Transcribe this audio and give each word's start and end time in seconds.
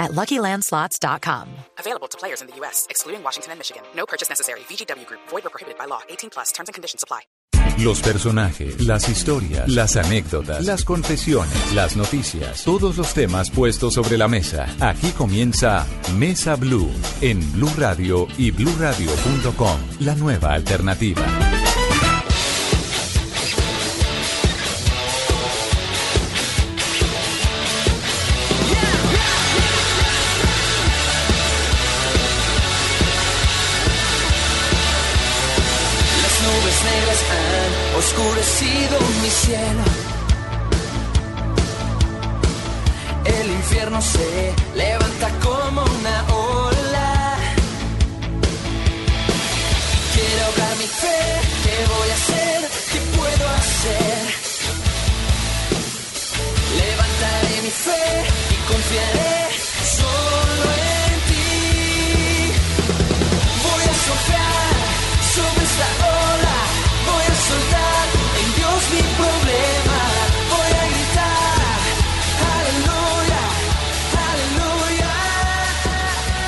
at 0.00 0.10
LuckyLandSlots.com. 0.12 1.48
Available 1.78 2.08
to 2.08 2.18
players 2.18 2.40
in 2.40 2.48
the 2.48 2.56
U.S., 2.56 2.88
excluding 2.90 3.22
Washington 3.22 3.52
and 3.52 3.60
Michigan. 3.60 3.82
No 3.94 4.06
purchase 4.06 4.28
necessary. 4.28 4.60
VGW 4.60 5.06
Group. 5.06 5.20
Void 5.28 5.46
or 5.46 5.50
prohibited 5.50 5.78
by 5.78 5.84
law. 5.84 6.00
18 6.08 6.30
plus. 6.30 6.50
Terms 6.50 6.68
and 6.68 6.74
conditions 6.74 7.04
apply. 7.04 7.20
Los 7.78 8.02
personajes, 8.02 8.84
las 8.84 9.08
historias, 9.08 9.68
las 9.68 9.96
anécdotas, 9.96 10.64
las 10.66 10.84
confesiones, 10.84 11.72
las 11.74 11.96
noticias, 11.96 12.64
todos 12.64 12.96
los 12.96 13.14
temas 13.14 13.50
puestos 13.50 13.94
sobre 13.94 14.18
la 14.18 14.28
mesa. 14.28 14.66
Aquí 14.80 15.12
comienza 15.12 15.86
Mesa 16.16 16.56
Blue 16.56 16.90
en 17.20 17.40
Blue 17.52 17.72
Radio 17.78 18.26
y 18.36 18.50
BlueRadio.com, 18.50 19.80
la 20.00 20.14
nueva 20.14 20.52
alternativa. 20.52 21.22
Oscurecido 38.10 38.98
mi 39.22 39.30
cielo. 39.30 39.84
El 43.24 43.50
infierno 43.50 44.00
se 44.02 44.54
levanta 44.74 45.28
como 45.42 45.82
una 45.82 46.34
ola. 46.34 47.36
Quiero 50.14 50.44
ahogar 50.46 50.76
mi 50.76 50.88
fe, 51.02 51.20
¿qué 51.64 51.76
voy 51.94 52.08
a 52.10 52.14
hacer? 52.14 52.70
¿Qué 52.92 53.00
puedo 53.16 53.48
hacer? 53.60 54.20
Levantaré 56.80 57.62
mi 57.62 57.70
fe 57.70 58.04
y 58.50 58.72
confiaré 58.72 59.29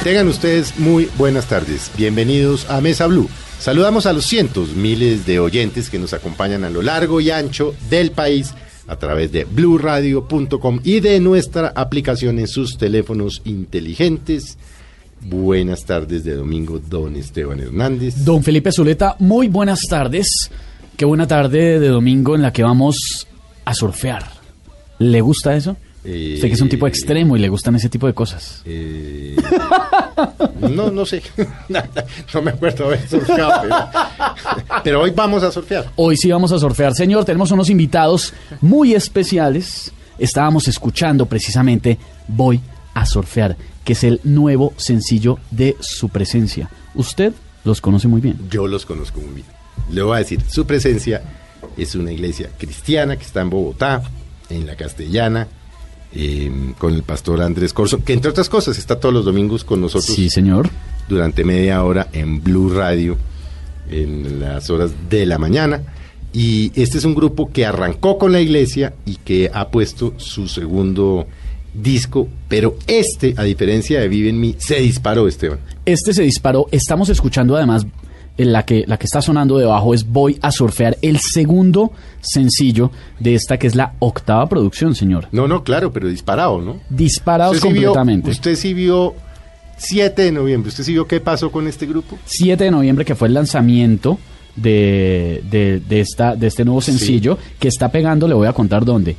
Tengan 0.05 0.27
ustedes 0.27 0.81
muy 0.81 1.08
buenas 1.17 1.47
tardes. 1.47 1.89
Bienvenidos 1.97 2.69
a 2.69 2.81
Mesa 2.81 3.06
Blue. 3.06 3.28
Saludamos 3.61 4.05
a 4.06 4.12
los 4.12 4.25
cientos, 4.25 4.75
miles 4.75 5.27
de 5.27 5.39
oyentes 5.39 5.89
que 5.89 6.00
nos 6.00 6.12
acompañan 6.12 6.64
a 6.64 6.70
lo 6.70 6.83
largo 6.83 7.20
y 7.20 7.31
ancho 7.31 7.72
del 7.89 8.11
país 8.11 8.53
a 8.89 8.97
través 8.97 9.31
de 9.31 9.44
bluradio.com 9.44 10.81
y 10.83 10.98
de 10.98 11.20
nuestra 11.20 11.69
aplicación 11.69 12.41
en 12.41 12.48
sus 12.48 12.78
teléfonos 12.78 13.42
inteligentes. 13.44 14.59
Buenas 15.20 15.84
tardes 15.84 16.25
de 16.25 16.34
domingo, 16.34 16.81
don 16.81 17.14
Esteban 17.14 17.61
Hernández. 17.61 18.25
Don 18.25 18.42
Felipe 18.42 18.72
Zuleta, 18.72 19.14
muy 19.20 19.47
buenas 19.47 19.83
tardes. 19.89 20.50
Qué 20.97 21.05
buena 21.05 21.28
tarde 21.28 21.78
de 21.78 21.89
domingo 21.89 22.34
en 22.34 22.42
la 22.42 22.53
que 22.53 22.64
vamos 22.64 23.28
a 23.64 23.72
surfear. 23.72 24.25
¿Le 24.98 25.20
gusta 25.20 25.55
eso? 25.55 25.77
Eh, 26.05 26.33
Usted 26.34 26.48
que 26.48 26.55
es 26.55 26.61
un 26.61 26.69
tipo 26.69 26.86
extremo 26.86 27.36
y 27.36 27.41
le 27.41 27.48
gustan 27.48 27.77
ese 27.77 27.89
tipo 27.89 28.06
de 28.06 28.14
cosas. 28.14 28.62
Eh, 28.65 29.37
no, 30.60 30.91
no 30.91 31.06
sé. 31.06 31.22
no 32.34 32.43
me 32.43 32.50
acuerdo 32.50 32.87
haber 32.87 33.09
surfeado. 33.09 33.62
Pero, 33.62 33.76
pero 34.84 35.00
hoy 35.03 35.10
vamos 35.10 35.43
a 35.43 35.53
surfear. 35.53 35.91
Hoy 35.97 36.16
sí 36.16 36.31
vamos 36.31 36.50
a 36.53 36.59
surfear. 36.59 36.94
Señor, 36.94 37.25
tenemos 37.25 37.50
unos 37.53 37.71
invitados 37.71 38.34
muy 38.60 38.94
especiales. 38.94 39.93
Estábamos 40.19 40.69
escuchando 40.69 41.26
precisamente 41.26 41.99
Voy 42.28 42.60
a 42.94 43.06
surfear, 43.06 43.56
que 43.84 43.93
es 43.93 44.05
el 44.05 44.21
nuevo 44.25 44.72
sencillo 44.76 45.38
de 45.50 45.76
su 45.81 46.09
presencia. 46.09 46.69
Usted 46.94 47.32
los 47.65 47.81
conoce 47.81 48.09
muy 48.09 48.21
bien. 48.21 48.38
Yo 48.50 48.66
los 48.66 48.87
conozco 48.87 49.21
muy 49.21 49.34
bien. 49.34 49.47
Le 49.91 50.03
voy 50.03 50.16
a 50.16 50.19
decir, 50.19 50.41
su 50.49 50.66
presencia 50.66 51.22
es 51.76 51.94
una 51.94 52.12
iglesia 52.12 52.50
cristiana 52.59 53.16
que 53.16 53.25
está 53.25 53.41
en 53.41 53.50
Bogotá, 53.50 54.03
en 54.50 54.66
la 54.66 54.76
castellana, 54.76 55.49
eh, 56.15 56.50
con 56.78 56.95
el 56.95 57.03
pastor 57.03 57.41
Andrés 57.43 57.73
Corso, 57.73 58.05
que 58.05 58.12
entre 58.12 58.31
otras 58.31 58.49
cosas 58.49 58.78
está 58.78 58.99
todos 59.00 59.15
los 59.15 59.25
domingos 59.25 59.65
con 59.65 59.81
nosotros 59.81 60.15
Sí, 60.15 60.28
señor. 60.31 60.69
durante 61.09 61.45
media 61.45 61.83
hora 61.84 62.09
en 62.12 62.43
Blue 62.43 62.71
Radio, 62.71 63.17
en 63.91 64.41
las 64.41 64.71
horas 64.71 64.93
de 65.09 65.27
la 65.27 65.39
mañana. 65.39 65.83
Y 66.33 66.73
este 66.81 66.97
es 66.99 67.05
un 67.05 67.15
grupo 67.15 67.50
que 67.53 67.67
arrancó 67.67 68.17
con 68.17 68.33
la 68.33 68.41
iglesia 68.41 68.95
y 69.05 69.17
que 69.17 69.50
ha 69.53 69.69
puesto 69.69 70.15
su 70.17 70.49
segundo 70.49 71.27
disco, 71.75 72.29
pero 72.49 72.77
este, 72.87 73.34
a 73.37 73.43
diferencia 73.43 74.00
de 74.00 74.09
Vive 74.09 74.31
en 74.31 74.41
mí, 74.41 74.55
se 74.59 74.77
disparó, 74.77 75.29
Esteban. 75.29 75.59
Este 75.84 76.15
se 76.15 76.23
disparó. 76.23 76.67
Estamos 76.71 77.09
escuchando 77.11 77.56
además 77.56 77.87
la 78.44 78.64
que 78.64 78.84
la 78.86 78.97
que 78.98 79.06
está 79.06 79.20
sonando 79.22 79.58
debajo 79.58 79.94
es 79.94 80.04
Voy 80.06 80.38
a 80.42 80.50
surfear, 80.53 80.97
el 81.03 81.19
segundo 81.20 81.92
sencillo 82.20 82.91
de 83.20 83.34
esta 83.34 83.58
que 83.58 83.66
es 83.66 83.75
la 83.75 83.94
octava 83.98 84.48
producción, 84.48 84.94
señor. 84.94 85.28
No, 85.32 85.47
no, 85.48 85.62
claro, 85.64 85.92
pero 85.92 86.08
disparado, 86.08 86.60
¿no? 86.60 86.76
Disparados 86.91 87.56
Usted 87.56 87.69
sí 87.69 87.75
vio- 87.75 87.88
completamente. 87.88 88.31
usted 88.31 88.54
sí 88.56 88.75
vio 88.75 89.14
7 89.78 90.22
de 90.22 90.32
noviembre. 90.32 90.69
¿Usted 90.69 90.84
sí 90.84 90.92
vio 90.92 91.06
qué 91.06 91.20
pasó 91.20 91.50
con 91.50 91.66
este 91.66 91.86
grupo? 91.86 92.19
7 92.25 92.64
de 92.64 92.70
noviembre, 92.70 93.04
que 93.04 93.14
fue 93.14 93.28
el 93.28 93.34
lanzamiento 93.34 94.19
de, 94.56 95.42
de, 95.50 95.81
de 95.81 96.00
esta, 96.00 96.36
de 96.36 96.47
este 96.47 96.64
nuevo 96.64 96.81
Sí. 96.81 96.92
sencillo, 96.92 97.38
que 97.58 97.69
está 97.69 97.91
pegando, 97.91 98.28
le 98.28 98.34
voy 98.34 98.47
a 98.47 98.52
contar 98.52 98.84
dónde. 98.84 99.16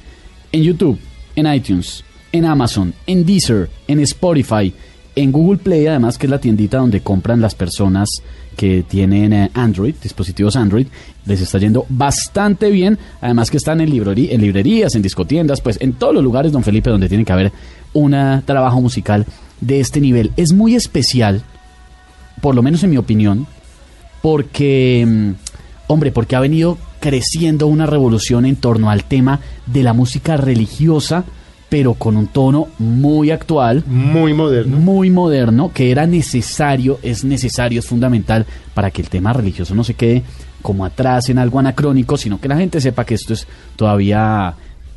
En 0.52 0.62
YouTube, 0.64 1.00
en 1.36 1.52
iTunes, 1.54 2.04
en 2.32 2.46
Amazon, 2.46 2.94
en 3.08 3.26
Deezer, 3.26 3.70
en 3.88 4.00
Spotify, 4.02 4.74
en 5.16 5.32
Google 5.32 5.58
Play, 5.60 5.86
además, 5.88 6.18
que 6.18 6.26
es 6.28 6.30
la 6.32 6.40
tiendita 6.40 6.78
donde 6.78 7.02
compran 7.02 7.40
las 7.42 7.54
personas 7.56 8.10
que 8.58 8.84
tienen 8.88 9.34
eh, 9.34 9.52
Android, 9.54 9.96
dispositivos 10.02 10.56
Android, 10.56 10.88
les 11.26 11.42
está 11.42 11.58
yendo 11.58 11.86
bastante 11.90 12.70
bien. 12.70 12.98
Además 13.22 13.50
que 13.50 13.58
están 13.58 13.82
en, 13.82 13.90
librerí- 13.92 14.30
en 14.32 14.42
librerías, 14.42 14.94
en 14.96 15.02
discotiendas, 15.02 15.62
pues 15.62 15.78
en 15.82 15.94
todos 15.94 16.14
los 16.14 16.24
lugares, 16.24 16.52
don 16.52 16.64
Felipe, 16.64 16.90
donde 16.90 17.10
tiene 17.10 17.26
que 17.26 17.34
haber 17.34 17.52
un 17.94 18.12
trabajo 18.46 18.82
musical 18.82 19.26
de 19.62 19.80
este 19.80 20.00
nivel. 20.02 20.32
Es 20.36 20.52
muy 20.54 20.76
especial, 20.76 21.42
por 22.42 22.54
lo 22.56 22.62
menos 22.62 22.84
en 22.84 22.90
mi 22.92 22.98
opinión, 22.98 23.48
porque, 24.22 25.06
mm, 25.08 25.32
hombre, 25.88 26.12
porque 26.12 26.36
ha 26.36 26.40
venido 26.40 26.78
creciendo 27.00 27.68
una 27.68 27.86
revolución 27.86 28.46
en 28.46 28.56
torno 28.56 28.90
al 28.90 29.04
tema 29.04 29.40
de 29.66 29.84
la 29.84 29.94
música 29.94 30.38
religiosa, 30.38 31.26
pero 31.74 31.96
con 31.96 32.18
un 32.18 32.28
tono 32.28 32.68
muy 32.78 33.32
actual, 33.32 33.84
Muy 33.88 34.32
moderno. 34.36 34.78
muy 34.78 35.10
moderno, 35.10 35.72
que 35.74 35.90
era 35.90 36.06
necesario, 36.06 37.00
es 37.02 37.24
necesario, 37.24 37.80
es 37.80 37.88
fundamental 37.88 38.46
para 38.76 38.92
que 38.92 39.02
el 39.02 39.10
tema 39.10 39.34
religioso 39.34 39.74
no 39.74 39.84
se 39.84 39.96
quede 39.96 40.22
como 40.62 40.86
atrás 40.86 41.30
en 41.30 41.40
algo 41.40 41.58
anacrónico, 41.58 42.16
sino 42.16 42.40
que 42.40 42.48
la 42.48 42.58
gente 42.58 42.80
sepa 42.80 43.06
que 43.06 43.16
esto 43.16 43.34
es 43.34 43.48
todavía 43.76 44.54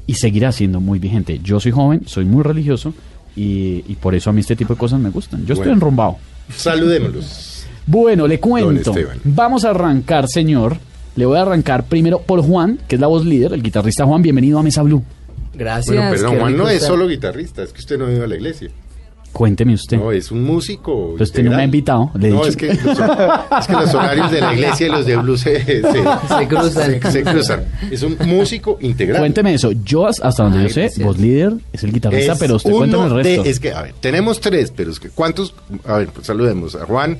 y 0.06 0.12
seguirá 0.16 0.53
siendo 0.53 0.78
muy 0.78 0.98
vigente. 0.98 1.41
Yo 1.42 1.60
soy 1.60 1.72
joven, 1.72 2.03
soy 2.04 2.26
muy 2.26 2.42
religioso 2.42 2.92
y, 3.34 3.82
y 3.88 3.97
por 3.98 4.15
eso 4.15 4.28
a 4.28 4.34
mí 4.34 4.41
este 4.41 4.54
tipo 4.54 4.75
de 4.75 4.78
cosas 4.78 5.00
me 5.00 5.09
gustan. 5.09 5.47
Yo 5.47 5.54
estoy 5.54 5.69
Bueno. 5.69 5.72
enrumbado. 5.72 6.16
Saludémoslos. 6.54 7.65
Bueno, 7.86 8.26
le 8.26 8.38
cuento. 8.38 8.94
Vamos 9.25 9.65
a 9.65 9.70
arrancar, 9.70 10.28
señor. 10.28 10.76
Le 11.16 11.25
voy 11.25 11.38
a 11.38 11.41
arrancar 11.41 11.84
primero 11.84 12.21
por 12.21 12.42
Juan, 12.42 12.78
que 12.86 12.97
es 12.97 13.01
la 13.01 13.06
voz 13.06 13.24
líder, 13.24 13.54
el 13.54 13.62
guitarrista 13.62 14.04
Juan. 14.04 14.21
Bienvenido 14.21 14.59
a 14.59 14.62
Mesa 14.62 14.83
Blue. 14.83 15.03
Gracias. 15.56 15.94
Bueno, 15.94 16.10
perdón, 16.10 16.38
Juan 16.38 16.56
no 16.56 16.68
es 16.68 16.82
solo 16.82 17.08
guitarrista, 17.08 17.62
es 17.62 17.72
que 17.72 17.80
usted 17.80 17.98
no 17.98 18.06
ha 18.06 18.12
ido 18.12 18.24
a 18.24 18.26
la 18.26 18.34
iglesia. 18.36 18.68
Cuénteme 19.32 19.74
usted. 19.74 19.98
No, 19.98 20.12
es 20.12 20.30
un 20.30 20.44
músico. 20.44 21.10
Pero 21.12 21.24
usted 21.24 21.44
no 21.44 21.50
me 21.50 21.56
ha 21.60 21.64
invitado, 21.64 22.10
le 22.18 22.28
he 22.28 22.30
no, 22.30 22.36
dicho. 22.38 22.48
es 22.48 22.56
que, 22.56 22.68
los, 22.68 22.78
es 22.98 23.66
que 23.66 23.72
los 23.74 23.94
horarios 23.94 24.30
de 24.30 24.41
la 24.41 24.54
iglesia 24.54 24.86
y 24.86 24.91
los 24.91 25.04
de 25.04 25.16
blues 25.16 25.41
se, 25.42 25.62
se- 25.62 25.82
Se 25.82 26.48
cruzan. 26.48 26.72
se- 27.03 27.10
se 27.12 27.22
cruzan. 27.22 27.64
Es 27.91 28.03
un 28.03 28.16
músico 28.24 28.78
integral. 28.80 29.18
Cuénteme 29.20 29.53
eso. 29.53 29.72
Yo, 29.84 30.06
as- 30.06 30.20
hasta 30.20 30.42
donde 30.44 30.60
Ay, 30.60 30.68
yo 30.68 30.72
sé, 30.72 30.80
gracias. 30.82 31.06
voz 31.06 31.18
líder 31.18 31.53
es 31.70 31.82
el 31.84 31.92
guitarrista, 31.92 32.32
Es 32.32 32.38
pero 32.38 32.56
usted 32.56 32.70
uno 32.70 32.78
cuénteme 32.78 33.04
el 33.04 33.14
resto. 33.24 33.42
de- 33.42 33.50
es 33.50 33.60
que, 33.60 33.72
a 33.72 33.82
ver, 33.82 33.92
tenemos 34.00 34.41
tres, 34.41 34.72
pero 34.74 34.91
es 34.91 34.98
que, 34.98 35.10
¿cuántos? 35.10 35.54
A 35.84 35.98
ver, 35.98 36.08
pues 36.08 36.26
saludemos 36.26 36.74
a 36.74 36.86
Juan, 36.86 37.18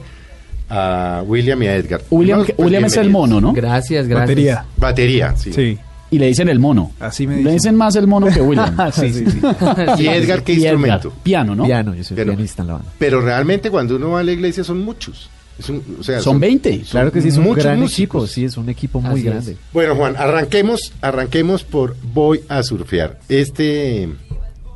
a 0.70 1.22
William 1.26 1.62
y 1.62 1.66
a 1.66 1.76
Edgar. 1.76 2.00
William, 2.08 2.38
No, 2.40 2.44
pues, 2.46 2.58
William 2.58 2.84
es 2.86 2.96
el 2.96 3.10
mono, 3.10 3.42
¿no? 3.42 3.52
Gracias, 3.52 4.06
gracias. 4.08 4.26
Batería. 4.28 4.64
Batería, 4.78 5.36
sí. 5.36 5.52
Sí. 5.52 5.78
Y 6.11 6.19
le 6.19 6.26
dicen 6.26 6.49
el 6.49 6.58
mono. 6.61 6.93
Así 7.00 7.26
me 7.26 7.35
Le 7.35 7.38
dicen. 7.41 7.55
dicen 7.55 7.76
más 7.76 7.97
el 7.97 8.06
mono 8.06 8.29
que 8.29 8.41
William. 8.41 8.76
sí, 8.93 9.12
sí, 9.12 9.25
sí. 9.31 9.41
¿Y 9.99 10.06
Edgar 10.06 10.43
qué 10.44 10.53
Y 10.53 10.56
Edgar, 10.64 10.75
instrumento? 10.75 11.12
piano, 11.23 11.55
¿no? 11.56 11.64
Piano, 11.64 11.94
yo 11.94 12.05
soy 12.05 12.17
Pero- 12.17 12.32
pianista 12.32 12.62
en 12.62 12.69
la 12.69 12.75
banda. 12.75 12.93
Pero 12.99 13.20
realmente 13.20 13.70
cuando 13.70 13.97
uno 13.97 14.11
va 14.11 14.20
a 14.20 14.23
la 14.23 14.32
iglesia 14.32 14.62
son 14.64 14.82
muchos. 14.85 15.29
Es 15.58 15.69
un- 15.70 15.82
o 15.99 16.03
sea, 16.03 16.20
Son 16.20 16.38
20. 16.38 16.82
Claro 16.91 17.11
que 17.11 17.20
sí, 17.23 17.29
es 17.29 17.38
un 17.38 17.44
muchos 17.44 17.64
gran 17.64 17.81
músicos. 17.81 18.25
equipo, 18.25 18.26
sí, 18.35 18.44
es 18.44 18.56
un 18.56 18.69
equipo 18.69 19.00
muy 19.00 19.11
Así 19.12 19.20
es. 19.20 19.25
grande. 19.32 19.56
Bueno, 19.73 19.97
Juan, 19.97 20.14
arranquemos, 20.17 20.93
arranquemos 21.00 21.64
por 21.64 21.97
Voy 22.12 22.43
a 22.49 22.62
surfear. 22.62 23.19
Este, 23.29 24.08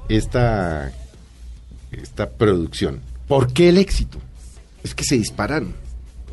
esta, 0.08 0.90
esta 1.92 2.30
producción. 2.30 2.98
¿Por 3.28 3.52
qué 3.52 3.68
el 3.68 3.78
éxito? 3.78 4.18
Es 4.82 4.94
que 4.94 5.04
se 5.04 5.16
dispararon. 5.16 5.74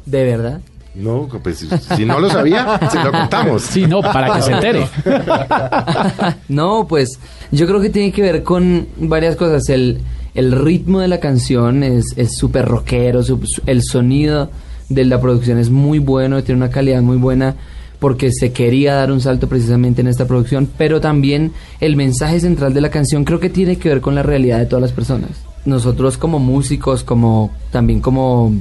¿De 0.06 0.24
verdad? 0.24 0.62
No, 0.98 1.28
pues 1.44 1.66
si 1.96 2.06
no 2.06 2.20
lo 2.20 2.30
sabía, 2.30 2.80
se 2.92 3.04
lo 3.04 3.12
contamos. 3.12 3.62
Sí, 3.62 3.86
no, 3.86 4.02
para 4.02 4.34
que 4.36 4.42
se 4.42 4.52
entere. 4.52 4.88
no, 6.50 6.88
pues 6.88 7.20
yo 7.52 7.68
creo 7.68 7.80
que 7.82 7.90
tiene 7.90 8.12
que 8.12 8.22
ver 8.22 8.44
con 8.44 8.88
varias 8.98 9.36
cosas. 9.36 9.70
El, 9.70 10.00
el 10.34 10.52
ritmo 10.52 11.00
de 11.00 11.08
la 11.08 11.20
canción 11.20 11.84
es 11.84 12.14
es 12.18 12.38
súper 12.38 12.66
rockero, 12.66 13.24
su- 13.24 13.40
su- 13.46 13.62
el 13.66 13.84
sonido 13.84 14.50
de 14.90 15.06
la 15.06 15.20
producción 15.20 15.58
es 15.60 15.70
muy 15.70 16.00
bueno, 16.00 16.44
tiene 16.44 16.62
una 16.64 16.70
calidad 16.72 17.02
muy 17.02 17.18
buena 17.18 17.56
porque 18.00 18.32
se 18.32 18.52
quería 18.52 18.94
dar 18.94 19.12
un 19.12 19.22
salto 19.22 19.48
precisamente 19.50 20.02
en 20.02 20.08
esta 20.08 20.26
producción, 20.28 20.70
pero 20.78 21.02
también 21.02 21.52
el 21.80 21.96
mensaje 21.96 22.40
central 22.40 22.74
de 22.74 22.82
la 22.82 22.90
canción 22.92 23.24
creo 23.24 23.40
que 23.40 23.50
tiene 23.50 23.78
que 23.78 23.90
ver 23.90 24.02
con 24.02 24.14
la 24.16 24.22
realidad 24.24 24.60
de 24.60 24.68
todas 24.68 24.82
las 24.84 24.92
personas. 24.92 25.32
Nosotros 25.66 26.18
como 26.18 26.38
músicos, 26.40 27.04
como 27.04 27.52
también 27.72 28.00
como 28.00 28.54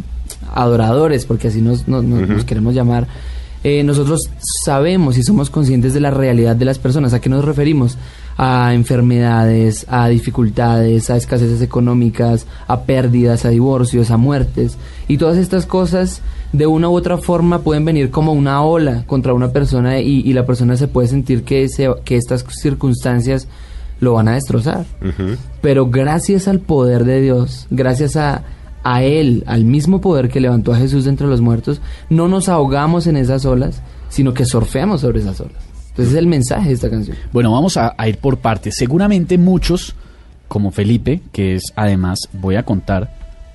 adoradores, 0.55 1.25
porque 1.27 1.49
así 1.49 1.61
nos, 1.61 1.87
nos- 1.89 2.05
nos- 2.05 2.29
nos 2.29 2.45
queremos 2.45 2.75
llamar, 2.75 3.07
eh, 3.65 3.83
nosotros 3.83 4.21
sabemos 4.65 5.19
y 5.19 5.23
somos 5.25 5.51
conscientes 5.51 5.93
de 5.95 6.01
la 6.01 6.11
realidad 6.11 6.55
de 6.55 6.65
las 6.65 6.79
personas. 6.79 7.13
¿A 7.15 7.21
qué 7.21 7.29
nos 7.29 7.45
referimos? 7.45 7.99
A 8.39 8.73
enfermedades, 8.75 9.87
a 9.89 10.09
dificultades, 10.09 11.11
a 11.11 11.17
escaseces 11.17 11.63
económicas, 11.63 12.47
a 12.69 12.83
pérdidas, 12.83 13.45
a 13.45 13.49
divorcios, 13.49 14.11
a 14.11 14.17
muertes. 14.19 14.77
Y 15.09 15.17
todas 15.19 15.37
estas 15.39 15.67
cosas, 15.67 16.21
de 16.53 16.67
una 16.67 16.89
u 16.89 16.95
otra 16.95 17.19
forma, 17.19 17.61
pueden 17.61 17.85
venir 17.85 18.11
como 18.11 18.33
una 18.33 18.63
ola 18.63 19.05
contra 19.07 19.33
una 19.35 19.51
persona 19.53 20.01
y, 20.01 20.21
y 20.21 20.33
la 20.33 20.47
persona 20.47 20.77
se 20.77 20.87
puede 20.87 21.09
sentir 21.09 21.43
que, 21.45 21.69
se- 21.69 21.91
que 22.05 22.17
estas 22.17 22.45
circunstancias 22.63 23.49
lo 24.01 24.13
van 24.13 24.29
a 24.29 24.35
destrozar 24.35 24.85
pero 25.63 25.87
gracias 25.89 26.49
al 26.49 26.61
poder 26.61 27.05
de 27.07 27.21
Dios, 27.23 27.67
gracias 27.71 28.17
a, 28.17 28.43
a 28.89 29.03
Él, 29.03 29.43
al 29.47 29.65
mismo 29.65 30.01
poder 30.01 30.29
que 30.29 30.39
levantó 30.39 30.73
a 30.73 30.77
Jesús 30.79 31.05
de 31.05 31.11
entre 31.11 31.27
los 31.27 31.41
muertos, 31.41 31.81
no 32.09 32.29
nos 32.29 32.49
ahogamos 32.49 33.09
en 33.09 33.17
esas 33.17 33.45
olas, 33.45 33.83
sino 34.09 34.33
que 34.33 34.45
surfeamos 34.45 35.01
sobre 35.01 35.19
esas 35.21 35.41
olas. 35.41 35.57
Entonces 35.89 36.13
es 36.15 36.19
el 36.19 36.29
mensaje 36.29 36.69
de 36.69 36.75
esta 36.75 36.89
canción. 36.89 37.17
Bueno, 37.33 37.51
vamos 37.51 37.77
a, 37.77 37.95
a 37.99 38.09
ir 38.09 38.19
por 38.19 38.39
partes. 38.39 38.77
Seguramente 38.77 39.39
muchos, 39.39 39.97
como 40.47 40.71
Felipe, 40.71 41.21
que 41.33 41.57
es 41.57 41.73
además, 41.75 42.21
voy 42.33 42.55
a 42.55 42.63
contar, 42.63 43.13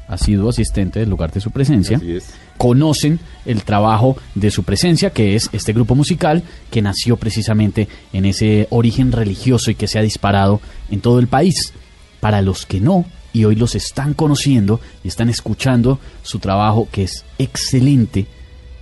ha 0.10 0.18
sido 0.18 0.50
asistente 0.50 1.00
del 1.00 1.10
lugar 1.10 1.31
de 1.31 1.39
su 1.39 1.51
presencia, 1.51 1.95
Así 1.95 2.12
es. 2.12 2.33
conocen 2.57 3.19
el 3.45 3.63
trabajo 3.63 4.18
de 4.36 4.51
su 4.51 4.63
presencia, 4.63 5.12
que 5.12 5.36
es 5.36 5.50
este 5.54 5.72
grupo 5.72 5.95
musical 5.95 6.44
que 6.69 6.81
nació 6.81 7.16
precisamente 7.16 7.88
en 8.12 8.25
ese 8.25 8.68
origen 8.69 9.13
religioso 9.13 9.72
y 9.72 9.75
que 9.75 9.88
se 9.88 9.98
ha 9.98 10.01
disparado 10.01 10.60
en 10.89 11.00
todo 11.00 11.19
el 11.19 11.28
país. 11.28 11.72
Para 12.19 12.42
los 12.42 12.66
que 12.66 12.81
no, 12.81 13.06
y 13.33 13.45
hoy 13.45 13.56
los 13.56 13.75
están 13.75 14.13
conociendo 14.13 14.80
y 15.04 15.07
están 15.07 15.30
escuchando 15.30 16.00
su 16.24 16.39
trabajo, 16.39 16.88
que 16.92 17.04
es 17.04 17.25
excelente, 17.38 18.28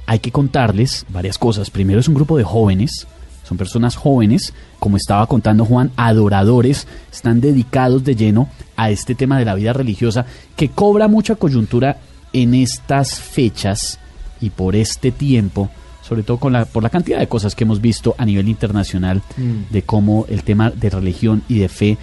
hay 0.06 0.19
que 0.19 0.31
contarles 0.31 1.06
varias 1.10 1.38
cosas. 1.38 1.69
Primero 1.69 2.00
es 2.00 2.07
un 2.07 2.16
grupo 2.16 2.38
de 2.38 2.44
jóvenes, 2.44 3.07
son 3.44 3.57
personas 3.57 3.96
jóvenes, 3.96 4.54
como 4.80 4.98
estaba 4.98 5.25
contando 5.28 5.66
Juan, 5.66 5.92
adoradores, 5.96 6.88
están 7.12 7.42
dedicados 7.42 8.04
de 8.04 8.16
lleno 8.16 8.50
a 8.75 8.92
este 8.92 9.16
tema 9.16 9.40
de 9.40 9.46
la 9.46 9.56
vida 9.56 9.74
religiosa 9.74 10.25
que 10.56 10.69
cobra 10.69 11.07
mucha 11.07 11.36
coyuntura 11.36 11.98
en 12.34 12.54
estas 12.54 13.19
fechas 13.19 14.00
y 14.42 14.51
por 14.51 14.75
este 14.75 15.12
tiempo, 15.12 15.69
sobre 16.01 16.24
todo 16.24 16.38
con 16.38 16.54
la, 16.54 16.66
por 16.66 16.84
la 16.84 16.90
cantidad 16.90 17.19
de 17.19 17.28
cosas 17.28 17.56
que 17.56 17.63
hemos 17.63 17.81
visto 17.81 18.16
a 18.18 18.25
nivel 18.25 18.48
internacional, 18.48 19.22
de 19.69 19.81
cómo 19.84 20.25
el 20.30 20.44
tema 20.44 20.69
de 20.72 20.90
religión 20.90 21.44
y 21.48 21.60
de 21.60 21.69
fe 21.69 21.98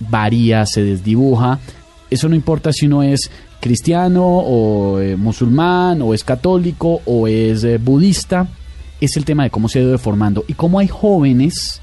varía, 0.00 0.66
se 0.66 0.82
desdibuja. 0.82 1.58
Eso 2.10 2.28
no 2.28 2.34
importa 2.34 2.72
si 2.72 2.86
uno 2.86 3.02
es 3.02 3.30
cristiano 3.60 4.24
o 4.24 5.00
eh, 5.00 5.16
musulmán 5.16 6.00
o 6.02 6.14
es 6.14 6.24
católico 6.24 7.00
o 7.04 7.28
es 7.28 7.64
eh, 7.64 7.78
budista, 7.78 8.48
es 9.00 9.16
el 9.16 9.24
tema 9.24 9.44
de 9.44 9.50
cómo 9.50 9.68
se 9.68 9.78
ha 9.78 9.82
ido 9.82 9.92
deformando 9.92 10.44
y 10.48 10.54
cómo 10.54 10.78
hay 10.78 10.88
jóvenes 10.88 11.80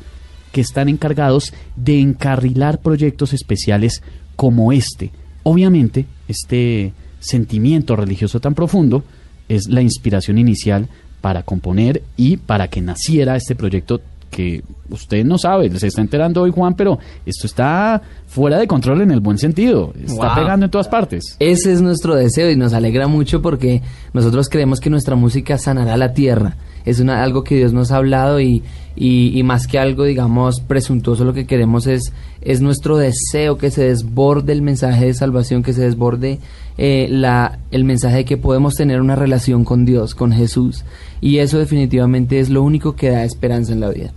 que 0.52 0.62
están 0.62 0.90
encargados 0.90 1.54
de 1.76 2.00
encarrilar 2.00 2.80
proyectos 2.80 3.34
especiales 3.34 4.02
como 4.36 4.72
este. 4.72 5.12
Obviamente, 5.44 6.06
este 6.28 6.94
sentimiento 7.20 7.96
religioso 7.96 8.40
tan 8.40 8.56
profundo 8.56 9.04
es 9.50 9.68
la 9.68 9.82
inspiración 9.82 10.38
inicial 10.38 10.88
para 11.22 11.44
componer 11.44 12.04
y 12.18 12.38
para 12.38 12.68
que 12.68 12.82
naciera 12.82 13.36
este 13.36 13.56
proyecto 13.56 14.02
que 14.30 14.64
usted 14.90 15.24
no 15.24 15.38
sabe, 15.38 15.70
se 15.80 15.88
está 15.88 16.02
enterando 16.02 16.42
hoy 16.42 16.52
Juan, 16.52 16.74
pero 16.76 17.00
esto 17.26 17.48
está 17.48 18.02
fuera 18.28 18.58
de 18.58 18.68
control 18.68 19.02
en 19.02 19.12
el 19.12 19.20
buen 19.22 19.38
sentido, 19.38 19.94
está 20.04 20.28
Wow. 20.28 20.36
pegando 20.36 20.66
en 20.66 20.72
todas 20.72 20.88
partes. 20.88 21.38
Ese 21.40 21.72
es 21.72 21.82
nuestro 21.82 22.16
deseo 22.16 22.52
y 22.52 22.56
nos 22.56 22.74
alegra 22.74 23.08
mucho 23.08 23.42
porque 23.42 23.82
nosotros 24.14 24.50
creemos 24.50 24.80
que 24.80 24.90
nuestra 24.90 25.16
música 25.16 25.58
sanará 25.58 25.96
la 25.98 26.14
tierra. 26.14 26.58
Es 26.86 27.00
una, 27.00 27.24
algo 27.24 27.44
que 27.44 27.56
Dios 27.56 27.74
nos 27.74 27.92
ha 27.92 27.98
hablado 27.98 28.40
y, 28.40 28.62
y, 28.96 29.38
y 29.38 29.44
más 29.44 29.68
que 29.68 29.78
algo, 29.80 30.04
digamos, 30.06 30.62
presuntuoso, 30.62 31.26
lo 31.26 31.34
que 31.34 31.46
queremos 31.46 31.86
es, 31.88 32.14
es 32.42 32.62
nuestro 32.62 32.98
deseo 32.98 33.58
que 33.58 33.72
se 33.72 33.84
desborde 33.86 34.54
el 34.54 34.62
mensaje 34.62 35.06
de 35.06 35.14
salvación, 35.14 35.64
que 35.64 35.74
se 35.74 35.82
desborde 35.82 36.40
eh, 36.78 37.08
la, 37.10 37.60
el 37.72 37.84
mensaje 37.84 38.18
de 38.18 38.26
que 38.26 38.38
podemos 38.38 38.76
tener 38.76 39.02
una 39.02 39.16
relación 39.16 39.64
con 39.66 39.86
Dios, 39.86 40.16
con 40.16 40.32
Jesús. 40.32 40.84
Y 41.22 41.40
eso 41.40 41.58
definitivamente 41.60 42.40
es 42.40 42.50
lo 42.50 42.64
único 42.64 42.96
que 42.96 43.10
da 43.10 43.24
esperanza 43.24 43.74
en 43.74 43.80
la 43.82 43.90
vida. 43.90 44.12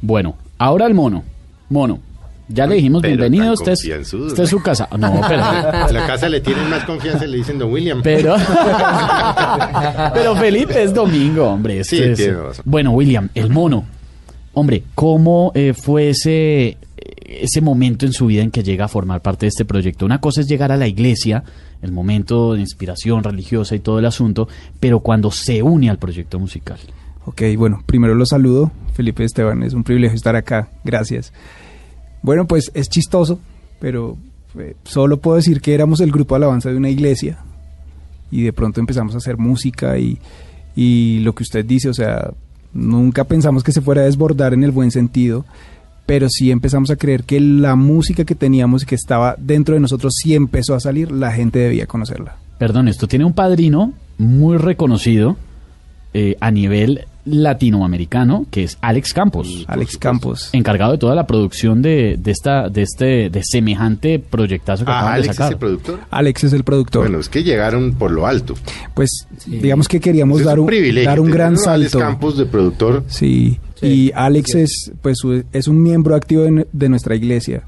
Bueno, 0.00 0.34
ahora 0.58 0.86
el 0.86 0.94
mono. 0.94 1.22
Mono, 1.70 2.00
ya 2.48 2.66
le 2.66 2.74
dijimos 2.74 3.00
Pero 3.00 3.16
bienvenido, 3.16 3.54
usted 3.54 3.72
es, 3.72 3.80
confianzudo. 3.80 4.26
usted 4.26 4.42
es 4.42 4.50
su 4.50 4.60
casa. 4.62 4.88
No, 4.98 5.20
pero... 5.26 5.42
A 5.42 5.88
la 5.90 6.06
casa 6.06 6.28
le 6.28 6.40
tienen 6.40 6.68
más 6.68 6.84
confianza, 6.84 7.24
le 7.24 7.38
dicen 7.38 7.58
Don 7.58 7.72
William. 7.72 8.02
Pero, 8.02 8.34
pero 10.14 10.36
Felipe 10.36 10.82
es 10.82 10.92
domingo, 10.92 11.44
hombre. 11.48 11.82
Sí, 11.84 11.98
es- 12.02 12.18
tiene 12.18 12.34
razón. 12.34 12.62
Bueno, 12.66 12.90
William, 12.92 13.28
el 13.34 13.50
mono. 13.50 13.84
Hombre, 14.54 14.84
¿cómo 14.94 15.52
eh, 15.54 15.72
fue 15.72 16.10
ese, 16.10 16.76
ese 17.24 17.60
momento 17.60 18.04
en 18.04 18.12
su 18.12 18.26
vida 18.26 18.42
en 18.42 18.50
que 18.50 18.62
llega 18.62 18.84
a 18.84 18.88
formar 18.88 19.22
parte 19.22 19.46
de 19.46 19.48
este 19.48 19.64
proyecto? 19.64 20.04
Una 20.04 20.20
cosa 20.20 20.42
es 20.42 20.48
llegar 20.48 20.72
a 20.72 20.76
la 20.76 20.86
iglesia, 20.86 21.42
el 21.80 21.92
momento 21.92 22.54
de 22.54 22.60
inspiración 22.60 23.24
religiosa 23.24 23.74
y 23.74 23.80
todo 23.80 23.98
el 23.98 24.06
asunto, 24.06 24.48
pero 24.78 25.00
cuando 25.00 25.30
se 25.30 25.62
une 25.62 25.88
al 25.88 25.98
proyecto 25.98 26.38
musical. 26.38 26.78
Ok, 27.24 27.42
bueno, 27.56 27.82
primero 27.86 28.14
los 28.14 28.30
saludo. 28.30 28.72
Felipe 28.94 29.24
Esteban, 29.24 29.62
es 29.62 29.72
un 29.72 29.84
privilegio 29.84 30.16
estar 30.16 30.36
acá. 30.36 30.68
Gracias. 30.84 31.32
Bueno, 32.20 32.46
pues 32.46 32.70
es 32.74 32.88
chistoso, 32.88 33.40
pero 33.80 34.18
eh, 34.58 34.76
solo 34.84 35.18
puedo 35.18 35.36
decir 35.36 35.60
que 35.60 35.72
éramos 35.72 36.00
el 36.00 36.12
grupo 36.12 36.34
de 36.34 36.44
alabanza 36.44 36.70
de 36.70 36.76
una 36.76 36.90
iglesia 36.90 37.38
y 38.30 38.42
de 38.42 38.52
pronto 38.52 38.80
empezamos 38.80 39.14
a 39.14 39.18
hacer 39.18 39.38
música 39.38 39.98
y, 39.98 40.18
y 40.76 41.20
lo 41.20 41.34
que 41.34 41.42
usted 41.42 41.64
dice, 41.64 41.88
o 41.88 41.94
sea, 41.94 42.32
nunca 42.74 43.24
pensamos 43.24 43.62
que 43.62 43.72
se 43.72 43.80
fuera 43.80 44.02
a 44.02 44.04
desbordar 44.04 44.54
en 44.54 44.64
el 44.64 44.70
buen 44.70 44.90
sentido, 44.90 45.44
pero 46.06 46.28
sí 46.28 46.50
empezamos 46.50 46.90
a 46.90 46.96
creer 46.96 47.24
que 47.24 47.40
la 47.40 47.76
música 47.76 48.24
que 48.24 48.34
teníamos 48.34 48.82
y 48.82 48.86
que 48.86 48.94
estaba 48.94 49.36
dentro 49.38 49.74
de 49.74 49.80
nosotros 49.80 50.14
sí 50.16 50.34
empezó 50.34 50.74
a 50.74 50.80
salir, 50.80 51.12
la 51.12 51.32
gente 51.32 51.58
debía 51.58 51.86
conocerla. 51.86 52.36
Perdón, 52.58 52.88
esto 52.88 53.08
tiene 53.08 53.24
un 53.24 53.32
padrino 53.32 53.92
muy 54.18 54.56
reconocido 54.56 55.36
eh, 56.14 56.36
a 56.40 56.50
nivel 56.50 57.06
latinoamericano, 57.24 58.46
que 58.50 58.64
es 58.64 58.78
Alex 58.80 59.12
Campos. 59.12 59.64
Alex 59.68 59.96
Campos. 59.96 60.50
encargado 60.52 60.92
de 60.92 60.98
toda 60.98 61.14
la 61.14 61.26
producción 61.26 61.82
de, 61.82 62.16
de 62.18 62.30
esta 62.30 62.68
de 62.68 62.82
este 62.82 63.30
de 63.30 63.42
semejante 63.44 64.18
proyectazo 64.18 64.84
que 64.84 64.90
Ah, 64.90 64.98
acaban 64.98 65.14
Alex 65.14 65.36
de 65.36 65.44
es 65.44 65.50
el 65.50 65.56
productor. 65.58 66.00
Alex 66.10 66.44
es 66.44 66.52
el 66.52 66.64
productor. 66.64 67.02
Bueno, 67.02 67.18
es 67.20 67.28
que 67.28 67.42
llegaron 67.42 67.92
por 67.94 68.10
lo 68.10 68.26
alto. 68.26 68.54
pues 68.94 69.26
digamos 69.46 69.88
que 69.88 70.00
queríamos 70.00 70.40
Es 70.40 70.46
dar 70.46 70.58
un, 70.58 70.70
dar 71.04 71.20
un 71.20 71.30
gran 71.30 71.56
a 71.56 71.72
Alex 71.74 71.90
salto. 71.92 71.98
Campos 71.98 72.36
de 72.36 72.46
productor. 72.46 73.04
Sí, 73.06 73.58
y 73.80 74.10
Alex 74.14 74.54
es 74.54 74.92
pues 75.00 75.18
es 75.52 75.68
un 75.68 75.82
miembro 75.82 76.14
activo 76.14 76.42
de, 76.42 76.66
de 76.72 76.88
nuestra 76.88 77.14
iglesia. 77.14 77.62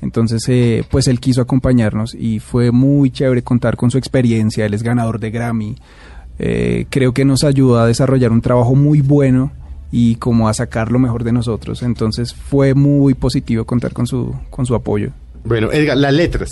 Entonces, 0.00 0.42
eh, 0.48 0.82
pues 0.90 1.06
él 1.06 1.20
quiso 1.20 1.40
acompañarnos 1.40 2.16
y 2.16 2.40
fue 2.40 2.72
muy 2.72 3.12
chévere 3.12 3.42
contar 3.42 3.76
con 3.76 3.88
su 3.92 3.98
experiencia. 3.98 4.66
Él 4.66 4.74
es 4.74 4.82
ganador 4.82 5.20
de 5.20 5.30
Grammy. 5.30 5.76
Eh, 6.44 6.86
creo 6.90 7.14
que 7.14 7.24
nos 7.24 7.44
ayudó 7.44 7.78
a 7.78 7.86
desarrollar 7.86 8.32
un 8.32 8.40
trabajo 8.40 8.74
muy 8.74 9.00
bueno 9.00 9.52
y 9.92 10.16
como 10.16 10.48
a 10.48 10.54
sacar 10.54 10.90
lo 10.90 10.98
mejor 10.98 11.22
de 11.22 11.30
nosotros. 11.30 11.84
Entonces 11.84 12.34
fue 12.34 12.74
muy 12.74 13.14
positivo 13.14 13.64
contar 13.64 13.92
con 13.92 14.08
su, 14.08 14.34
con 14.50 14.66
su 14.66 14.74
apoyo. 14.74 15.12
Bueno, 15.44 15.70
Edgar, 15.70 15.96
las 15.96 16.12
letras. 16.12 16.50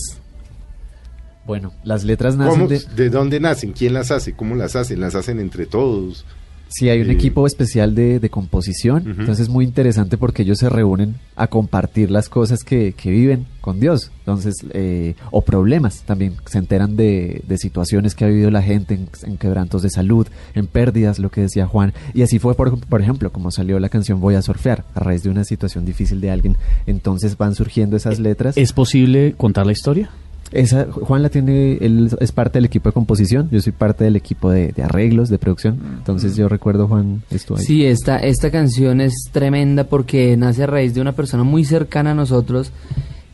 Bueno, 1.44 1.72
las 1.82 2.04
letras 2.04 2.36
nacen 2.36 2.54
¿Cómo, 2.54 2.68
de... 2.68 2.80
de... 2.94 3.10
dónde 3.10 3.40
nacen? 3.40 3.72
¿Quién 3.72 3.94
las 3.94 4.12
hace? 4.12 4.34
¿Cómo 4.34 4.54
las 4.54 4.76
hacen? 4.76 5.00
¿Las 5.00 5.16
hacen 5.16 5.40
entre 5.40 5.66
todos? 5.66 6.24
Sí, 6.70 6.88
hay 6.88 7.00
un 7.02 7.10
Eh, 7.10 7.12
equipo 7.12 7.46
especial 7.46 7.94
de, 7.94 8.20
de 8.20 8.30
composición, 8.30 9.02
entonces 9.06 9.40
es 9.40 9.48
muy 9.48 9.64
interesante 9.64 10.16
porque 10.16 10.42
ellos 10.42 10.58
se 10.58 10.68
reúnen 10.68 11.16
a 11.36 11.48
compartir 11.48 12.10
las 12.10 12.28
cosas 12.28 12.62
que, 12.62 12.92
que 12.92 13.10
viven 13.10 13.46
con 13.60 13.80
Dios, 13.80 14.12
entonces, 14.20 14.54
eh, 14.72 15.14
o 15.32 15.42
problemas 15.42 16.02
también, 16.04 16.34
se 16.46 16.58
enteran 16.58 16.96
de, 16.96 17.42
de 17.46 17.58
situaciones 17.58 18.14
que 18.14 18.24
ha 18.24 18.28
vivido 18.28 18.50
la 18.50 18.62
gente 18.62 18.94
en, 18.94 19.08
en 19.24 19.36
quebrantos 19.36 19.82
de 19.82 19.90
salud, 19.90 20.28
en 20.54 20.68
pérdidas, 20.68 21.18
lo 21.18 21.30
que 21.30 21.42
decía 21.42 21.66
Juan, 21.66 21.92
y 22.14 22.22
así 22.22 22.38
fue, 22.38 22.54
por, 22.54 22.78
por 22.78 23.00
ejemplo, 23.02 23.32
como 23.32 23.50
salió 23.50 23.78
la 23.80 23.88
canción 23.88 24.20
Voy 24.20 24.36
a 24.36 24.42
surfear, 24.42 24.84
a 24.94 25.00
raíz 25.00 25.24
de 25.24 25.30
una 25.30 25.44
situación 25.44 25.84
difícil 25.84 26.20
de 26.20 26.30
alguien, 26.30 26.56
entonces 26.86 27.36
van 27.36 27.54
surgiendo 27.56 27.96
esas 27.96 28.20
letras. 28.20 28.56
¿Es 28.56 28.72
posible 28.72 29.34
contar 29.36 29.66
la 29.66 29.72
historia? 29.72 30.10
Esa, 30.52 30.86
Juan 30.90 31.22
la 31.22 31.28
tiene, 31.28 31.78
él 31.80 32.10
es 32.20 32.32
parte 32.32 32.58
del 32.58 32.64
equipo 32.64 32.88
de 32.88 32.92
composición, 32.92 33.48
yo 33.52 33.60
soy 33.60 33.72
parte 33.72 34.02
del 34.04 34.16
equipo 34.16 34.50
de, 34.50 34.72
de 34.72 34.82
arreglos, 34.82 35.28
de 35.28 35.38
producción, 35.38 35.78
entonces 35.98 36.34
yo 36.36 36.48
recuerdo 36.48 36.88
Juan 36.88 37.22
estuvo 37.30 37.58
ahí. 37.58 37.64
Sí, 37.64 37.84
esta, 37.86 38.18
esta 38.18 38.50
canción 38.50 39.00
es 39.00 39.12
tremenda 39.30 39.84
porque 39.84 40.36
nace 40.36 40.64
a 40.64 40.66
raíz 40.66 40.92
de 40.94 41.00
una 41.00 41.12
persona 41.12 41.44
muy 41.44 41.64
cercana 41.64 42.10
a 42.10 42.14
nosotros 42.14 42.72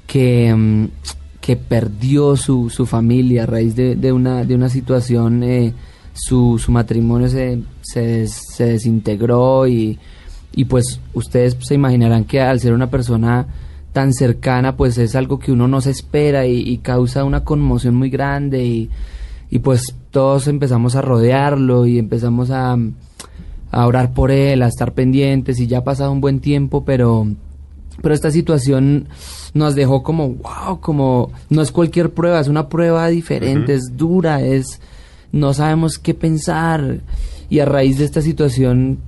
que, 0.06 0.54
mm, 0.54 0.84
que 1.40 1.56
perdió 1.56 2.36
su, 2.36 2.68
su 2.68 2.84
familia 2.84 3.44
a 3.44 3.46
raíz 3.46 3.74
de, 3.76 3.96
de 3.96 4.12
una, 4.12 4.44
de 4.44 4.54
una 4.54 4.68
situación, 4.68 5.42
eh, 5.42 5.72
su, 6.12 6.58
su 6.58 6.70
matrimonio 6.70 7.28
se, 7.28 7.60
se, 7.80 8.00
des- 8.00 8.42
se 8.54 8.64
desintegró 8.64 9.66
y, 9.66 9.98
y 10.54 10.64
pues 10.66 11.00
ustedes 11.14 11.56
se 11.60 11.74
imaginarán 11.74 12.24
que 12.24 12.40
al 12.40 12.60
ser 12.60 12.72
una 12.74 12.90
persona 12.90 13.46
tan 13.96 14.12
cercana 14.12 14.76
pues 14.76 14.98
es 14.98 15.16
algo 15.16 15.38
que 15.38 15.50
uno 15.50 15.68
no 15.68 15.80
se 15.80 15.88
espera 15.88 16.46
y, 16.46 16.58
y 16.60 16.76
causa 16.76 17.24
una 17.24 17.44
conmoción 17.44 17.94
muy 17.94 18.10
grande 18.10 18.62
y, 18.62 18.90
y 19.48 19.60
pues 19.60 19.94
todos 20.10 20.48
empezamos 20.48 20.96
a 20.96 21.00
rodearlo 21.00 21.86
y 21.86 21.98
empezamos 21.98 22.50
a, 22.50 22.76
a 23.70 23.86
orar 23.86 24.12
por 24.12 24.30
él, 24.30 24.60
a 24.60 24.66
estar 24.66 24.92
pendientes 24.92 25.58
y 25.60 25.66
ya 25.66 25.78
ha 25.78 25.84
pasado 25.84 26.12
un 26.12 26.20
buen 26.20 26.40
tiempo, 26.40 26.84
pero 26.84 27.26
pero 28.02 28.14
esta 28.14 28.30
situación 28.30 29.08
nos 29.54 29.74
dejó 29.74 30.02
como 30.02 30.28
wow, 30.28 30.78
como 30.78 31.32
no 31.48 31.62
es 31.62 31.72
cualquier 31.72 32.12
prueba, 32.12 32.38
es 32.38 32.48
una 32.48 32.68
prueba 32.68 33.08
diferente, 33.08 33.72
es 33.72 33.96
dura, 33.96 34.42
es 34.42 34.78
no 35.32 35.54
sabemos 35.54 35.98
qué 35.98 36.12
pensar. 36.12 37.00
Y 37.48 37.60
a 37.60 37.64
raíz 37.64 37.96
de 37.96 38.04
esta 38.04 38.20
situación 38.20 38.98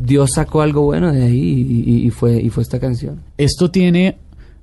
Dios 0.00 0.30
sacó 0.34 0.62
algo 0.62 0.82
bueno 0.82 1.12
de 1.12 1.22
ahí 1.22 2.04
y, 2.06 2.10
fue 2.10 2.40
y 2.40 2.48
fue 2.48 2.62
esta 2.62 2.80
canción. 2.80 3.20
Esto 3.36 3.70
tiene, 3.70 4.16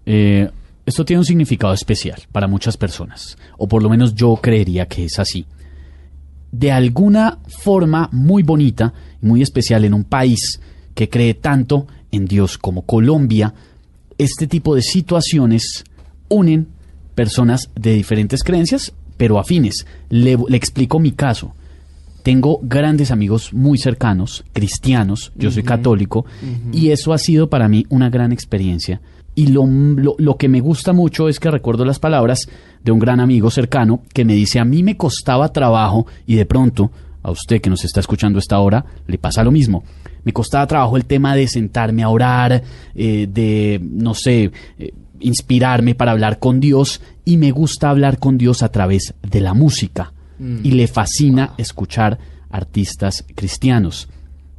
eh, 0.05 0.49
esto 0.85 1.05
tiene 1.05 1.19
un 1.19 1.25
significado 1.25 1.73
especial 1.73 2.19
para 2.31 2.47
muchas 2.47 2.75
personas, 2.75 3.37
o 3.57 3.67
por 3.67 3.83
lo 3.83 3.89
menos 3.89 4.15
yo 4.15 4.35
creería 4.41 4.87
que 4.87 5.05
es 5.05 5.19
así. 5.19 5.45
De 6.51 6.71
alguna 6.71 7.37
forma 7.47 8.09
muy 8.11 8.41
bonita 8.41 8.93
y 9.21 9.25
muy 9.27 9.43
especial 9.43 9.85
en 9.85 9.93
un 9.93 10.05
país 10.05 10.59
que 10.95 11.07
cree 11.07 11.35
tanto 11.35 11.85
en 12.11 12.25
Dios 12.25 12.57
como 12.57 12.81
Colombia, 12.81 13.53
este 14.17 14.47
tipo 14.47 14.73
de 14.73 14.81
situaciones 14.81 15.83
unen 16.29 16.67
personas 17.13 17.69
de 17.75 17.93
diferentes 17.93 18.43
creencias, 18.43 18.91
pero 19.17 19.37
afines. 19.37 19.85
Le 20.09 20.35
explico 20.51 20.99
mi 20.99 21.11
caso. 21.11 21.53
Tengo 22.27 22.59
grandes 22.61 23.11
amigos 23.11 23.53
muy 23.53 23.77
cercanos, 23.77 24.43
cristianos, 24.51 25.31
yo 25.37 25.49
soy 25.49 25.63
católico, 25.63 26.25
y 26.73 26.89
eso 26.89 27.13
ha 27.13 27.17
sido 27.17 27.49
para 27.49 27.69
mí 27.69 27.85
una 27.87 28.09
gran 28.09 28.33
experiencia. 28.33 28.99
Y 29.33 29.47
lo, 29.47 29.65
lo, 29.65 30.13
lo 30.17 30.35
que 30.35 30.49
me 30.49 30.59
gusta 30.59 30.91
mucho 30.91 31.29
es 31.29 31.39
que 31.39 31.49
recuerdo 31.49 31.85
las 31.85 31.99
palabras 31.99 32.49
de 32.83 32.91
un 32.91 32.99
gran 32.99 33.21
amigo 33.21 33.49
cercano 33.49 34.01
que 34.13 34.25
me 34.25 34.33
dice, 34.33 34.59
a 34.59 34.65
mí 34.65 34.83
me 34.83 34.97
costaba 34.97 35.53
trabajo 35.53 36.05
y 36.25 36.35
de 36.35 36.45
pronto, 36.45 36.91
a 37.23 37.31
usted 37.31 37.61
que 37.61 37.69
nos 37.69 37.85
está 37.85 38.01
escuchando 38.01 38.39
esta 38.39 38.59
hora, 38.59 38.83
le 39.07 39.17
pasa 39.17 39.41
lo 39.41 39.51
mismo. 39.51 39.85
Me 40.25 40.33
costaba 40.33 40.67
trabajo 40.67 40.97
el 40.97 41.05
tema 41.05 41.33
de 41.33 41.47
sentarme 41.47 42.03
a 42.03 42.09
orar, 42.09 42.61
eh, 42.93 43.27
de, 43.31 43.79
no 43.81 44.13
sé, 44.13 44.51
eh, 44.77 44.93
inspirarme 45.21 45.95
para 45.95 46.11
hablar 46.11 46.39
con 46.39 46.59
Dios 46.59 46.99
y 47.23 47.37
me 47.37 47.51
gusta 47.51 47.89
hablar 47.89 48.19
con 48.19 48.37
Dios 48.37 48.63
a 48.63 48.69
través 48.69 49.13
de 49.21 49.39
la 49.39 49.53
música 49.53 50.11
Mm. 50.39 50.59
y 50.63 50.71
le 50.71 50.87
fascina 50.87 51.53
escuchar 51.57 52.19
artistas 52.49 53.25
cristianos. 53.35 54.07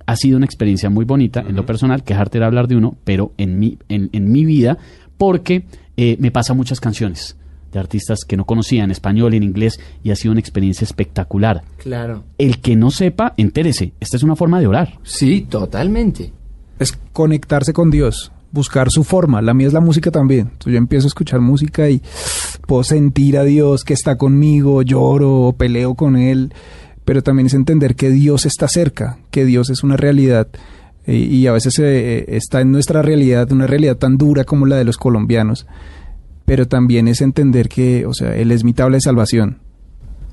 Ha 0.07 0.17
sido 0.17 0.37
una 0.37 0.47
experiencia 0.47 0.91
muy 0.91 1.05
bonita 1.05 1.45
en 1.47 1.55
lo 1.55 1.67
personal, 1.67 2.03
quejarte 2.03 2.39
de 2.39 2.45
hablar 2.45 2.67
de 2.67 2.77
uno, 2.77 2.97
pero 3.05 3.33
en 3.37 3.59
mi, 3.59 3.79
en, 3.89 4.09
en 4.13 4.33
mi 4.33 4.45
vida, 4.45 4.79
porque 5.19 5.67
eh, 5.97 6.17
me 6.19 6.31
pasa 6.31 6.55
muchas 6.55 6.81
canciones 6.81 7.37
de 7.73 7.79
artistas 7.79 8.21
que 8.27 8.37
no 8.37 8.47
conocía 8.47 8.85
en 8.85 8.91
español, 8.91 9.35
en 9.35 9.43
inglés, 9.43 9.79
y 10.03 10.11
ha 10.11 10.17
sido 10.17 10.33
una 10.33 10.41
experiencia 10.41 10.85
espectacular. 10.85 11.63
Claro. 11.77 12.25
El 12.39 12.61
que 12.61 12.77
no 12.77 12.91
sepa, 12.91 13.35
entérese. 13.37 13.93
Esta 14.01 14.17
es 14.17 14.23
una 14.23 14.37
forma 14.37 14.61
de 14.61 14.67
orar. 14.67 14.99
Sí, 15.03 15.47
totalmente. 15.49 16.33
es 16.79 16.99
conectarse 17.13 17.73
con 17.73 17.91
Dios, 17.91 18.33
buscar 18.53 18.91
su 18.91 19.05
forma. 19.05 19.43
La 19.43 19.55
mía 19.55 19.67
es 19.67 19.73
la 19.73 19.81
música 19.81 20.11
también. 20.11 20.49
Entonces 20.53 20.73
yo 20.73 20.79
empiezo 20.79 21.07
a 21.07 21.09
escuchar 21.09 21.41
música 21.41 21.89
y 21.89 22.03
puedo 22.67 22.83
sentir 22.85 23.39
a 23.39 23.45
Dios 23.45 23.85
que 23.85 23.95
está 23.95 24.17
conmigo, 24.17 24.83
lloro, 24.83 25.55
peleo 25.57 25.95
con 25.95 26.17
Él, 26.17 26.53
pero 27.05 27.23
también 27.23 27.47
es 27.47 27.55
entender 27.55 27.95
que 27.95 28.11
Dios 28.11 28.47
está 28.47 28.69
cerca, 28.69 29.19
que 29.31 29.45
Dios 29.45 29.71
es 29.71 29.83
una 29.83 29.97
realidad. 29.97 30.49
eh, 31.07 31.17
y 31.17 31.47
a 31.47 31.53
veces 31.53 31.79
eh, 31.79 32.27
está 32.29 32.61
en 32.61 32.73
nuestra 32.73 33.03
realidad, 33.03 33.51
una 33.53 33.67
realidad 33.67 33.97
tan 33.97 34.19
dura 34.19 34.45
como 34.45 34.67
la 34.67 34.77
de 34.77 34.85
los 34.85 34.99
colombianos, 34.99 35.67
pero 36.45 36.69
también 36.69 37.09
es 37.09 37.21
entender 37.21 37.69
que, 37.69 38.07
o 38.07 38.13
sea, 38.13 38.37
Él 38.37 38.53
es 38.53 38.65
mi 38.65 38.73
tabla 38.73 38.97
de 38.97 39.03
salvación. 39.03 39.59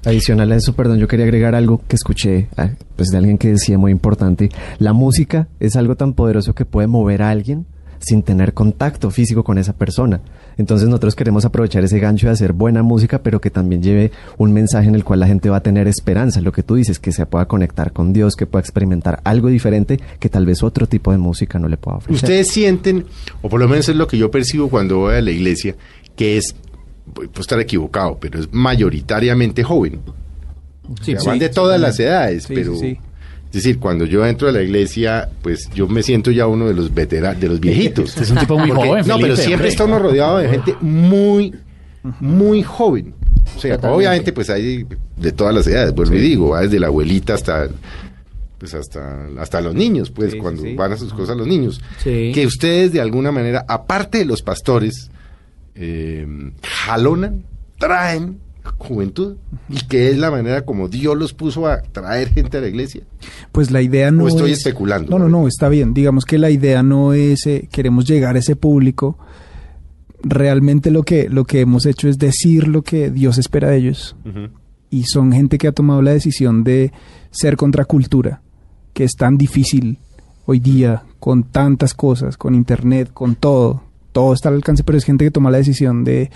Adicional 0.06 0.52
a 0.52 0.56
eso, 0.56 0.76
perdón, 0.76 1.00
yo 1.00 1.08
quería 1.08 1.26
agregar 1.26 1.56
algo 1.56 1.82
que 1.88 1.96
escuché 1.96 2.48
ah, 2.58 2.70
pues 2.96 3.10
de 3.10 3.18
alguien 3.18 3.40
que 3.40 3.50
decía 3.50 3.78
muy 3.78 3.92
importante. 3.92 4.50
La 4.78 4.94
música 4.94 5.48
es 5.60 5.76
algo 5.76 5.96
tan 5.96 6.14
poderoso 6.14 6.54
que 6.54 6.64
puede 6.64 6.88
mover 6.88 7.24
a 7.24 7.32
alguien 7.32 7.66
sin 8.06 8.22
tener 8.22 8.54
contacto 8.54 9.10
físico 9.10 9.44
con 9.44 9.58
esa 9.58 9.74
persona. 9.74 10.22
Entonces 10.58 10.88
nosotros 10.88 11.16
queremos 11.16 11.44
aprovechar 11.44 11.84
ese 11.84 12.00
gancho 12.00 12.28
de 12.28 12.34
hacer 12.34 12.54
buena 12.54 12.84
música, 12.84 13.24
pero 13.24 13.42
que 13.42 13.50
también 13.50 13.82
lleve 13.82 14.12
un 14.38 14.54
mensaje 14.54 14.88
en 14.88 14.94
el 14.94 15.04
cual 15.04 15.22
la 15.22 15.28
gente 15.28 15.50
va 15.50 15.58
a 15.58 15.64
tener 15.64 15.88
esperanza, 15.88 16.40
lo 16.40 16.52
que 16.52 16.62
tú 16.62 16.76
dices, 16.76 17.00
que 17.00 17.12
se 17.12 17.26
pueda 17.26 17.48
conectar 17.48 17.94
con 17.94 18.14
Dios, 18.14 18.36
que 18.36 18.46
pueda 18.46 18.62
experimentar 18.62 19.22
algo 19.24 19.48
diferente 19.48 20.00
que 20.20 20.30
tal 20.30 20.46
vez 20.46 20.62
otro 20.62 20.86
tipo 20.86 21.12
de 21.12 21.18
música 21.18 21.58
no 21.58 21.68
le 21.68 21.78
pueda 21.78 21.98
ofrecer. 21.98 22.24
Ustedes 22.24 22.48
sienten, 22.50 23.06
o 23.42 23.50
por 23.50 23.60
lo 23.60 23.68
menos 23.68 23.90
es 23.90 23.96
lo 23.96 24.08
que 24.08 24.20
yo 24.20 24.30
percibo 24.30 24.70
cuando 24.70 25.00
voy 25.00 25.16
a 25.16 25.22
la 25.22 25.32
iglesia, 25.32 25.76
que 26.16 26.38
es, 26.38 26.56
puedo 27.12 27.42
estar 27.42 27.60
equivocado, 27.60 28.20
pero 28.20 28.40
es 28.40 28.54
mayoritariamente 28.54 29.64
joven. 29.64 30.02
O 30.88 31.04
sea, 31.04 31.18
van 31.26 31.40
de 31.40 31.50
todas 31.50 31.82
las 31.82 32.00
edades, 32.00 32.44
Sí, 32.44 32.54
pero... 32.54 32.76
sí, 33.56 33.56
sí. 33.56 33.58
Es 33.58 33.64
decir, 33.64 33.80
cuando 33.80 34.06
yo 34.06 34.26
entro 34.26 34.48
a 34.48 34.52
la 34.52 34.62
iglesia, 34.62 35.30
pues 35.42 35.70
yo 35.74 35.88
me 35.88 36.04
siento 36.04 36.32
ya 36.32 36.48
uno 36.48 36.68
de 36.68 36.74
los 36.74 36.94
veteranos, 36.94 37.40
de 37.42 37.48
los 37.50 37.60
viejitos. 37.60 38.18
Es 38.18 38.30
un 38.32 38.38
tipo 38.38 38.58
muy 38.58 38.70
Porque- 38.70 38.88
joven, 38.88 39.08
No, 39.08 39.14
Felipe, 39.16 39.22
pero 39.22 39.36
siempre 39.36 39.54
hombre. 39.56 39.68
está 39.70 39.86
uno 39.86 40.00
rodeado 40.00 40.38
de 40.40 40.50
gente 40.50 40.76
muy, 40.82 41.54
muy 42.20 42.64
joven. 42.64 43.14
O 43.56 43.60
sea, 43.60 43.76
Totalmente. 43.76 43.88
obviamente 43.98 44.34
pues 44.34 44.50
hay 44.50 44.86
de 45.18 45.32
todas 45.32 45.54
las 45.54 45.68
edades, 45.68 45.94
vuelvo 45.94 46.16
y 46.16 46.20
digo, 46.20 46.50
va 46.50 46.62
desde 46.62 46.80
la 46.80 46.88
abuelita 46.88 47.36
hasta 47.36 47.68
pues 48.58 48.74
hasta, 48.74 49.28
hasta 49.40 49.62
los 49.62 49.76
niños, 49.76 50.10
pues 50.12 50.32
Sí, 50.32 50.38
sí, 50.38 50.42
cuando 50.42 50.64
sí. 50.64 50.74
van 50.76 50.92
a 50.94 50.98
sus 50.98 51.14
cosas 51.14 51.38
los 51.38 51.46
niños. 51.46 51.82
Sí. 52.04 52.32
Que 52.34 52.46
ustedes 52.48 52.92
de 52.94 53.02
alguna 53.02 53.32
manera, 53.32 53.64
aparte 53.68 54.18
de 54.20 54.26
los 54.26 54.42
pastores, 54.42 55.12
eh, 55.76 56.26
jalonan, 56.64 57.44
traen 57.78 58.40
juventud 58.78 59.38
y 59.70 59.78
que 59.88 60.10
es 60.10 60.18
la 60.18 60.32
manera 60.32 60.66
como 60.66 60.88
Dios 60.88 61.18
los 61.18 61.34
puso 61.34 61.68
a 61.68 61.82
traer 61.82 62.30
gente 62.30 62.58
a 62.58 62.62
la 62.62 62.68
iglesia. 62.68 63.04
Pues 63.52 63.72
la 63.72 63.82
idea 63.82 64.12
no 64.12 64.26
¿O 64.26 64.28
estoy 64.28 64.52
es- 64.52 64.60
especulando? 64.60 65.10
No, 65.12 65.20
no, 65.20 65.30
no, 65.30 65.48
está 65.48 65.70
bien. 65.70 65.94
Digamos 65.94 66.26
que 66.26 66.38
la 66.38 66.50
idea 66.50 66.84
no 66.84 67.14
es 67.14 67.46
eh, 67.48 67.68
queremos 67.72 68.06
llegar 68.06 68.36
a 68.36 68.40
ese 68.40 68.56
público. 68.56 69.18
Realmente 70.24 70.90
lo 70.90 71.04
que 71.04 71.30
lo 71.30 71.46
que 71.46 71.62
hemos 71.62 71.86
hecho 71.86 72.08
es 72.10 72.18
decir 72.18 72.68
lo 72.68 72.82
que 72.82 73.12
Dios 73.12 73.38
espera 73.38 73.70
de 73.70 73.78
ellos. 73.78 74.16
Y 74.90 75.04
son 75.04 75.32
gente 75.32 75.58
que 75.58 75.68
ha 75.68 75.72
tomado 75.72 76.02
la 76.02 76.12
decisión 76.12 76.64
de 76.64 76.92
ser 77.32 77.58
contracultura, 77.58 78.42
que 78.94 79.04
es 79.04 79.12
tan 79.16 79.38
difícil 79.38 80.00
hoy 80.46 80.60
día 80.60 81.04
con 81.20 81.44
tantas 81.44 81.94
cosas, 81.94 82.38
con 82.38 82.56
internet, 82.56 83.12
con 83.14 83.36
todo. 83.36 83.84
Todo 84.14 84.34
está 84.34 84.48
al 84.50 84.56
alcance, 84.56 84.84
pero 84.84 84.98
es 84.98 85.04
gente 85.04 85.26
que 85.26 85.32
toma 85.32 85.52
la 85.52 85.58
decisión 85.58 86.04
de 86.06 86.32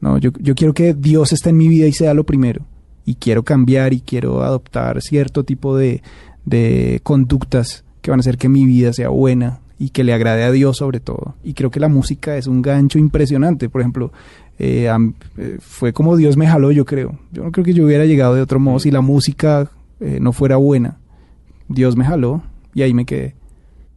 no, 0.00 0.18
yo, 0.18 0.30
yo 0.40 0.54
quiero 0.54 0.74
que 0.74 0.94
Dios 0.94 1.32
esté 1.32 1.50
en 1.50 1.56
mi 1.56 1.68
vida 1.68 1.86
y 1.86 1.92
sea 1.92 2.14
lo 2.14 2.24
primero. 2.24 2.62
Y 3.04 3.14
quiero 3.14 3.42
cambiar 3.42 3.92
y 3.92 4.00
quiero 4.00 4.42
adoptar 4.42 5.00
cierto 5.00 5.44
tipo 5.44 5.76
de, 5.76 6.02
de 6.44 7.00
conductas 7.02 7.84
que 8.00 8.10
van 8.10 8.20
a 8.20 8.22
hacer 8.22 8.38
que 8.38 8.48
mi 8.48 8.64
vida 8.64 8.92
sea 8.92 9.08
buena 9.08 9.60
y 9.78 9.90
que 9.90 10.04
le 10.04 10.12
agrade 10.12 10.44
a 10.44 10.50
Dios 10.50 10.76
sobre 10.76 11.00
todo. 11.00 11.34
Y 11.44 11.54
creo 11.54 11.70
que 11.70 11.80
la 11.80 11.88
música 11.88 12.36
es 12.36 12.46
un 12.46 12.62
gancho 12.62 12.98
impresionante. 12.98 13.68
Por 13.68 13.80
ejemplo, 13.80 14.12
eh, 14.58 14.90
eh, 15.36 15.56
fue 15.60 15.92
como 15.92 16.16
Dios 16.16 16.36
me 16.36 16.46
jaló, 16.46 16.72
yo 16.72 16.84
creo. 16.84 17.18
Yo 17.32 17.44
no 17.44 17.52
creo 17.52 17.64
que 17.64 17.74
yo 17.74 17.84
hubiera 17.84 18.04
llegado 18.04 18.34
de 18.34 18.42
otro 18.42 18.58
modo 18.58 18.80
si 18.80 18.90
la 18.90 19.00
música 19.00 19.70
eh, 20.00 20.18
no 20.20 20.32
fuera 20.32 20.56
buena. 20.56 20.98
Dios 21.68 21.96
me 21.96 22.04
jaló 22.04 22.42
y 22.74 22.82
ahí 22.82 22.92
me 22.92 23.04
quedé. 23.04 23.34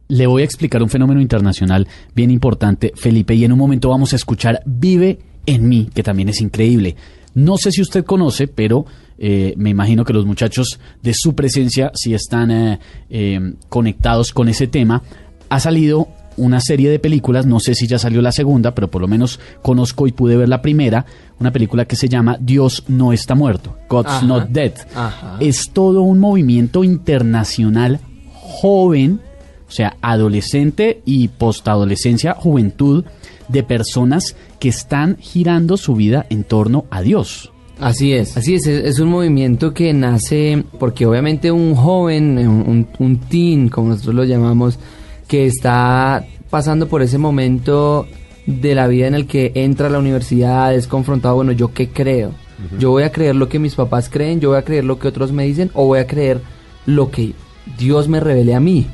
Le 0.08 0.26
voy 0.26 0.42
a 0.42 0.44
explicar 0.44 0.82
un 0.82 0.90
fenómeno 0.90 1.20
internacional 1.20 1.88
bien 2.14 2.30
importante, 2.30 2.92
Felipe, 2.94 3.34
y 3.34 3.44
en 3.44 3.52
un 3.52 3.58
momento 3.58 3.88
vamos 3.88 4.12
a 4.12 4.16
escuchar 4.16 4.62
Vive 4.66 5.18
en 5.46 5.68
mí, 5.68 5.88
que 5.94 6.02
también 6.02 6.28
es 6.28 6.40
increíble. 6.40 6.96
No 7.34 7.56
sé 7.56 7.72
si 7.72 7.80
usted 7.80 8.04
conoce, 8.04 8.46
pero 8.46 8.84
eh, 9.18 9.54
me 9.56 9.70
imagino 9.70 10.04
que 10.04 10.12
los 10.12 10.26
muchachos 10.26 10.78
de 11.02 11.14
su 11.14 11.34
presencia 11.34 11.90
sí 11.94 12.14
están 12.14 12.50
eh, 12.50 12.78
eh, 13.08 13.54
conectados 13.68 14.32
con 14.32 14.48
ese 14.48 14.66
tema. 14.66 15.02
Ha 15.48 15.60
salido 15.60 16.08
una 16.36 16.60
serie 16.60 16.90
de 16.90 16.98
películas, 16.98 17.46
no 17.46 17.60
sé 17.60 17.74
si 17.74 17.86
ya 17.86 17.98
salió 17.98 18.22
la 18.22 18.32
segunda, 18.32 18.74
pero 18.74 18.90
por 18.90 19.02
lo 19.02 19.08
menos 19.08 19.38
conozco 19.62 20.06
y 20.06 20.12
pude 20.12 20.36
ver 20.36 20.48
la 20.48 20.62
primera, 20.62 21.04
una 21.38 21.52
película 21.52 21.84
que 21.84 21.96
se 21.96 22.08
llama 22.08 22.36
Dios 22.40 22.84
no 22.88 23.12
está 23.12 23.34
muerto, 23.34 23.76
God's 23.88 24.10
Ajá. 24.10 24.26
Not 24.26 24.48
Dead. 24.48 24.72
Ajá. 24.94 25.36
Es 25.40 25.70
todo 25.72 26.02
un 26.02 26.18
movimiento 26.18 26.84
internacional 26.84 28.00
joven, 28.32 29.20
o 29.68 29.70
sea, 29.70 29.96
adolescente 30.00 31.02
y 31.04 31.28
postadolescencia, 31.28 32.34
juventud, 32.34 33.04
de 33.52 33.62
personas 33.62 34.36
que 34.58 34.68
están 34.68 35.16
girando 35.18 35.76
su 35.76 35.94
vida 35.94 36.26
en 36.30 36.44
torno 36.44 36.86
a 36.90 37.02
Dios. 37.02 37.52
Así 37.80 38.12
es, 38.12 38.36
así 38.36 38.54
es, 38.54 38.66
es, 38.66 38.84
es 38.84 38.98
un 39.00 39.08
movimiento 39.08 39.74
que 39.74 39.92
nace 39.92 40.62
porque 40.78 41.04
obviamente 41.06 41.50
un 41.50 41.74
joven, 41.74 42.38
un, 42.38 42.68
un, 42.68 42.88
un 42.98 43.16
teen, 43.18 43.68
como 43.68 43.88
nosotros 43.88 44.14
lo 44.14 44.24
llamamos, 44.24 44.78
que 45.26 45.46
está 45.46 46.24
pasando 46.48 46.86
por 46.86 47.02
ese 47.02 47.18
momento 47.18 48.06
de 48.46 48.74
la 48.74 48.86
vida 48.86 49.06
en 49.06 49.14
el 49.14 49.26
que 49.26 49.52
entra 49.54 49.86
a 49.86 49.90
la 49.90 49.98
universidad, 49.98 50.74
es 50.74 50.86
confrontado, 50.86 51.36
bueno, 51.36 51.52
¿yo 51.52 51.72
qué 51.72 51.88
creo? 51.88 52.32
¿Yo 52.78 52.90
voy 52.90 53.02
a 53.02 53.10
creer 53.10 53.34
lo 53.34 53.48
que 53.48 53.58
mis 53.58 53.74
papás 53.74 54.08
creen? 54.08 54.38
¿Yo 54.38 54.50
voy 54.50 54.58
a 54.58 54.64
creer 54.64 54.84
lo 54.84 54.98
que 54.98 55.08
otros 55.08 55.32
me 55.32 55.44
dicen? 55.44 55.70
¿O 55.74 55.86
voy 55.86 55.98
a 55.98 56.06
creer 56.06 56.40
lo 56.86 57.10
que 57.10 57.32
Dios 57.76 58.08
me 58.08 58.20
revele 58.20 58.54
a 58.54 58.60
mí? 58.60 58.86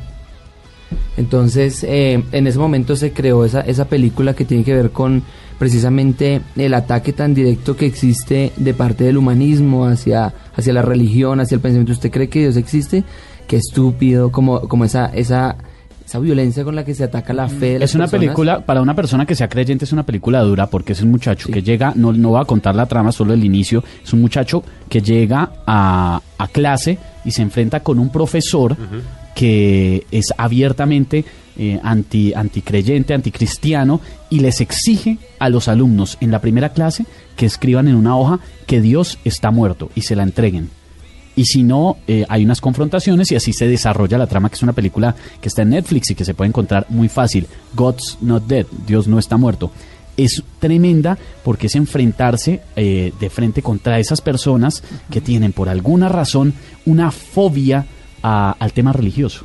Entonces, 1.17 1.85
eh, 1.85 2.23
en 2.33 2.47
ese 2.47 2.59
momento 2.59 2.97
se 2.97 3.13
creó 3.13 3.45
esa, 3.45 3.61
esa 3.61 3.87
película 3.87 4.35
que 4.35 4.45
tiene 4.45 4.65
que 4.65 4.75
ver 4.75 4.91
con 4.91 5.23
precisamente 5.59 6.41
el 6.57 6.73
ataque 6.75 7.13
tan 7.13 7.35
directo 7.35 7.77
que 7.77 7.87
existe 7.87 8.53
de 8.57 8.75
parte 8.75 9.05
del 9.05 9.17
humanismo 9.17 9.87
hacia, 9.87 10.33
hacia 10.55 10.73
la 10.73 10.83
religión, 10.83 11.41
hacia 11.41 11.57
el 11.57 11.61
pensamiento. 11.61 11.93
¿Usted 11.93 12.11
cree 12.11 12.29
que 12.29 12.41
Dios 12.41 12.57
existe? 12.57 13.03
Qué 13.49 13.57
estúpido, 13.57 14.31
como, 14.31 14.61
como 14.63 14.85
esa, 14.85 15.07
esa, 15.07 15.57
esa 16.07 16.19
violencia 16.21 16.63
con 16.63 16.77
la 16.77 16.85
que 16.85 16.95
se 16.95 17.03
ataca 17.05 17.33
la 17.33 17.49
fe 17.49 17.73
de 17.73 17.79
las 17.81 17.91
Es 17.91 17.95
una 17.97 18.05
personas. 18.05 18.21
película, 18.27 18.61
para 18.65 18.81
una 18.81 18.95
persona 18.95 19.27
que 19.27 19.35
sea 19.35 19.49
creyente, 19.49 19.85
es 19.85 19.93
una 19.93 20.07
película 20.07 20.41
dura 20.43 20.69
porque 20.69 20.93
es 20.93 21.03
un 21.03 21.11
muchacho 21.11 21.49
que 21.51 21.63
llega, 21.63 21.93
no, 21.97 22.13
no 22.13 22.31
va 22.31 22.43
a 22.43 22.45
contar 22.45 22.77
la 22.77 22.87
trama, 22.87 23.11
solo 23.11 23.35
el 23.35 23.45
inicio, 23.45 23.83
es 24.05 24.13
un 24.13 24.21
muchacho 24.21 24.63
que 24.89 25.01
llega 25.03 25.51
a, 25.67 26.21
a 26.39 26.49
clase 26.49 26.99
y 27.25 27.33
se 27.33 27.43
enfrenta 27.43 27.81
con 27.81 27.99
un 27.99 28.11
profesor 28.11 28.77
que 29.39 30.05
es 30.11 30.35
abiertamente 30.37 31.25
eh, 31.57 31.79
anti, 31.85 32.35
anticreyente, 32.35 33.15
anticristiano 33.15 34.01
y 34.31 34.41
les 34.41 34.61
exige 34.61 35.19
a 35.39 35.49
los 35.49 35.69
alumnos 35.69 36.19
en 36.21 36.33
la 36.33 36.41
primera 36.41 36.71
clase 36.71 37.07
que 37.37 37.47
escriban 37.47 37.87
en 37.87 37.95
una 37.95 38.17
hoja 38.17 38.41
que 38.67 38.81
Dios 38.81 39.21
está 39.25 39.53
muerto 39.53 39.93
y 39.95 40.03
se 40.03 40.17
la 40.17 40.25
entreguen. 40.25 40.71
Y 41.37 41.45
si 41.45 41.63
no, 41.63 41.99
eh, 42.09 42.27
hay 42.29 42.45
unas 42.45 42.61
confrontaciones 42.61 43.31
y 43.31 43.37
así 43.37 43.53
se 43.53 43.69
desarrolla 43.69 44.19
la 44.19 44.27
trama, 44.27 44.49
que 44.49 44.57
es 44.57 44.63
una 44.65 44.73
película 44.73 45.15
que 45.41 45.47
está 45.47 45.63
en 45.63 45.71
Netflix 45.71 46.11
y 46.11 46.17
que 46.17 46.25
se 46.25 46.35
puede 46.35 46.49
encontrar 46.49 46.87
muy 46.89 47.09
fácil. 47.09 47.47
God's 47.77 48.19
Not 48.21 48.49
Dead, 48.49 48.67
Dios 48.89 49.07
no 49.07 49.21
está 49.21 49.37
muerto. 49.37 49.71
Es 50.17 50.43
tremenda 50.59 51.17
porque 51.45 51.69
es 51.69 51.77
enfrentarse 51.77 52.63
eh, 52.75 53.13
de 53.21 53.31
frente 53.31 53.63
contra 53.63 54.01
esas 54.01 54.21
personas 54.21 54.83
que 55.13 55.21
tienen 55.21 55.53
por 55.53 55.69
alguna 55.69 56.09
razón 56.09 56.55
una 56.87 57.13
fobia 57.13 57.87
a- 58.23 58.57
al 58.59 58.73
tema 58.73 58.93
religioso. 58.93 59.45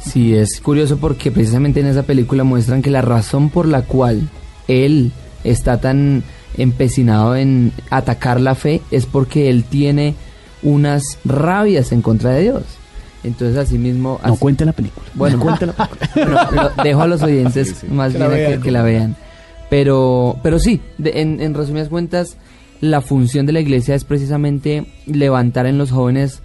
Sí, 0.00 0.34
es 0.34 0.60
curioso 0.60 0.98
porque 0.98 1.30
precisamente 1.30 1.80
en 1.80 1.86
esa 1.86 2.02
película 2.04 2.44
muestran 2.44 2.82
que 2.82 2.90
la 2.90 3.02
razón 3.02 3.50
por 3.50 3.66
la 3.66 3.82
cual 3.82 4.28
él 4.68 5.12
está 5.44 5.80
tan 5.80 6.22
empecinado 6.56 7.36
en 7.36 7.72
atacar 7.90 8.40
la 8.40 8.54
fe 8.54 8.82
es 8.90 9.06
porque 9.06 9.48
él 9.50 9.64
tiene 9.64 10.14
unas 10.62 11.02
rabias 11.24 11.92
en 11.92 12.02
contra 12.02 12.30
de 12.30 12.42
Dios. 12.42 12.62
Entonces, 13.22 13.56
así 13.58 13.76
mismo... 13.78 14.18
No 14.24 14.36
cuente 14.36 14.64
la 14.64 14.72
película. 14.72 15.06
Bueno, 15.14 15.36
No 15.38 15.42
cuente 15.44 15.66
la 15.66 15.72
película. 15.74 16.48
bueno, 16.52 16.70
lo 16.76 16.82
dejo 16.82 17.02
a 17.02 17.06
los 17.06 17.22
oyentes 17.22 17.84
más 17.90 18.12
Que 18.14 18.28
bien 18.28 18.60
que, 18.62 18.70
la 18.70 18.82
vean. 18.82 19.16
Pero, 19.68 20.38
pero 20.42 20.58
sí, 20.58 20.80
de- 20.98 21.20
en, 21.20 21.40
en 21.40 21.54
resumidas 21.54 21.88
cuentas, 21.88 22.36
la 22.80 23.00
función 23.02 23.46
de 23.46 23.52
la 23.52 23.60
iglesia 23.60 23.94
es 23.94 24.04
precisamente 24.04 24.86
levantar 25.06 25.66
en 25.66 25.76
los 25.78 25.90
jóvenes 25.90 26.40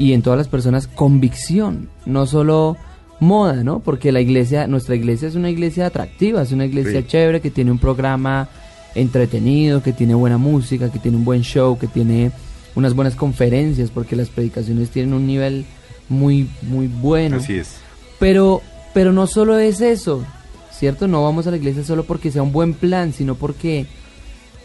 y 0.00 0.14
en 0.14 0.22
todas 0.22 0.38
las 0.38 0.48
personas 0.48 0.86
convicción, 0.86 1.90
no 2.06 2.24
solo 2.24 2.78
moda, 3.20 3.62
¿no? 3.62 3.80
Porque 3.80 4.12
la 4.12 4.22
iglesia, 4.22 4.66
nuestra 4.66 4.94
iglesia 4.94 5.28
es 5.28 5.34
una 5.34 5.50
iglesia 5.50 5.84
atractiva, 5.84 6.40
es 6.40 6.52
una 6.52 6.64
iglesia 6.64 7.02
Sí. 7.02 7.06
chévere 7.06 7.42
que 7.42 7.50
tiene 7.50 7.70
un 7.70 7.78
programa 7.78 8.48
entretenido, 8.94 9.82
que 9.82 9.92
tiene 9.92 10.14
buena 10.14 10.38
música, 10.38 10.90
que 10.90 10.98
tiene 10.98 11.18
un 11.18 11.24
buen 11.26 11.42
show, 11.42 11.78
que 11.78 11.86
tiene 11.86 12.32
unas 12.74 12.94
buenas 12.94 13.14
conferencias, 13.14 13.90
porque 13.90 14.16
las 14.16 14.30
predicaciones 14.30 14.88
tienen 14.88 15.12
un 15.12 15.26
nivel 15.26 15.66
muy, 16.08 16.48
muy 16.62 16.86
bueno. 16.86 17.36
Así 17.36 17.56
es. 17.56 17.76
Pero, 18.18 18.62
pero 18.94 19.12
no 19.12 19.26
solo 19.26 19.58
es 19.58 19.82
eso, 19.82 20.24
¿cierto? 20.72 21.08
No 21.08 21.22
vamos 21.22 21.46
a 21.46 21.50
la 21.50 21.58
iglesia 21.58 21.84
solo 21.84 22.04
porque 22.04 22.30
sea 22.30 22.42
un 22.42 22.52
buen 22.52 22.72
plan, 22.72 23.12
sino 23.12 23.34
porque, 23.34 23.84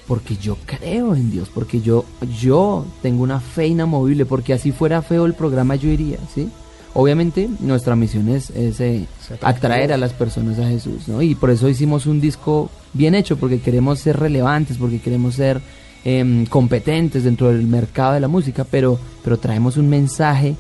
porque 0.08 0.36
yo 0.38 0.58
creo 0.66 1.16
en 1.16 1.32
Dios, 1.32 1.50
porque 1.54 1.82
yo, 1.82 2.06
yo 2.40 2.86
tengo 3.02 3.24
una 3.24 3.40
fe 3.40 3.68
inamovible, 3.68 4.26
porque 4.26 4.54
así 4.54 4.72
fuera 4.72 5.02
feo 5.02 5.26
el 5.26 5.34
programa 5.34 5.76
yo 5.76 5.90
iría, 5.90 6.20
¿sí? 6.34 6.50
Obviamente 6.94 7.50
nuestra 7.60 7.96
misión 7.96 8.30
es, 8.30 8.52
es, 8.52 8.80
eh, 8.80 9.06
atraer 9.42 9.92
a 9.92 9.98
las 9.98 10.14
personas 10.14 10.60
a 10.60 10.68
Jesús, 10.68 11.08
¿no? 11.08 11.22
Y 11.22 11.36
por 11.36 11.50
eso 11.50 11.68
hicimos 11.68 12.06
un 12.06 12.22
disco 12.22 12.70
bien 12.94 13.16
hecho, 13.16 13.38
porque 13.38 13.60
queremos 13.60 14.00
ser 14.00 14.18
relevantes, 14.18 14.78
porque 14.78 15.00
queremos 15.00 15.36
ser 15.36 15.60
em, 16.06 16.46
competentes 16.46 17.24
dentro 17.24 17.50
del 17.50 17.64
mercado 17.64 18.14
de 18.14 18.20
la 18.22 18.28
música, 18.28 18.64
pero, 18.64 18.98
pero 19.24 19.38
traemos 19.38 19.76
un 19.76 19.90
mensaje 19.90 20.56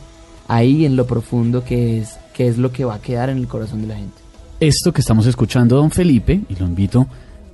ahí 0.47 0.86
en 0.86 0.95
lo 0.95 1.05
profundo 1.05 1.63
que 1.63 1.99
es, 1.99 2.17
que 2.34 2.47
es 2.47 2.58
lo 2.58 2.71
que 2.71 2.84
va 2.84 2.95
a 2.95 3.01
quedar 3.01 3.29
en 3.29 3.38
el 3.38 3.47
corazón 3.47 3.81
de 3.81 3.88
la 3.88 3.95
gente. 3.95 4.17
Esto 4.60 4.91
que 4.91 5.01
estamos 5.01 5.27
escuchando, 5.27 5.77
don 5.77 5.91
Felipe, 5.91 6.41
y 6.49 6.55
lo 6.55 6.65
invito 6.65 7.08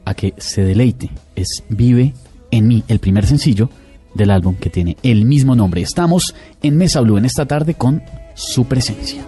a 0.06 0.14
que 0.14 0.34
se 0.38 0.64
deleite, 0.64 1.10
es 1.36 1.64
Vive 1.70 2.14
en 2.52 2.68
mí, 2.68 2.84
el 2.88 3.00
primer 3.00 3.26
sencillo 3.26 3.70
del 4.14 4.32
álbum 4.32 4.56
que 4.56 4.70
tiene 4.70 4.98
el 5.04 5.26
mismo 5.26 5.56
nombre. 5.56 5.82
Estamos 5.82 6.36
en 6.62 6.78
Mesa 6.78 7.02
Blue 7.02 7.18
en 7.18 7.26
esta 7.26 7.46
tarde 7.46 7.76
con 7.76 8.04
su 8.36 8.66
presencia. 8.66 9.26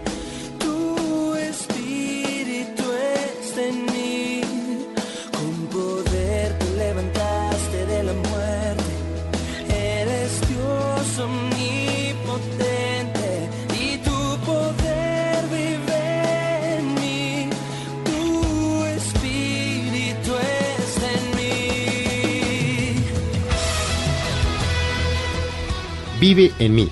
En 26.60 26.76
mí. 26.76 26.90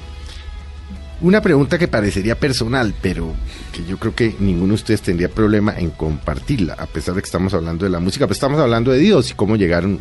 Una 1.22 1.40
pregunta 1.42 1.78
que 1.78 1.88
parecería 1.88 2.40
personal, 2.40 2.96
pero 3.02 3.32
que 3.72 3.86
yo 3.86 3.98
creo 4.00 4.16
que 4.16 4.36
ninguno 4.40 4.70
de 4.70 4.74
ustedes 4.76 5.02
tendría 5.04 5.30
problema 5.30 5.78
en 5.78 5.92
compartirla, 5.92 6.74
a 6.74 6.88
pesar 6.88 7.14
de 7.14 7.22
que 7.22 7.26
estamos 7.28 7.54
hablando 7.54 7.86
de 7.86 7.92
la 7.92 8.00
música, 8.00 8.26
pero 8.26 8.34
estamos 8.34 8.60
hablando 8.60 8.92
de 8.92 8.98
Dios 8.98 9.30
y 9.30 9.36
cómo 9.36 9.56
llegaron, 9.56 10.00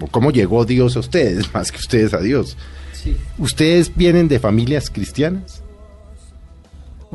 o 0.00 0.06
cómo 0.06 0.30
llegó 0.30 0.64
Dios 0.64 0.96
a 0.96 1.00
ustedes, 1.00 1.50
más 1.54 1.72
que 1.72 1.78
ustedes 1.78 2.14
a 2.14 2.20
Dios. 2.20 2.56
¿Ustedes 3.36 3.94
vienen 3.94 4.28
de 4.28 4.38
familias 4.38 4.88
cristianas? 4.90 5.60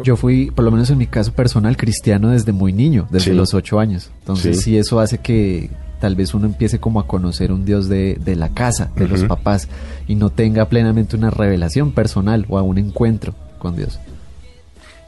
Yo 0.03 0.15
fui, 0.15 0.51
por 0.51 0.63
lo 0.63 0.71
menos 0.71 0.89
en 0.89 0.97
mi 0.97 1.07
caso 1.07 1.33
personal, 1.33 1.75
cristiano 1.77 2.29
desde 2.29 2.51
muy 2.51 2.71
niño, 2.73 3.07
desde 3.09 3.31
Sí. 3.31 3.37
los 3.37 3.53
ocho 3.53 3.79
años. 3.79 4.11
Entonces 4.19 4.57
Sí. 4.57 4.63
sí. 4.63 4.77
eso 4.77 4.99
hace 4.99 5.17
que 5.17 5.69
tal 5.99 6.15
vez 6.15 6.33
uno 6.33 6.45
empiece 6.47 6.79
como 6.79 6.99
a 6.99 7.07
conocer 7.07 7.51
un 7.51 7.65
Dios 7.65 7.89
de, 7.89 8.17
de 8.23 8.35
la 8.35 8.49
casa, 8.49 8.91
de 8.95 9.07
los 9.07 9.23
papás, 9.25 9.67
y 10.07 10.15
no 10.15 10.29
tenga 10.29 10.65
plenamente 10.69 11.15
una 11.15 11.29
revelación 11.29 11.91
personal 11.91 12.45
o 12.49 12.57
a 12.57 12.61
un 12.63 12.77
encuentro 12.77 13.35
con 13.59 13.75
Dios. 13.75 13.99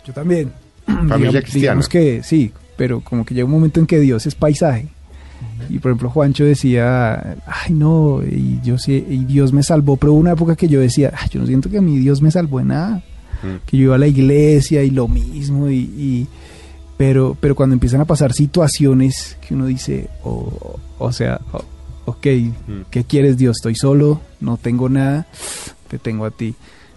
Yo 0.06 0.14
también. 0.14 0.52
Familia 0.86 1.18
Digamos- 1.18 1.34
cristiana. 1.42 1.62
Digamos 1.62 1.90
que 1.90 2.24
sí, 2.24 2.52
pero 2.78 3.02
como 3.02 3.24
que 3.26 3.34
llega 3.34 3.46
un 3.46 3.52
momento 3.52 3.80
en 3.80 3.86
que 3.86 4.00
Dios 4.00 4.26
es 4.26 4.36
paisaje. 4.36 4.90
Y 5.70 5.80
por 5.80 5.92
ejemplo, 5.92 6.10
Juancho 6.10 6.44
decía, 6.44 7.38
ay 7.48 7.74
no, 7.74 8.22
y 8.24 8.60
yo 8.64 8.76
y 8.88 9.26
Dios 9.26 9.54
me 9.54 9.64
salvó, 9.64 9.96
pero 9.98 10.14
hubo 10.14 10.20
una 10.20 10.34
época 10.34 10.56
que 10.56 10.68
yo 10.68 10.80
decía, 10.80 11.12
"Ay, 11.18 11.30
yo 11.32 11.40
no 11.40 11.48
siento 11.48 11.70
que 11.70 11.78
a 11.78 11.82
mí 11.82 11.98
Dios 11.98 12.22
me 12.22 12.30
salvó 12.32 12.60
de 12.60 12.66
nada. 12.66 13.04
Que 13.66 13.78
yo 13.78 13.84
iba 13.86 13.96
a 13.96 13.98
la 14.00 14.06
iglesia 14.08 14.84
y 14.84 14.92
lo 14.92 15.08
mismo, 15.08 15.68
y, 15.70 15.78
y- 15.80 16.28
pero, 17.02 17.36
pero 17.40 17.56
cuando 17.56 17.74
empiezan 17.74 18.00
a 18.02 18.06
pasar 18.06 18.32
situaciones 18.32 19.36
que 19.48 19.56
uno 19.56 19.66
dice, 19.66 20.08
o 20.24 20.80
o 21.00 21.12
sea, 21.12 21.42
o- 21.52 21.66
ok, 22.06 22.28
¿qué 22.92 23.04
quieres 23.08 23.38
Dios? 23.38 23.58
Estoy 23.58 23.74
solo, 23.74 24.22
no 24.40 24.58
tengo 24.58 24.88
nada, 24.88 25.26
te 25.90 25.98
tengo 25.98 26.26
a 26.26 26.30
ti. 26.30 26.54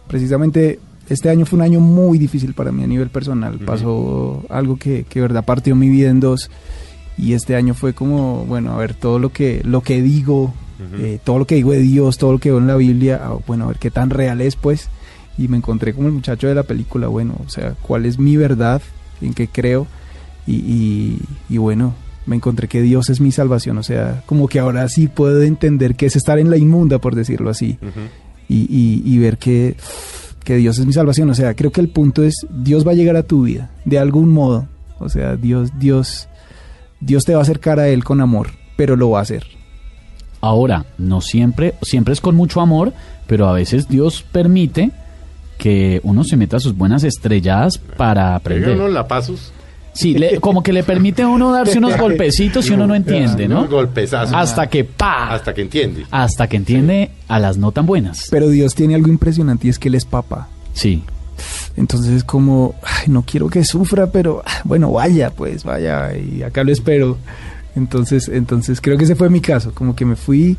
Precisamente 0.07 0.79
este 1.09 1.31
año 1.31 1.47
fue 1.47 1.57
un 1.57 1.63
año 1.63 1.81
muy 1.81 2.19
difícil 2.19 2.53
para 2.53 2.71
mí 2.71 2.83
a 2.85 2.87
nivel 2.87 3.09
personal. 3.09 3.59
Pasó 3.61 4.45
algo 4.51 4.77
que, 4.77 5.05
que 5.09 5.21
de 5.21 5.27
verdad 5.29 5.43
partió 5.45 5.75
mi 5.75 5.89
vida 5.89 6.11
en 6.11 6.21
dos. 6.21 6.51
Y 7.17 7.33
este 7.33 7.57
año 7.57 7.73
fue 7.73 7.95
como, 7.95 8.45
bueno, 8.45 8.73
a 8.75 8.77
ver, 8.77 8.93
todo 8.93 9.19
lo 9.19 9.31
que, 9.31 9.63
lo 9.65 9.81
que 9.81 10.03
digo 10.03 10.53
Eh, 11.01 11.19
todo 11.25 11.39
lo 11.39 11.47
que 11.47 11.55
digo 11.55 11.71
de 11.73 11.79
Dios, 11.79 12.19
todo 12.19 12.33
lo 12.33 12.39
que 12.41 12.51
veo 12.51 12.59
en 12.59 12.67
la 12.67 12.77
Biblia, 12.77 13.21
ah, 13.25 13.39
bueno, 13.47 13.65
a 13.65 13.69
ver 13.69 13.79
qué 13.79 13.91
tan 13.91 14.11
real 14.11 14.41
es, 14.43 14.55
pues. 14.57 14.89
Y 15.39 15.49
me 15.49 15.57
encontré 15.57 15.95
como 15.95 16.09
el 16.09 16.15
muchacho 16.15 16.47
de 16.49 16.55
la 16.55 16.65
película, 16.65 17.09
bueno, 17.09 17.37
o 17.47 17.49
sea, 17.49 17.75
cuál 17.81 18.05
es 18.07 18.19
mi 18.19 18.37
verdad, 18.37 18.83
en 19.21 19.35
qué 19.35 19.49
creo. 19.49 19.87
Y, 20.47 20.55
y, 20.57 21.19
y 21.49 21.59
bueno, 21.59 21.95
me 22.27 22.37
encontré 22.37 22.69
que 22.69 22.83
Dios 22.83 23.09
es 23.11 23.21
mi 23.21 23.33
salvación, 23.33 23.79
o 23.79 23.83
sea, 23.83 24.23
como 24.27 24.47
que 24.49 24.59
ahora 24.59 24.89
sí 24.89 25.09
puedo 25.09 25.43
entender 25.43 25.95
qué 25.95 26.07
es 26.07 26.17
estar 26.17 26.39
en 26.39 26.51
la 26.51 26.57
inmunda, 26.57 26.99
por 26.99 27.15
decirlo 27.15 27.51
así, 27.51 27.79
y, 28.49 28.57
y- 28.69 29.03
y 29.05 29.19
ver 29.19 29.39
que, 29.39 29.77
que 30.45 30.57
Dios 30.57 30.79
es 30.79 30.87
mi 30.87 30.93
salvación, 30.93 31.29
o 31.31 31.35
sea, 31.35 31.55
creo 31.55 31.71
que 31.73 31.81
el 31.81 31.89
punto 31.89 32.23
es, 32.23 32.35
Dios 32.51 32.87
va 32.87 32.91
a 32.93 32.95
llegar 32.95 33.17
a 33.17 33.23
tu 33.23 33.43
vida, 33.45 33.71
de 33.87 33.99
algún 33.99 34.31
modo, 34.31 34.69
o 34.99 35.09
sea, 35.09 35.37
Dios, 35.37 35.71
Dios, 35.79 36.29
Dios 37.01 37.25
te 37.25 37.33
va 37.35 37.41
a 37.41 37.43
acercar 37.43 37.79
a 37.81 37.89
Él 37.89 38.05
con 38.05 38.21
amor, 38.21 38.49
pero 38.77 38.97
lo 38.97 39.11
va 39.11 39.19
a 39.21 39.23
hacer. 39.23 39.45
Ahora, 40.41 40.85
no 40.99 41.21
siempre, 41.23 41.75
siempre 41.83 42.13
es 42.13 42.21
con 42.21 42.35
mucho 42.37 42.61
amor, 42.61 42.93
pero 43.27 43.49
a 43.49 43.53
veces 43.55 43.89
Dios 43.89 44.25
permite 44.31 44.91
que 45.59 46.01
uno 46.03 46.25
se 46.25 46.37
meta 46.37 46.59
sus 46.61 46.77
buenas 46.77 47.05
estrelladas 47.05 47.79
para 47.79 48.35
aprender. 48.35 48.71
unos 48.77 48.91
lapazos. 48.93 49.53
Sí, 49.93 50.15
le- 50.19 50.41
como 50.41 50.63
que 50.63 50.73
le 50.73 50.83
permite 50.83 51.23
a 51.23 51.29
uno 51.29 51.53
darse 51.53 51.79
unos 51.79 51.97
golpecitos 51.99 52.69
y 52.69 52.73
uno 52.73 52.87
no 52.87 52.95
entiende, 52.97 53.47
¿no? 53.47 53.61
Unos 53.61 53.71
golpezazos. 53.71 54.35
Hasta 54.35 54.67
que 54.69 54.83
pa, 54.85 55.33
Hasta 55.33 55.55
que 55.55 55.63
entiende. 55.63 56.05
hasta 56.11 56.49
que 56.49 56.57
entiende 56.57 57.11
a 57.29 57.39
las 57.39 57.59
no 57.59 57.71
tan 57.71 57.87
buenas. 57.87 58.27
Pero 58.31 58.49
Dios 58.49 58.75
tiene 58.75 58.97
algo 58.97 59.09
impresionante 59.09 59.69
y 59.69 59.71
es 59.71 59.79
que 59.79 59.89
Él 59.89 59.95
es 59.95 60.05
papá. 60.05 60.49
Sí. 60.73 61.05
Entonces 61.77 62.11
es 62.13 62.25
como, 62.25 62.75
ay, 62.83 63.07
no 63.09 63.23
quiero 63.23 63.49
que 63.49 63.65
sufra, 63.65 64.09
pero 64.11 64.43
ah, 64.45 64.61
bueno, 64.65 64.91
vaya, 64.93 65.31
pues 65.31 65.63
vaya, 65.65 66.11
y 66.17 66.43
acá 66.43 66.65
lo 66.65 66.73
espero. 66.73 67.17
Entonces, 67.77 68.29
entonces 68.29 68.81
creo 68.81 68.97
que 68.99 69.05
ese 69.05 69.17
fue 69.17 69.31
mi 69.31 69.41
caso, 69.41 69.73
como 69.75 69.95
que 69.97 70.05
me 70.05 70.15
fui 70.17 70.57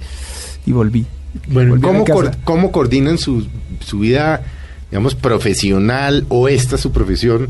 y 0.65 0.71
volví. 0.71 1.05
Bueno, 1.49 1.71
Volví 1.71 1.85
a 1.85 1.87
¿cómo, 1.87 1.99
la 2.07 2.13
cor- 2.13 2.37
cómo 2.45 2.71
coordinan 2.71 3.17
su, 3.17 3.45
su 3.81 3.99
vida, 3.99 4.41
digamos, 4.95 5.13
profesional 5.13 6.25
o 6.29 6.47
esta 6.47 6.77
su 6.77 6.93
profesión 6.93 7.49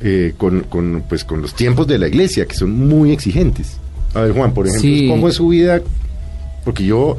eh, 0.00 0.34
con, 0.38 0.60
con, 0.60 1.02
pues, 1.08 1.24
con 1.24 1.42
los 1.42 1.52
tiempos 1.52 1.88
de 1.88 1.98
la 1.98 2.06
iglesia, 2.06 2.46
que 2.46 2.54
son 2.54 2.70
muy 2.70 3.10
exigentes? 3.10 3.76
A 4.14 4.20
ver, 4.20 4.30
Juan, 4.32 4.54
por 4.54 4.68
ejemplo, 4.68 4.88
Sí. 4.88 5.08
¿cómo 5.08 5.28
es 5.28 5.34
su 5.34 5.48
vida? 5.48 5.80
Porque 6.64 6.84
yo, 6.84 7.16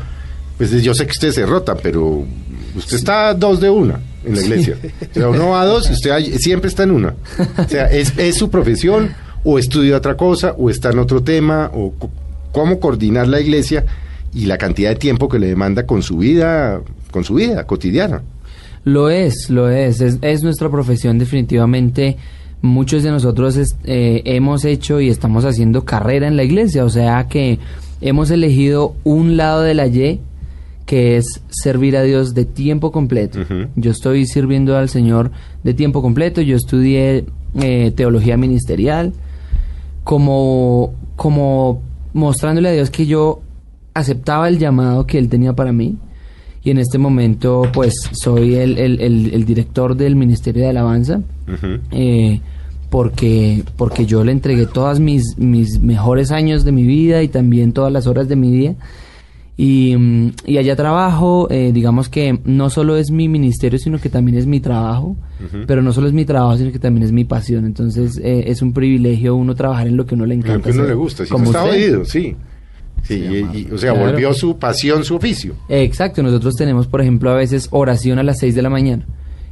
pues 0.57 0.71
yo 0.81 0.93
sé 0.95 1.03
que 1.05 1.11
ustedes 1.11 1.35
se 1.35 1.45
rotan, 1.45 1.77
pero 1.83 2.23
usted 2.77 2.95
está 2.95 3.33
dos 3.33 3.59
de 3.59 3.69
una 3.69 3.99
en 4.23 4.35
la 4.35 4.41
iglesia. 4.41 4.77
O 5.11 5.13
sea, 5.13 5.27
uno 5.27 5.49
va 5.49 5.63
a 5.63 5.65
dos 5.65 5.89
y 5.89 5.93
usted 5.93 6.11
hay- 6.11 6.37
siempre 6.37 6.69
está 6.69 6.83
en 6.83 6.91
una. 6.91 7.15
O 7.57 7.67
sea, 7.67 7.87
¿es, 7.91 8.13
es 8.17 8.37
su 8.37 8.49
profesión 8.49 9.09
o 9.43 9.59
estudia 9.59 9.97
otra 9.97 10.15
cosa 10.15 10.53
o 10.57 10.69
está 10.69 10.91
en 10.91 10.99
otro 10.99 11.23
tema? 11.23 11.69
o 11.73 11.93
¿Cómo 12.53 12.79
coordinar 12.79 13.27
la 13.27 13.41
iglesia 13.41 13.83
y 14.33 14.45
la 14.45 14.57
cantidad 14.57 14.91
de 14.91 14.95
tiempo 14.95 15.27
que 15.27 15.39
le 15.39 15.47
demanda 15.47 15.85
con 15.85 16.01
su 16.03 16.19
vida, 16.19 16.79
con 17.11 17.25
su 17.25 17.33
vida 17.33 17.67
cotidiana? 17.67 18.21
Lo 18.85 19.09
es, 19.09 19.49
lo 19.49 19.69
es. 19.69 19.99
Es, 19.99 20.19
es 20.21 20.43
nuestra 20.43 20.69
profesión 20.69 21.17
definitivamente. 21.19 22.15
Muchos 22.61 23.03
de 23.03 23.11
nosotros 23.11 23.57
es- 23.57 23.75
eh, 23.83 24.21
hemos 24.25 24.63
hecho 24.63 25.01
y 25.01 25.09
estamos 25.09 25.43
haciendo 25.43 25.83
carrera 25.85 26.27
en 26.27 26.37
la 26.37 26.43
iglesia, 26.43 26.85
o 26.85 26.89
sea 26.89 27.27
que 27.27 27.59
hemos 28.01 28.31
elegido 28.31 28.95
un 29.03 29.35
lado 29.37 29.61
de 29.61 29.73
la 29.73 29.87
Y 29.87 30.21
que 30.85 31.17
es 31.17 31.41
servir 31.49 31.97
a 31.97 32.03
Dios 32.03 32.33
de 32.35 32.45
tiempo 32.45 32.91
completo. 32.91 33.39
Yo 33.75 33.91
estoy 33.91 34.25
sirviendo 34.27 34.77
al 34.77 34.87
Señor 34.89 35.31
de 35.63 35.73
tiempo 35.73 36.01
completo, 36.01 36.41
yo 36.41 36.55
estudié 36.55 37.25
eh, 37.61 37.91
teología 37.95 38.37
ministerial 38.37 39.13
como, 40.03 40.93
como 41.15 41.81
mostrándole 42.13 42.69
a 42.69 42.71
Dios 42.73 42.89
que 42.91 43.05
yo 43.05 43.41
aceptaba 43.93 44.47
el 44.47 44.59
llamado 44.59 45.05
que 45.07 45.17
Él 45.17 45.29
tenía 45.29 45.53
para 45.53 45.71
mí. 45.71 45.97
Y 46.65 46.71
en 46.71 46.79
este 46.79 46.97
momento, 46.97 47.61
pues, 47.71 47.93
soy 48.11 48.55
el, 48.55 48.77
el- 48.77 48.99
el- 48.99 49.33
el 49.33 49.45
director 49.45 49.95
del 49.95 50.15
Ministerio 50.17 50.63
de 50.63 50.69
Alabanza, 50.69 51.21
eh, 51.91 52.41
porque, 52.89 53.63
porque 53.77 54.05
yo 54.05 54.23
le 54.23 54.31
entregué 54.31 54.65
todas 54.65 54.99
mis, 54.99 55.37
mis 55.37 55.79
mejores 55.79 56.31
años 56.31 56.65
de 56.65 56.71
mi 56.71 56.83
vida 56.83 57.21
y 57.23 57.27
también 57.27 57.71
todas 57.71 57.91
las 57.93 58.07
horas 58.07 58.27
de 58.27 58.35
mi 58.35 58.51
día. 58.51 58.75
Y, 59.57 59.95
mm, 59.95 60.31
y 60.47 60.57
allá 60.57 60.75
trabajo, 60.75 61.47
eh, 61.49 61.71
digamos 61.73 62.09
que 62.09 62.39
no 62.43 62.69
solo 62.69 62.97
es 62.97 63.09
mi 63.11 63.29
ministerio, 63.29 63.79
sino 63.79 63.99
que 63.99 64.09
también 64.09 64.37
es 64.37 64.45
mi 64.47 64.59
trabajo, 64.59 65.15
pero 65.67 65.81
no 65.81 65.93
solo 65.93 66.07
es 66.07 66.13
mi 66.13 66.25
trabajo, 66.25 66.57
sino 66.57 66.71
que 66.73 66.79
también 66.79 67.03
es 67.03 67.11
mi 67.13 67.23
pasión. 67.23 67.65
Entonces 67.65 68.19
eh, 68.21 68.45
es 68.47 68.61
un 68.61 68.73
privilegio 68.73 69.35
uno 69.35 69.55
trabajar 69.55 69.87
en 69.87 69.95
lo 69.97 70.05
que 70.05 70.15
uno 70.15 70.25
le 70.25 70.35
encanta. 70.35 70.57
Lo 70.57 70.63
que 70.63 70.71
uno 70.71 70.81
hacer. 70.81 70.89
le 70.89 70.95
gusta, 70.95 71.25
si 71.25 71.31
no 71.31 71.37
Como 71.37 71.45
está 71.51 71.63
usted. 71.63 71.75
oído, 71.77 72.05
sí. 72.05 72.35
Sí, 73.07 73.13
y- 73.53 73.57
y- 73.59 73.71
o 73.71 73.77
sea, 73.77 73.93
Claro. 73.93 74.11
volvió 74.11 74.33
su 74.33 74.57
pasión, 74.57 75.03
su 75.03 75.15
oficio. 75.15 75.53
Exacto, 75.69 76.21
nosotros 76.23 76.55
tenemos, 76.55 76.87
por 76.87 77.01
ejemplo, 77.01 77.29
a 77.31 77.35
veces 77.35 77.67
oración 77.71 78.19
a 78.19 78.23
las 78.23 78.39
6 78.39 78.55
de 78.55 78.61
la 78.61 78.69
mañana. 78.69 79.05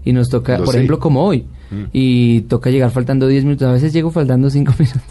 Y 0.05 0.11
nos 0.11 0.27
toca, 0.29 0.57
Lo 0.57 0.65
por 0.65 0.73
sé. 0.73 0.79
ejemplo, 0.79 0.99
como 0.99 1.23
hoy. 1.23 1.45
Mm. 1.71 1.83
Y 1.93 2.41
toca 2.41 2.69
llegar 2.71 2.91
faltando 2.91 3.27
10 3.27 3.45
minutos. 3.45 3.67
A 3.67 3.71
veces 3.71 3.93
llego 3.93 4.11
faltando 4.11 4.49
5 4.49 4.73
minutos. 4.79 5.01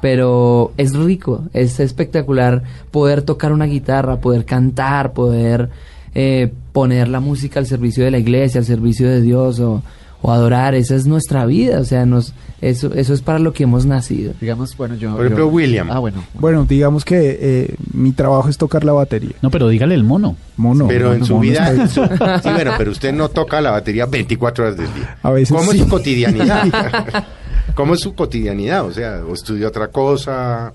Pero 0.00 0.72
es 0.76 0.94
rico, 0.96 1.44
es 1.52 1.78
espectacular 1.80 2.62
poder 2.90 3.22
tocar 3.22 3.52
una 3.52 3.66
guitarra, 3.66 4.16
poder 4.20 4.44
cantar, 4.44 5.12
poder 5.12 5.70
eh, 6.14 6.52
poner 6.72 7.08
la 7.08 7.20
música 7.20 7.60
al 7.60 7.66
servicio 7.66 8.04
de 8.04 8.10
la 8.10 8.18
iglesia, 8.18 8.58
al 8.60 8.64
servicio 8.66 9.08
de 9.08 9.22
Dios 9.22 9.60
o, 9.60 9.82
o 10.22 10.32
adorar. 10.32 10.74
Esa 10.74 10.94
es 10.96 11.06
nuestra 11.06 11.44
vida. 11.46 11.80
O 11.80 11.84
sea, 11.84 12.06
nos, 12.06 12.32
eso, 12.60 12.94
eso 12.94 13.12
es 13.12 13.20
para 13.22 13.38
lo 13.38 13.52
que 13.52 13.64
hemos 13.64 13.84
nacido. 13.86 14.32
Digamos, 14.40 14.76
bueno, 14.76 14.94
yo... 14.94 15.12
Por 15.16 15.26
ejemplo, 15.26 15.46
yo- 15.46 15.50
William. 15.52 15.90
Ah, 15.90 15.98
bueno. 15.98 16.24
Bueno, 16.34 16.64
digamos 16.64 17.04
que 17.04 17.38
eh, 17.40 17.74
mi 17.92 18.12
trabajo 18.12 18.48
es 18.48 18.56
tocar 18.56 18.84
la 18.84 18.92
batería. 18.92 19.32
No, 19.42 19.50
pero 19.50 19.68
dígale 19.68 19.94
el 19.94 20.04
mono. 20.04 20.36
Mono. 20.56 20.86
pero 20.88 21.12
en 21.12 21.24
su 21.24 21.38
vida, 21.38 21.70
está- 21.72 21.82
en 21.82 21.88
su- 21.88 22.04
sí, 22.42 22.50
bueno, 22.54 22.72
pero 22.78 22.90
usted 22.92 23.12
no 23.12 23.28
toca 23.28 23.60
la 23.60 23.72
batería 23.72 24.06
24 24.06 24.64
horas 24.64 24.76
del 24.76 24.92
día. 24.94 25.16
A 25.22 25.30
veces 25.30 25.56
¿Cómo 25.56 25.72
sí. 25.72 25.78
es 25.78 25.84
su 25.84 25.88
cotidianidad? 25.90 27.24
¿Cómo 27.74 27.94
es 27.94 28.00
su 28.00 28.14
cotidianidad? 28.14 28.84
O 28.84 28.92
sea, 28.92 29.22
o 29.28 29.32
estudia 29.34 29.68
otra 29.68 29.88
cosa. 29.88 30.72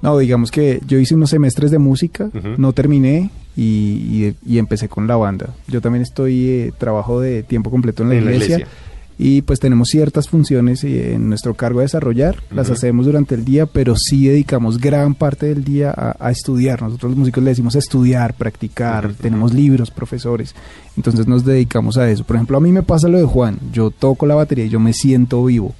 No, 0.00 0.16
digamos 0.18 0.50
que 0.50 0.80
yo 0.86 0.98
hice 0.98 1.14
unos 1.14 1.30
semestres 1.30 1.70
de 1.70 1.78
música, 1.78 2.30
no 2.56 2.72
terminé 2.72 3.30
y, 3.56 3.62
y- 3.64 4.36
y 4.46 4.58
empecé 4.58 4.88
con 4.88 5.06
la 5.06 5.16
banda. 5.16 5.50
Yo 5.66 5.80
también 5.80 6.02
estoy, 6.02 6.48
eh, 6.48 6.72
trabajo 6.78 7.20
de 7.20 7.42
tiempo 7.42 7.70
completo 7.70 8.02
en 8.04 8.08
la, 8.10 8.14
En 8.14 8.24
la 8.24 8.30
iglesia, 8.32 8.54
iglesia. 8.58 8.74
Y 9.18 9.42
pues 9.42 9.58
tenemos 9.58 9.88
ciertas 9.88 10.28
funciones 10.28 10.84
eh, 10.84 11.14
en 11.14 11.28
nuestro 11.28 11.54
cargo 11.54 11.80
a 11.80 11.82
desarrollar, 11.82 12.36
las 12.52 12.70
hacemos 12.70 13.04
durante 13.04 13.34
el 13.34 13.44
día, 13.44 13.66
pero 13.66 13.96
sí 13.96 14.28
dedicamos 14.28 14.78
gran 14.78 15.14
parte 15.14 15.46
del 15.46 15.64
día 15.64 15.92
a, 15.94 16.16
a 16.20 16.30
estudiar. 16.30 16.80
Nosotros 16.80 17.10
los 17.10 17.18
músicos 17.18 17.42
le 17.42 17.50
decimos 17.50 17.74
estudiar, 17.74 18.34
practicar, 18.34 19.12
tenemos 19.14 19.52
libros, 19.52 19.90
profesores, 19.90 20.54
entonces 20.96 21.26
nos 21.26 21.44
dedicamos 21.44 21.98
a 21.98 22.08
eso. 22.08 22.22
Por 22.24 22.36
ejemplo, 22.36 22.56
a 22.56 22.60
mí 22.60 22.70
me 22.70 22.84
pasa 22.84 23.08
lo 23.08 23.18
de 23.18 23.24
Juan, 23.24 23.58
yo 23.72 23.90
toco 23.90 24.24
la 24.24 24.36
batería 24.36 24.66
y 24.66 24.70
yo 24.70 24.78
me 24.78 24.92
siento 24.92 25.44
vivo. 25.44 25.74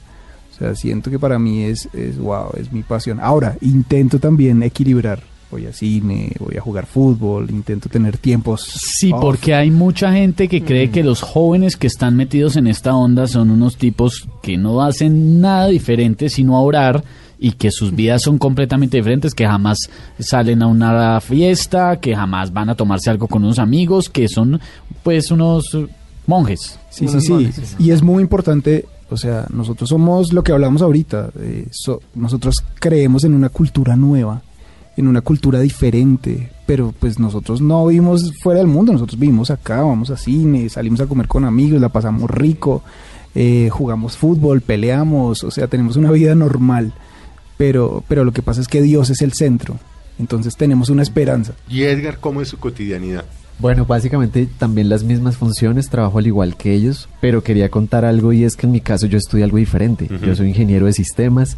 O 0.52 0.58
sea, 0.58 0.74
siento 0.74 1.08
que 1.08 1.20
para 1.20 1.38
mí 1.38 1.62
es, 1.62 1.88
es 1.92 2.18
wow, 2.18 2.48
es 2.56 2.72
mi 2.72 2.82
pasión. 2.82 3.20
Ahora, 3.20 3.56
intento 3.60 4.18
también 4.18 4.64
equilibrar. 4.64 5.22
Voy 5.50 5.64
a 5.66 5.72
cine, 5.72 6.32
voy 6.38 6.56
a 6.58 6.60
jugar 6.60 6.84
fútbol, 6.84 7.48
intento 7.50 7.88
tener 7.88 8.18
tiempos. 8.18 8.62
Sí, 8.70 9.10
off. 9.12 9.20
porque 9.22 9.54
hay 9.54 9.70
mucha 9.70 10.12
gente 10.12 10.46
que 10.46 10.62
cree 10.62 10.90
que 10.90 11.02
los 11.02 11.22
jóvenes 11.22 11.76
que 11.76 11.86
están 11.86 12.16
metidos 12.16 12.56
en 12.56 12.66
esta 12.66 12.94
onda 12.94 13.26
son 13.26 13.50
unos 13.50 13.76
tipos 13.78 14.28
que 14.42 14.58
no 14.58 14.82
hacen 14.82 15.40
nada 15.40 15.68
diferente 15.68 16.28
sino 16.28 16.54
a 16.56 16.60
orar 16.60 17.02
y 17.40 17.52
que 17.52 17.70
sus 17.70 17.94
vidas 17.94 18.20
son 18.22 18.36
completamente 18.36 18.96
diferentes, 18.98 19.32
que 19.34 19.46
jamás 19.46 19.78
salen 20.18 20.60
a 20.62 20.66
una 20.66 21.20
fiesta, 21.20 21.98
que 22.00 22.14
jamás 22.14 22.52
van 22.52 22.68
a 22.68 22.74
tomarse 22.74 23.08
algo 23.10 23.26
con 23.28 23.44
unos 23.44 23.58
amigos, 23.58 24.08
que 24.10 24.28
son 24.28 24.60
pues 25.02 25.30
unos 25.30 25.64
monjes. 26.26 26.78
Sí, 26.90 27.08
sí, 27.08 27.20
sí. 27.20 27.50
Y 27.78 27.90
es 27.92 28.02
muy 28.02 28.22
importante, 28.22 28.84
o 29.08 29.16
sea, 29.16 29.46
nosotros 29.50 29.88
somos 29.88 30.32
lo 30.32 30.42
que 30.42 30.52
hablamos 30.52 30.82
ahorita. 30.82 31.30
eh, 31.38 31.68
so- 31.70 32.02
nosotros 32.14 32.56
creemos 32.80 33.24
en 33.24 33.32
una 33.34 33.48
cultura 33.50 33.94
nueva, 33.96 34.42
en 34.98 35.06
una 35.06 35.20
cultura 35.20 35.60
diferente, 35.60 36.50
pero 36.66 36.92
pues 36.98 37.20
nosotros 37.20 37.60
no 37.60 37.86
vivimos 37.86 38.34
fuera 38.42 38.58
del 38.58 38.66
mundo, 38.66 38.92
nosotros 38.92 39.18
vivimos 39.18 39.48
acá, 39.48 39.80
vamos 39.82 40.10
a 40.10 40.16
cine, 40.16 40.68
salimos 40.68 41.00
a 41.00 41.06
comer 41.06 41.28
con 41.28 41.44
amigos, 41.44 41.80
la 41.80 41.88
pasamos 41.88 42.28
rico, 42.28 42.82
eh, 43.36 43.68
jugamos 43.70 44.16
fútbol, 44.16 44.60
peleamos, 44.60 45.44
o 45.44 45.52
sea, 45.52 45.68
tenemos 45.68 45.94
una 45.94 46.10
vida 46.10 46.34
normal, 46.34 46.92
pero, 47.56 48.02
pero 48.08 48.24
lo 48.24 48.32
que 48.32 48.42
pasa 48.42 48.60
es 48.60 48.66
que 48.66 48.82
Dios 48.82 49.08
es 49.10 49.22
el 49.22 49.34
centro, 49.34 49.78
entonces 50.18 50.56
tenemos 50.56 50.90
una 50.90 51.02
esperanza. 51.02 51.52
¿Y 51.68 51.84
Edgar, 51.84 52.18
cómo 52.18 52.42
es 52.42 52.48
su 52.48 52.58
cotidianidad? 52.58 53.24
Bueno, 53.60 53.86
básicamente 53.86 54.48
también 54.58 54.88
las 54.88 55.02
mismas 55.02 55.36
funciones, 55.36 55.90
trabajo 55.90 56.18
al 56.18 56.28
igual 56.28 56.56
que 56.56 56.74
ellos, 56.74 57.08
pero 57.20 57.42
quería 57.42 57.68
contar 57.70 58.04
algo 58.04 58.32
y 58.32 58.44
es 58.44 58.54
que 58.54 58.66
en 58.66 58.72
mi 58.72 58.80
caso 58.80 59.06
yo 59.06 59.18
estudio 59.18 59.44
algo 59.44 59.56
diferente. 59.56 60.08
Yo 60.24 60.36
soy 60.36 60.48
ingeniero 60.48 60.86
de 60.86 60.92
sistemas 60.92 61.56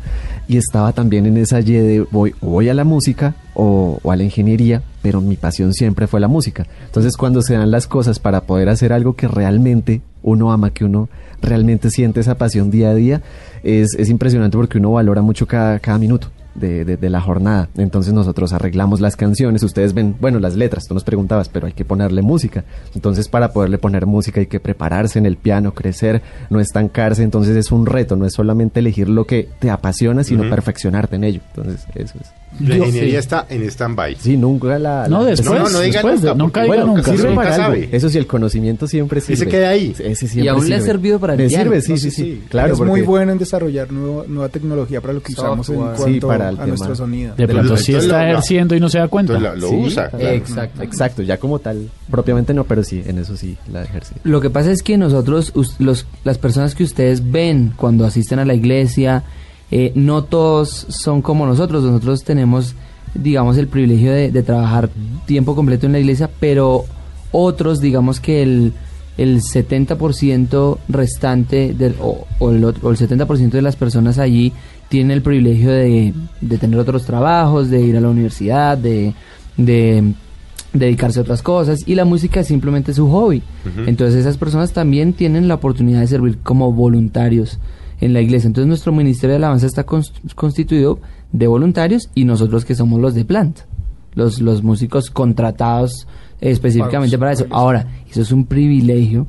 y 0.49 0.57
estaba 0.57 0.95
también 0.95 1.27
en 1.27 1.37
esa 1.37 1.61
Y 1.61 1.73
de 1.73 2.07
voy, 2.11 2.35
voy 2.41 2.71
a 2.71 2.75
la 2.75 2.85
música 2.85 3.35
o, 3.53 3.99
o 4.03 4.13
a 4.13 4.17
la 4.17 4.25
ingeniería, 4.25 4.83
pero 5.03 5.21
mi 5.21 5.37
pasión 5.37 5.75
siempre 5.75 6.07
fue 6.07 6.21
la 6.21 6.29
música. 6.29 6.67
Entonces 6.87 7.19
cuando 7.19 7.43
se 7.43 7.55
dan 7.55 7.71
las 7.71 7.87
cosas 7.87 8.19
para 8.19 8.45
poder 8.45 8.71
hacer 8.71 8.95
algo 8.95 9.15
que 9.15 9.29
realmente 9.29 10.01
uno 10.23 10.53
ama, 10.53 10.71
que 10.71 10.87
uno 10.87 11.11
realmente 11.43 11.91
siente 11.91 12.21
esa 12.21 12.39
pasión 12.39 12.71
día 12.71 12.91
a 12.91 12.95
día, 12.95 13.23
es, 13.63 13.95
es 13.99 14.09
impresionante 14.09 14.57
porque 14.57 14.79
uno 14.79 14.93
valora 14.93 15.21
mucho 15.21 15.47
cada, 15.47 15.79
cada 15.81 15.99
minuto. 15.99 16.29
De, 16.55 16.85
de- 16.85 16.97
de 16.97 17.11
la 17.11 17.21
jornada. 17.21 17.69
Entonces 17.77 18.13
nosotros 18.13 18.53
arreglamos 18.53 19.01
las 19.01 19.17
canciones, 19.17 19.63
ustedes 19.63 19.95
ven, 19.95 20.17
bueno, 20.21 20.39
las 20.41 20.57
letras, 20.57 20.87
tú 20.87 20.95
nos 20.95 21.05
preguntabas, 21.05 21.49
pero 21.49 21.67
hay 21.67 21.73
que 21.73 21.85
ponerle 21.85 22.23
música. 22.23 22.65
Entonces 22.95 23.29
para 23.29 23.53
poderle 23.53 23.79
poner 23.79 24.07
música 24.07 24.41
hay 24.41 24.47
que 24.47 24.61
prepararse 24.61 25.19
en 25.19 25.27
el 25.27 25.37
piano, 25.37 25.73
crecer, 25.75 26.23
no 26.51 26.61
estancarse, 26.61 27.23
entonces 27.23 27.57
es 27.57 27.71
un 27.73 27.87
reto, 27.87 28.17
no 28.17 28.27
es 28.27 28.33
solamente 28.35 28.81
elegir 28.81 29.09
lo 29.09 29.25
que 29.27 29.49
te 29.59 29.71
apasiona, 29.71 30.25
sino 30.25 30.43
Ujú. 30.43 30.51
perfeccionarte 30.51 31.17
en 31.17 31.25
ello. 31.25 31.41
Entonces 31.55 31.87
eso 31.95 32.15
es. 32.21 32.31
La 32.67 32.77
ingeniería 32.79 33.11
sí. 33.13 33.17
está 33.17 33.47
en 33.49 33.63
stand-by. 33.71 34.17
Sí, 34.17 34.37
nunca 34.37 34.77
la... 34.77 35.07
No, 35.09 35.21
la- 35.23 35.31
después, 35.31 35.61
No, 35.61 35.65
no, 35.67 35.71
no 35.71 35.81
diga 35.81 36.03
después, 36.03 36.21
nunca, 36.21 36.35
nunca 36.35 36.67
Bueno, 36.67 36.87
nunca. 36.87 37.03
sirve 37.13 37.29
nunca 37.29 37.43
para 37.43 37.67
algo. 37.67 37.83
Eso 37.93 38.09
sí, 38.09 38.19
el 38.19 38.27
conocimiento 38.27 38.89
siempre 38.89 39.21
sirve. 39.21 39.47
queda 39.47 39.69
ahí. 39.69 39.95
Ese 40.01 40.27
siempre 40.27 40.45
Y 40.47 40.49
aún 40.49 40.69
le 40.69 40.75
ha 40.75 40.79
sirve. 40.79 40.91
servido 40.93 41.21
para 41.21 41.35
el 41.35 41.39
Le 41.39 41.49
sirve, 41.49 41.81
sí, 41.81 41.93
No 41.93 41.97
sí, 41.99 42.11
sé, 42.11 42.17
sí. 42.25 42.43
Claro, 42.49 42.73
es 42.73 42.79
porque- 42.79 42.91
muy 42.91 43.03
bueno 43.03 43.31
en 43.31 43.39
desarrollar 43.39 43.93
nuevo- 43.93 44.25
nueva 44.27 44.49
tecnología 44.49 45.01
para 45.01 45.15
lo 45.15 45.23
que 45.23 45.33
usamos 45.33 45.69
en 45.69 45.77
Software. 45.77 45.97
cuanto 45.97 46.13
Sí, 46.13 46.21
para 46.21 46.40
el 46.49 46.55
a 46.55 46.59
tema. 46.59 46.67
nuestro 46.69 46.97
sonido. 46.97 47.35
De 47.37 47.47
pronto 47.47 47.77
sí 47.77 47.93
lo- 47.93 47.99
está 47.99 48.19
lo- 48.25 48.31
ejerciendo 48.31 48.75
y 48.75 48.81
no 48.81 48.89
se 48.89 48.99
da 48.99 49.09
cuenta. 49.09 49.39
La- 49.39 49.55
lo 49.55 49.69
Sí, 49.69 49.77
usa. 49.77 50.09
claro. 50.09 50.29
Exacto. 50.29 50.83
Exacto, 50.83 51.23
ya 51.23 51.37
como 51.39 51.59
tal, 51.59 51.91
propiamente 52.11 52.55
no, 52.55 52.65
pero 52.65 52.83
sí, 52.83 53.03
en 53.07 53.19
eso 53.19 53.37
sí 53.37 53.57
la 53.73 53.83
ejerce. 53.83 54.15
Lo 54.25 54.41
que 54.41 54.51
pasa 54.51 54.71
es 54.73 54.83
que 54.83 54.97
nosotros, 54.99 55.53
us- 55.55 55.77
los, 55.79 56.07
las 56.25 56.39
personas 56.39 56.75
que 56.75 56.85
ustedes 56.85 57.31
ven 57.31 57.73
cuando 57.77 58.05
asisten 58.07 58.39
a 58.39 58.45
la 58.45 58.55
iglesia, 58.55 59.25
eh, 59.71 59.93
no 59.95 60.25
todos 60.25 60.87
son 60.89 61.23
como 61.23 61.47
nosotros. 61.47 61.85
Nosotros 61.85 62.25
tenemos, 62.25 62.75
digamos, 63.15 63.57
el 63.59 63.69
privilegio 63.69 64.13
de, 64.13 64.31
de 64.33 64.43
trabajar 64.43 64.89
tiempo 65.27 65.55
completo 65.55 65.87
en 65.87 65.93
la 65.93 65.99
iglesia, 66.01 66.29
pero 66.41 66.85
otros, 67.33 67.81
digamos 67.81 68.19
que 68.21 68.43
el, 68.43 68.73
el 69.23 69.41
70% 69.41 70.79
restante 70.89 71.75
del, 71.75 71.95
o, 72.01 72.27
o 72.39 72.51
el, 72.51 72.65
otro- 72.65 72.89
o 72.89 72.91
el 72.91 72.97
70% 72.97 73.51
de 73.51 73.63
las 73.63 73.77
personas 73.77 74.19
allí 74.19 74.53
tienen 74.89 75.11
el 75.13 75.23
privilegio 75.23 75.71
de, 75.71 76.13
de 76.41 76.59
tener 76.59 76.79
otros 76.79 77.05
trabajos, 77.05 77.71
de 77.71 77.81
ir 77.81 77.97
a 77.97 78.01
la 78.01 78.09
universidad, 78.09 78.77
de, 78.79 79.15
de 79.57 80.15
dedicarse 80.73 81.19
a 81.19 81.23
otras 81.23 81.43
cosas 81.43 81.81
y 81.87 81.95
la 81.97 82.05
música 82.05 82.41
es 82.41 82.47
simplemente 82.47 82.95
su 82.95 83.09
hobby. 83.11 83.43
Entonces 83.89 84.17
esas 84.21 84.37
personas 84.39 84.73
también 84.73 85.13
tienen 85.13 85.49
la 85.49 85.55
oportunidad 85.57 86.01
de 86.01 86.07
servir 86.07 86.39
como 86.39 86.73
voluntarios 86.73 87.59
en 88.01 88.13
la 88.15 88.21
iglesia. 88.21 88.47
Entonces 88.49 88.69
nuestro 88.69 88.93
Ministerio 88.93 89.33
de 89.33 89.37
Alabanza 89.37 89.67
está 89.67 89.85
cons- 89.85 90.13
constituido 90.35 90.99
de 91.33 91.47
voluntarios 91.47 92.09
y 92.15 92.25
nosotros 92.25 92.65
que 92.65 92.75
somos 92.75 93.01
los 93.01 93.15
de 93.15 93.25
planta, 93.25 93.67
los, 94.15 94.41
los 94.41 94.63
músicos 94.63 95.11
contratados 95.11 96.07
específicamente 96.41 97.19
para 97.19 97.33
eso. 97.33 97.47
Ahora, 97.51 97.87
eso 98.11 98.23
es 98.23 98.33
un 98.33 98.47
privilegio 98.47 99.27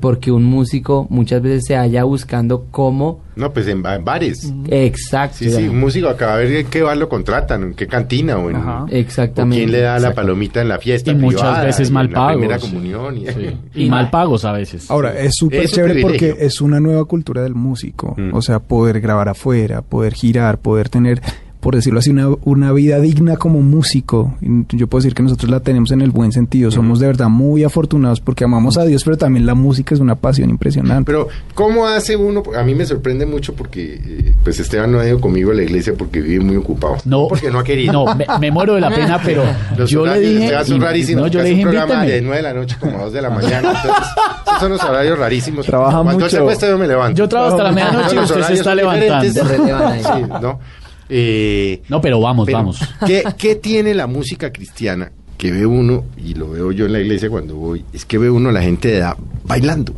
porque 0.00 0.30
un 0.32 0.44
músico 0.44 1.06
muchas 1.10 1.42
veces 1.42 1.64
se 1.66 1.76
halla 1.76 2.04
buscando 2.04 2.66
cómo... 2.70 3.22
No, 3.36 3.52
pues 3.52 3.66
en, 3.66 3.82
ba- 3.82 3.96
en 3.96 4.04
bares. 4.04 4.52
Exacto. 4.68 5.38
Sí, 5.38 5.50
sí, 5.50 5.66
un 5.68 5.80
músico 5.80 6.08
acaba 6.08 6.38
de 6.38 6.44
ver 6.46 6.56
en 6.60 6.66
qué 6.68 6.82
bar 6.82 6.96
lo 6.96 7.08
contratan, 7.08 7.62
en 7.64 7.74
qué 7.74 7.86
cantina 7.88 8.38
o 8.38 8.48
en... 8.50 8.56
Ajá. 8.56 8.84
o 8.84 8.88
Exactamente. 8.88 9.58
quién 9.64 9.72
le 9.72 9.80
da 9.80 9.98
la 9.98 10.14
palomita 10.14 10.60
en 10.62 10.68
la 10.68 10.78
fiesta 10.78 11.10
Y 11.10 11.16
muchas 11.16 11.64
veces 11.64 11.88
en 11.88 11.94
mal 11.94 12.06
la 12.08 12.14
pagos. 12.14 12.32
primera 12.34 12.58
comunión. 12.58 13.16
Y, 13.74 13.84
Y 13.84 13.90
mal 13.90 14.10
pagos 14.10 14.44
a 14.44 14.52
veces. 14.52 14.90
Ahora, 14.90 15.18
es 15.18 15.34
súper 15.36 15.68
chévere 15.68 16.00
porque 16.02 16.36
es 16.40 16.60
una 16.60 16.78
nueva 16.80 17.04
cultura 17.06 17.42
del 17.42 17.54
músico. 17.54 18.14
Mm. 18.16 18.34
O 18.34 18.40
sea, 18.42 18.60
poder 18.60 19.00
grabar 19.00 19.28
afuera, 19.28 19.82
poder 19.82 20.14
girar, 20.14 20.58
poder 20.58 20.88
tener, 20.88 21.20
por 21.64 21.74
decirlo 21.74 21.98
así, 22.00 22.10
una, 22.10 22.28
una 22.44 22.72
vida 22.72 23.00
digna 23.00 23.38
como 23.38 23.62
músico. 23.62 24.34
Y 24.42 24.76
Yo 24.76 24.86
puedo 24.86 25.00
decir 25.00 25.14
que 25.14 25.22
nosotros 25.22 25.50
la 25.50 25.60
tenemos 25.60 25.92
en 25.92 26.02
el 26.02 26.10
buen 26.10 26.30
sentido. 26.30 26.70
Somos 26.70 27.00
de 27.00 27.06
verdad 27.06 27.28
muy 27.30 27.64
afortunados 27.64 28.20
porque 28.20 28.44
amamos 28.44 28.76
a 28.76 28.84
Dios, 28.84 29.02
pero 29.02 29.16
también 29.16 29.46
la 29.46 29.54
música 29.54 29.94
es 29.94 30.00
una 30.02 30.14
pasión 30.14 30.50
impresionante. 30.50 31.06
Pero, 31.10 31.28
¿cómo 31.54 31.86
hace 31.86 32.16
uno? 32.16 32.42
A 32.54 32.62
mí 32.64 32.74
me 32.74 32.84
sorprende 32.84 33.24
mucho 33.24 33.54
porque, 33.54 33.94
eh, 33.94 34.34
pues 34.44 34.60
Esteban 34.60 34.92
no 34.92 35.00
ha 35.00 35.06
ido 35.08 35.18
conmigo 35.22 35.52
a 35.52 35.54
la 35.54 35.62
iglesia 35.62 35.94
porque 35.96 36.20
vive 36.20 36.44
muy 36.44 36.56
ocupado. 36.56 36.98
No, 37.06 37.28
porque 37.28 37.50
no 37.50 37.60
ha 37.60 37.64
querido. 37.64 37.94
No, 37.94 38.14
me, 38.14 38.26
me 38.38 38.50
muero 38.50 38.74
de 38.74 38.82
la 38.82 38.90
pena, 38.90 39.18
pero 39.24 39.42
Los 39.78 39.88
yo 39.88 40.04
le 40.04 40.10
horarios 40.10 40.28
de 40.28 40.34
dije. 40.34 40.44
Esteban 40.44 40.66
son 40.66 40.80
rarísimos. 40.82 41.22
No, 41.22 41.28
yo 41.28 41.42
le 41.42 41.48
dije, 41.48 41.64
un 41.64 41.70
programa 41.70 41.94
de 42.02 42.18
invíteme. 42.18 42.26
9 42.26 42.36
de 42.36 42.42
la 42.42 42.52
noche 42.52 42.76
como 42.78 42.98
a 42.98 43.02
2 43.04 43.12
de 43.14 43.22
la 43.22 43.30
mañana. 43.30 43.68
Entonces, 43.70 44.06
esos 44.48 44.60
son 44.60 44.70
los 44.70 44.84
horarios 44.84 45.18
rarísimos. 45.18 45.64
Trabaja 45.64 46.02
Cuando 46.02 46.12
mucho. 46.12 46.28
se 46.28 46.36
acuesta, 46.36 46.68
yo 46.68 46.76
me 46.76 46.86
levanto. 46.86 47.16
Yo 47.16 47.26
trabajo 47.26 47.52
hasta 47.52 47.64
la 47.64 47.72
medianoche 47.72 48.16
y 48.16 48.18
usted 48.18 48.42
se 48.42 48.52
está 48.52 48.74
levantando. 48.74 49.32
Se. 49.32 49.56
Sí, 49.56 50.22
¿no? 50.42 50.60
Eh, 51.08 51.82
No, 51.88 52.00
pero 52.00 52.20
vamos, 52.20 52.46
pero, 52.46 52.58
vamos. 52.58 52.78
¿qué, 53.06 53.22
qué 53.36 53.56
tiene 53.56 53.94
la 53.94 54.06
música 54.06 54.52
cristiana 54.52 55.10
que 55.38 55.50
ve 55.52 55.66
uno, 55.66 56.04
y 56.16 56.34
lo 56.34 56.50
veo 56.50 56.72
yo 56.72 56.86
en 56.86 56.92
la 56.92 57.00
iglesia 57.00 57.28
cuando 57.28 57.56
voy, 57.56 57.84
es 57.92 58.04
que 58.04 58.18
ve 58.18 58.30
uno 58.30 58.48
a 58.48 58.52
la 58.52 58.62
gente 58.62 58.88
de 58.88 58.98
edad 58.98 59.16
bailando? 59.44 59.94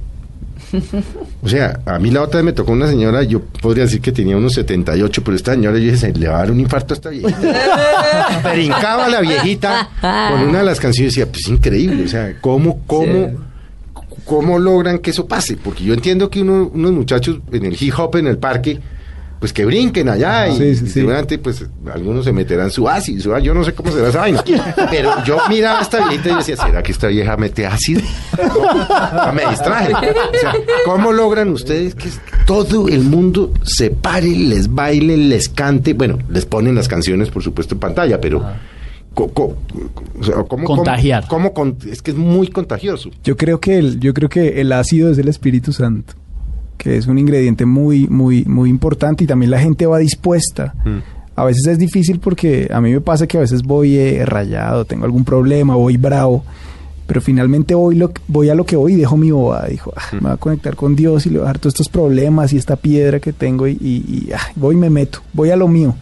O 1.42 1.48
sea, 1.48 1.78
a 1.86 1.98
mí 2.00 2.10
la 2.10 2.22
otra 2.22 2.38
vez 2.38 2.44
me 2.44 2.52
tocó 2.52 2.72
una 2.72 2.88
señora, 2.88 3.22
yo 3.22 3.40
podría 3.62 3.84
decir 3.84 4.00
que 4.00 4.10
tenía 4.10 4.36
unos 4.36 4.54
78, 4.54 5.22
pero 5.22 5.36
esta 5.36 5.52
señora 5.52 5.78
yo 5.78 5.84
dije, 5.84 5.96
se 5.96 6.12
le 6.12 6.26
va 6.28 6.36
a 6.36 6.38
dar 6.38 6.50
un 6.50 6.58
infarto 6.60 6.92
a 6.92 6.96
esta 6.96 7.10
viejita. 7.10 7.38
Brincaba 8.52 9.08
la 9.08 9.20
viejita 9.20 9.88
con 10.00 10.48
una 10.48 10.58
de 10.60 10.64
las 10.64 10.80
canciones 10.80 11.12
y 11.16 11.20
decía, 11.20 11.30
pues 11.32 11.46
increíble, 11.48 12.04
o 12.04 12.08
sea, 12.08 12.34
¿cómo, 12.40 12.80
cómo, 12.86 13.30
cómo 14.24 14.58
logran 14.58 14.98
que 14.98 15.10
eso 15.10 15.26
pase? 15.26 15.56
Porque 15.56 15.84
yo 15.84 15.94
entiendo 15.94 16.28
que 16.30 16.40
uno- 16.42 16.70
unos 16.74 16.92
muchachos 16.92 17.38
en 17.52 17.64
el 17.64 17.76
hip 17.80 17.94
hop 17.98 18.16
en 18.16 18.26
el 18.26 18.38
parque, 18.38 18.80
pues 19.46 19.52
que 19.52 19.64
brinquen 19.64 20.08
allá 20.08 20.48
y, 20.48 20.56
Sí, 20.56 20.58
sí, 20.58 20.70
y 20.70 20.74
sí. 20.88 20.92
seguramente 20.94 21.38
pues 21.38 21.64
algunos 21.94 22.24
se 22.24 22.32
meterán 22.32 22.68
su 22.68 22.88
ácido, 22.88 23.22
su- 23.22 23.38
yo 23.44 23.54
no 23.54 23.62
sé 23.62 23.72
cómo 23.74 23.92
será 23.92 24.08
esa 24.08 24.18
vaina. 24.18 24.42
Pero 24.90 25.22
yo 25.24 25.38
miraba 25.48 25.78
a 25.78 25.82
esta 25.82 26.08
viejita 26.08 26.30
y 26.30 26.34
decía, 26.38 26.56
¿será 26.56 26.82
que 26.82 26.90
esta 26.90 27.06
vieja 27.06 27.36
mete 27.36 27.64
ácido? 27.64 28.00
No, 28.36 29.32
me 29.32 29.46
distraje. 29.48 29.92
O 29.94 30.38
sea, 30.40 30.52
¿cómo 30.84 31.12
logran 31.12 31.50
ustedes 31.50 31.94
que 31.94 32.08
todo 32.44 32.88
el 32.88 33.02
mundo 33.02 33.52
se 33.62 33.90
pare, 33.90 34.26
les 34.30 34.66
baile, 34.66 35.16
les 35.16 35.48
cante? 35.48 35.92
Bueno, 35.94 36.18
les 36.28 36.44
ponen 36.44 36.74
las 36.74 36.88
canciones, 36.88 37.30
por 37.30 37.44
supuesto, 37.44 37.74
en 37.76 37.78
pantalla, 37.80 38.20
pero... 38.20 38.40
sea, 38.40 40.34
¿cómo- 40.48 40.48
cómo- 40.48 40.64
Contagiar. 40.64 41.26
cómo 41.28 41.52
es 41.88 42.02
que 42.02 42.10
es 42.10 42.16
muy 42.16 42.48
contagioso. 42.48 43.10
Yo 43.22 43.36
creo 43.36 43.60
que 43.60 43.78
el, 43.78 44.00
yo 44.00 44.12
creo 44.12 44.28
que 44.28 44.60
el 44.60 44.72
ácido 44.72 45.10
es 45.10 45.18
el 45.18 45.28
Espíritu 45.28 45.72
Santo, 45.72 46.14
que 46.76 46.96
es 46.96 47.06
un 47.06 47.18
ingrediente 47.18 47.64
muy, 47.66 48.06
muy, 48.08 48.44
muy 48.44 48.70
importante 48.70 49.24
y 49.24 49.26
también 49.26 49.50
la 49.50 49.58
gente 49.60 49.86
va 49.86 49.98
dispuesta. 49.98 50.74
Mm. 50.84 50.98
A 51.38 51.44
veces 51.44 51.66
es 51.66 51.78
difícil 51.78 52.18
porque 52.18 52.68
a 52.72 52.80
mí 52.80 52.92
me 52.92 53.00
pasa 53.00 53.26
que 53.26 53.36
a 53.36 53.40
veces 53.40 53.62
voy 53.62 53.96
eh, 53.96 54.24
rayado, 54.24 54.84
tengo 54.86 55.04
algún 55.04 55.24
problema, 55.24 55.74
voy 55.76 55.96
bravo, 55.98 56.44
pero 57.06 57.20
finalmente 57.20 57.74
voy, 57.74 57.94
lo, 57.96 58.10
voy 58.26 58.48
a 58.48 58.54
lo 58.54 58.64
que 58.64 58.74
voy 58.76 58.94
y 58.94 58.96
dejo 58.96 59.16
mi 59.16 59.30
bobada. 59.30 59.68
Dijo, 59.68 59.92
ah, 59.96 60.02
me 60.12 60.20
voy 60.20 60.30
a 60.32 60.36
conectar 60.38 60.74
con 60.76 60.96
Dios 60.96 61.26
y 61.26 61.30
le 61.30 61.36
voy 61.36 61.44
a 61.44 61.48
dejar 61.48 61.58
todos 61.58 61.74
estos 61.74 61.88
problemas 61.88 62.52
y 62.52 62.56
esta 62.56 62.76
piedra 62.76 63.20
que 63.20 63.32
tengo 63.32 63.66
y, 63.68 63.72
y- 63.72 64.26
y, 64.28 64.32
ah, 64.34 64.40
voy 64.56 64.74
y 64.76 64.78
me 64.78 64.88
meto, 64.90 65.20
voy 65.32 65.50
a 65.50 65.56
lo 65.56 65.68
mío. 65.68 65.94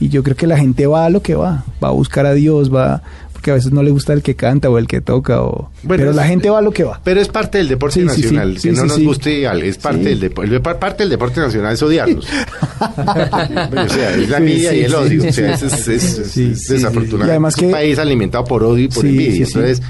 Y 0.00 0.08
yo 0.10 0.22
creo 0.22 0.36
que 0.36 0.46
la 0.46 0.58
gente 0.58 0.86
va 0.86 1.06
a 1.06 1.10
lo 1.10 1.22
que 1.22 1.34
va, 1.34 1.64
va 1.82 1.88
a 1.88 1.92
buscar 1.92 2.26
a 2.26 2.34
Dios, 2.34 2.72
va 2.72 3.02
porque 3.44 3.50
a 3.50 3.54
veces 3.56 3.72
no 3.72 3.82
le 3.82 3.90
gusta 3.90 4.14
el 4.14 4.22
que 4.22 4.34
canta 4.36 4.70
o 4.70 4.78
el 4.78 4.86
que 4.86 5.02
toca, 5.02 5.42
o, 5.42 5.70
Bueno, 5.82 6.00
pero 6.00 6.10
es- 6.12 6.16
la 6.16 6.24
gente 6.26 6.48
va 6.48 6.60
a 6.60 6.62
lo 6.62 6.70
que 6.70 6.82
va. 6.82 6.98
Pero 7.04 7.20
es 7.20 7.28
parte 7.28 7.58
del 7.58 7.68
deporte 7.68 8.00
Sí, 8.00 8.08
sí, 8.08 8.14
sí. 8.14 8.22
nacional. 8.22 8.56
Sí, 8.58 8.68
que 8.70 8.74
no 8.74 8.80
sí, 8.82 8.88
nos 8.88 9.00
guste, 9.02 9.68
es 9.68 9.76
parte, 9.76 9.98
Sí. 9.98 10.04
del 10.08 10.20
deporte, 10.20 10.60
parte 10.60 11.02
del 11.02 11.10
deporte 11.10 11.40
nacional 11.40 11.74
es 11.74 11.82
odiarnos. 11.82 12.24
o 12.80 13.88
sea, 13.90 14.14
es 14.16 14.30
la 14.30 14.38
envidia 14.38 14.70
sí, 14.70 14.76
y 14.76 14.80
el 14.84 14.90
sí. 14.90 14.96
odio. 14.96 15.28
O 15.28 15.32
sea, 15.32 15.52
es, 15.52 15.62
es- 15.62 15.88
es- 15.88 16.02
Sí, 16.32 16.50
es 16.52 16.62
sí, 16.66 16.72
desafortunado. 16.72 17.28
Y 17.28 17.30
además 17.32 17.54
es 17.54 17.62
un 17.62 17.68
que- 17.68 17.72
país 17.74 17.98
alimentado 17.98 18.44
por 18.46 18.64
odio 18.64 18.84
y 18.84 18.88
por 18.88 19.02
Sí, 19.02 19.08
envidia. 19.10 19.32
sí, 19.32 19.52
sí. 19.52 19.58
Entonces, 19.58 19.82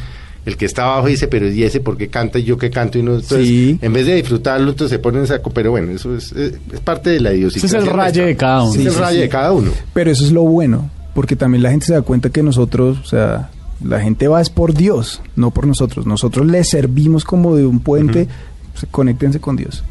el 0.46 0.56
que 0.56 0.64
está 0.66 0.82
abajo 0.86 1.06
dice, 1.06 1.28
pero 1.28 1.48
¿y 1.48 1.62
ese 1.62 1.78
por 1.78 1.96
qué 1.96 2.08
canta 2.08 2.40
y 2.40 2.42
yo 2.42 2.58
qué 2.58 2.70
canto? 2.70 2.98
Y 2.98 3.02
no, 3.02 3.14
entonces, 3.14 3.46
Sí. 3.46 3.78
en 3.80 3.92
vez 3.92 4.04
de 4.06 4.16
disfrutarlo, 4.16 4.70
entonces 4.70 4.90
se 4.96 4.98
ponen 4.98 5.20
en 5.20 5.26
saco. 5.28 5.50
Pero 5.50 5.70
bueno, 5.70 5.92
eso 5.92 6.16
es, 6.16 6.32
es, 6.32 6.54
es 6.72 6.80
parte 6.80 7.10
de 7.10 7.20
la 7.20 7.30
Ese 7.30 7.38
idiosincrasia. 7.38 7.78
es 7.78 7.84
el 7.86 7.90
raye 7.92 8.22
de 8.26 8.36
cada 8.36 8.62
uno. 8.64 8.72
Sí, 8.72 8.80
es 8.80 8.86
el 8.86 8.92
Sí, 8.94 8.98
raye 8.98 9.16
sí. 9.16 9.22
de 9.22 9.28
cada 9.28 9.52
uno. 9.52 9.70
Pero 9.92 10.10
eso 10.10 10.24
es 10.24 10.32
lo 10.32 10.42
bueno, 10.42 10.90
porque 11.14 11.37
también 11.37 11.62
la 11.62 11.70
gente 11.70 11.87
se 11.87 11.94
da 11.94 12.03
cuenta 12.03 12.31
que 12.31 12.42
nosotros, 12.42 12.98
o 12.98 13.05
sea, 13.05 13.50
la 13.83 14.00
gente 14.00 14.29
va 14.29 14.40
es 14.40 14.50
por 14.50 14.74
Dios, 14.74 15.22
no 15.37 15.50
por 15.50 15.66
nosotros. 15.66 16.07
Nosotros 16.07 16.46
les 16.46 16.68
servimos 16.68 17.24
como 17.24 17.57
de 17.57 17.66
un 17.66 17.81
puente, 17.81 18.29
pues, 18.72 18.87
conéctense 18.90 19.40
con 19.40 19.57
Dios. 19.57 19.85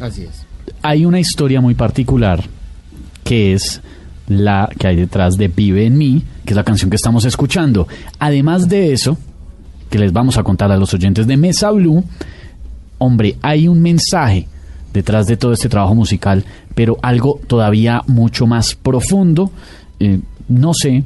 Así 0.00 0.22
es. 0.22 0.44
Hay 0.82 1.04
una 1.04 1.20
historia 1.20 1.60
muy 1.60 1.74
particular 1.74 2.44
que 3.24 3.52
es 3.52 3.80
la 4.28 4.68
que 4.78 4.86
hay 4.86 4.96
detrás 4.96 5.36
de 5.36 5.48
Vive 5.48 5.86
en 5.86 5.96
mí, 5.96 6.24
que 6.44 6.52
es 6.52 6.56
la 6.56 6.64
canción 6.64 6.90
que 6.90 6.96
estamos 6.96 7.24
escuchando. 7.24 7.86
Además 8.18 8.68
de 8.68 8.92
eso, 8.92 9.16
que 9.90 9.98
les 9.98 10.12
vamos 10.12 10.38
a 10.38 10.42
contar 10.42 10.70
a 10.72 10.76
los 10.76 10.92
oyentes 10.94 11.26
de 11.26 11.36
Mesa 11.36 11.70
Blue, 11.70 12.04
hombre, 12.98 13.36
hay 13.42 13.68
un 13.68 13.80
mensaje 13.80 14.48
detrás 14.92 15.26
de 15.26 15.36
todo 15.36 15.52
este 15.52 15.68
trabajo 15.68 15.94
musical, 15.94 16.44
pero 16.74 16.98
algo 17.02 17.40
todavía 17.46 18.02
mucho 18.06 18.46
más 18.46 18.74
profundo. 18.74 19.50
Eh, 20.04 20.18
no 20.48 20.74
sé 20.74 21.04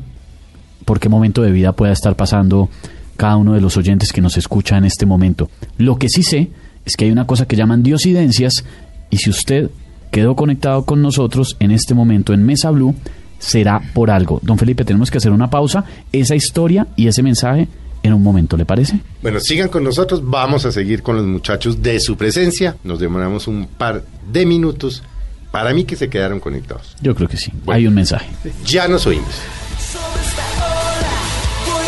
por 0.86 1.00
qué 1.00 1.10
momento 1.10 1.42
de 1.42 1.50
vida 1.50 1.72
pueda 1.72 1.92
estar 1.92 2.16
pasando 2.16 2.70
cada 3.18 3.36
uno 3.36 3.52
de 3.52 3.60
los 3.60 3.76
oyentes 3.76 4.10
que 4.10 4.22
nos 4.22 4.38
escucha 4.38 4.78
en 4.78 4.86
este 4.86 5.04
momento. 5.04 5.50
Lo 5.76 5.98
que 5.98 6.08
sí 6.08 6.22
sé 6.22 6.48
es 6.86 6.96
que 6.96 7.04
hay 7.04 7.10
una 7.10 7.26
cosa 7.26 7.46
que 7.46 7.56
llaman 7.56 7.82
diosidencias 7.82 8.64
y 9.10 9.18
si 9.18 9.28
usted 9.28 9.70
quedó 10.10 10.34
conectado 10.34 10.86
con 10.86 11.02
nosotros 11.02 11.56
en 11.60 11.72
este 11.72 11.92
momento 11.92 12.32
en 12.32 12.46
Mesa 12.46 12.70
Blue, 12.70 12.94
será 13.38 13.82
por 13.92 14.10
algo. 14.10 14.40
Don 14.42 14.56
Felipe, 14.56 14.84
tenemos 14.84 15.10
que 15.10 15.18
hacer 15.18 15.32
una 15.32 15.50
pausa. 15.50 15.84
Esa 16.10 16.34
historia 16.34 16.86
y 16.96 17.08
ese 17.08 17.22
mensaje 17.22 17.68
en 18.02 18.14
un 18.14 18.22
momento, 18.22 18.56
¿le 18.56 18.64
parece? 18.64 19.00
Bueno, 19.20 19.40
sigan 19.40 19.68
con 19.68 19.84
nosotros. 19.84 20.22
Vamos 20.24 20.64
a 20.64 20.72
seguir 20.72 21.02
con 21.02 21.16
los 21.16 21.26
muchachos 21.26 21.82
de 21.82 22.00
su 22.00 22.16
presencia. 22.16 22.76
Nos 22.82 22.98
demoramos 22.98 23.46
un 23.46 23.66
par 23.66 24.04
de 24.32 24.46
minutos 24.46 25.02
Para 25.50 25.72
mí 25.72 25.84
que 25.84 25.96
se 25.96 26.08
quedaron 26.08 26.40
conectados. 26.40 26.96
Yo 27.00 27.14
creo 27.14 27.28
que 27.28 27.36
sí. 27.36 27.52
Bueno. 27.64 27.76
Hay 27.76 27.86
un 27.86 27.94
mensaje. 27.94 28.28
Ya 28.64 28.88
nos 28.88 29.06
oímos. 29.06 29.34
Sobre 29.92 30.22
esta 30.22 30.42
ola 30.64 31.16
voy 31.66 31.86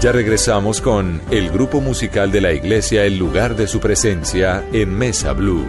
Ya 0.00 0.12
regresamos 0.12 0.80
con 0.80 1.20
el 1.30 1.50
grupo 1.50 1.82
musical 1.82 2.32
de 2.32 2.40
la 2.40 2.54
iglesia 2.54 3.04
El 3.04 3.18
lugar 3.18 3.54
de 3.54 3.66
su 3.66 3.80
presencia 3.80 4.64
en 4.72 4.96
Mesa 4.96 5.34
Blue. 5.34 5.66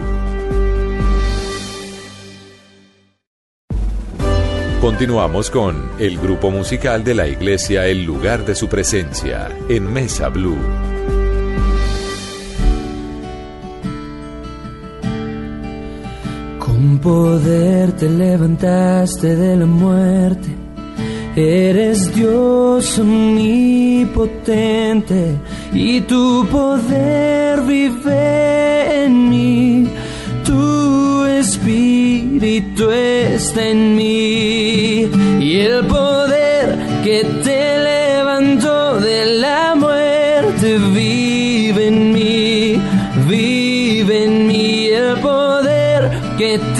Continuamos 4.80 5.50
con 5.50 5.90
el 5.98 6.18
grupo 6.18 6.50
musical 6.50 7.04
de 7.04 7.14
la 7.14 7.28
iglesia 7.28 7.86
El 7.86 8.04
lugar 8.04 8.46
de 8.46 8.54
su 8.54 8.70
presencia 8.70 9.50
en 9.68 9.92
Mesa 9.92 10.30
Blue. 10.30 10.56
Con 16.58 16.98
poder 17.00 17.92
te 17.92 18.08
levantaste 18.08 19.36
de 19.36 19.56
la 19.58 19.66
muerte. 19.66 20.61
Eres 21.34 22.14
Dios 22.14 22.98
omnipotente 22.98 24.20
y 25.72 26.02
tu 26.02 26.46
poder 26.52 27.62
vive 27.62 29.04
en 29.04 29.30
mí. 29.30 29.88
Tu 30.44 31.24
espíritu 31.24 32.90
está 32.90 33.66
en 33.66 33.96
mí 33.96 35.08
y 35.40 35.60
el 35.60 35.86
poder 35.86 36.76
que 37.02 37.24
te 37.42 37.78
levantó 37.78 39.00
de 39.00 39.24
la 39.40 39.74
muerte 39.74 40.76
vive 40.94 41.86
en 41.86 42.12
mí, 42.12 42.78
vive 43.26 44.24
en 44.24 44.46
mí 44.46 44.86
el 44.88 45.16
poder 45.20 46.10
que 46.36 46.58
te 46.58 46.71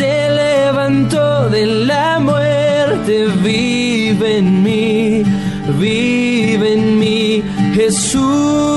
mí, 7.90 8.71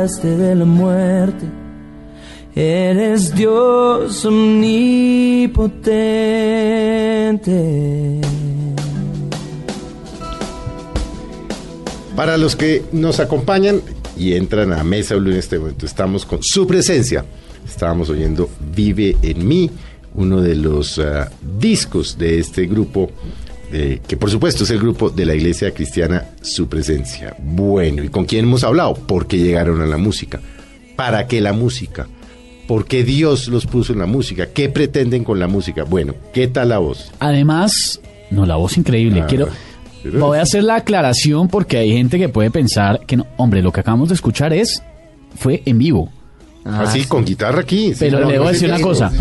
levantaste 0.00 0.36
de 0.36 0.54
la 0.54 0.64
muerte. 0.64 1.46
Eres 2.54 3.34
Dios 3.34 4.24
omnipotente. 4.24 5.80
Para 12.16 12.36
los 12.36 12.56
que 12.56 12.82
nos 12.92 13.20
acompañan 13.20 13.80
y 14.16 14.34
entran 14.34 14.72
a 14.72 14.82
Mesa 14.84 15.14
Blue 15.16 15.30
en 15.30 15.38
este 15.38 15.58
momento, 15.58 15.86
estamos 15.86 16.26
con 16.26 16.40
su 16.42 16.66
presencia. 16.66 17.24
Estábamos 17.66 18.10
oyendo 18.10 18.50
Vive 18.74 19.16
en 19.22 19.46
mí, 19.46 19.70
uno 20.14 20.40
de 20.40 20.56
los 20.56 20.98
ah, 20.98 21.30
discos 21.58 22.18
de 22.18 22.40
este 22.40 22.66
grupo, 22.66 23.10
eh, 23.72 24.00
que 24.06 24.16
por 24.16 24.30
supuesto 24.30 24.64
es 24.64 24.70
el 24.70 24.78
grupo 24.78 25.10
de 25.10 25.24
la 25.26 25.34
iglesia 25.34 25.72
cristiana 25.72 26.24
Su 26.42 26.68
Presencia. 26.68 27.34
Bueno, 27.38 28.02
¿y 28.04 28.08
con 28.08 28.24
quién 28.24 28.44
hemos 28.46 28.64
hablado? 28.64 28.94
¿Por 28.94 29.26
qué 29.26 29.38
llegaron 29.38 29.80
a 29.80 29.86
la 29.86 29.96
música? 29.96 30.40
¿Para 30.96 31.26
qué 31.26 31.40
la 31.40 31.52
música? 31.52 32.06
¿Por 32.66 32.84
qué 32.84 33.02
Dios 33.04 33.48
los 33.48 33.66
puso 33.66 33.92
en 33.92 33.98
la 33.98 34.06
música? 34.06 34.46
¿Qué 34.52 34.68
pretenden 34.68 35.24
con 35.24 35.40
la 35.40 35.48
música? 35.48 35.84
Bueno, 35.84 36.14
¿qué 36.32 36.46
tal 36.48 36.68
la 36.68 36.78
voz? 36.78 37.10
Además, 37.18 38.00
no, 38.30 38.46
la 38.46 38.56
voz 38.56 38.76
increíble. 38.76 39.22
Ah, 39.22 39.26
Quiero, 39.26 39.48
pero- 40.02 40.20
voy 40.26 40.38
a 40.38 40.42
hacer 40.42 40.62
la 40.64 40.76
aclaración 40.76 41.48
porque 41.48 41.78
hay 41.78 41.92
gente 41.92 42.18
que 42.18 42.28
puede 42.28 42.50
pensar 42.50 43.00
que 43.06 43.16
no, 43.16 43.26
hombre, 43.38 43.60
lo 43.62 43.72
que 43.72 43.80
acabamos 43.80 44.08
de 44.08 44.14
escuchar 44.14 44.52
es 44.52 44.82
fue 45.36 45.62
en 45.66 45.78
vivo. 45.78 46.10
Así, 46.64 47.04
con 47.04 47.24
guitarra 47.24 47.60
aquí. 47.62 47.92
Pero 47.98 48.28
le 48.28 48.38
voy 48.38 48.48
a 48.48 48.52
decir 48.52 48.68
una 48.68 48.80
cosa, 48.80 49.10
sí. 49.10 49.16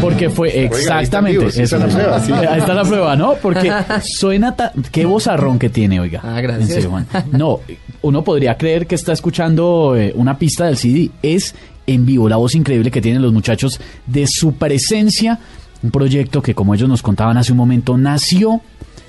Porque 0.00 0.30
fue 0.30 0.64
exactamente 0.64 1.50
sí, 1.50 1.62
eso. 1.62 1.76
está 1.76 1.86
la 1.86 1.92
prueba, 1.92 2.20
sí. 2.20 2.32
Ahí 2.32 2.58
está 2.60 2.74
la 2.74 2.84
prueba, 2.84 3.16
¿no? 3.16 3.34
Porque 3.40 3.72
suena 4.02 4.54
ta- 4.54 4.72
qué 4.92 5.04
vozarrón 5.06 5.58
que 5.58 5.68
tiene, 5.68 6.00
oiga. 6.00 6.20
Ah, 6.22 6.40
gracias. 6.40 6.68
En 6.68 6.74
serio, 6.74 6.90
Juan. 6.90 7.06
No, 7.32 7.60
uno 8.02 8.22
podría 8.22 8.56
creer 8.56 8.86
que 8.86 8.94
está 8.94 9.12
escuchando 9.12 9.94
eh, 9.96 10.12
una 10.16 10.38
pista 10.38 10.66
del 10.66 10.76
CD, 10.76 11.10
es 11.22 11.54
en 11.86 12.04
vivo, 12.04 12.28
la 12.28 12.36
voz 12.36 12.54
increíble 12.54 12.90
que 12.90 13.00
tienen 13.00 13.22
los 13.22 13.32
muchachos 13.32 13.80
de 14.06 14.26
su 14.28 14.54
presencia, 14.54 15.38
un 15.82 15.90
proyecto 15.90 16.42
que 16.42 16.54
como 16.54 16.74
ellos 16.74 16.88
nos 16.88 17.02
contaban 17.02 17.36
hace 17.38 17.52
un 17.52 17.58
momento 17.58 17.96
nació 17.96 18.60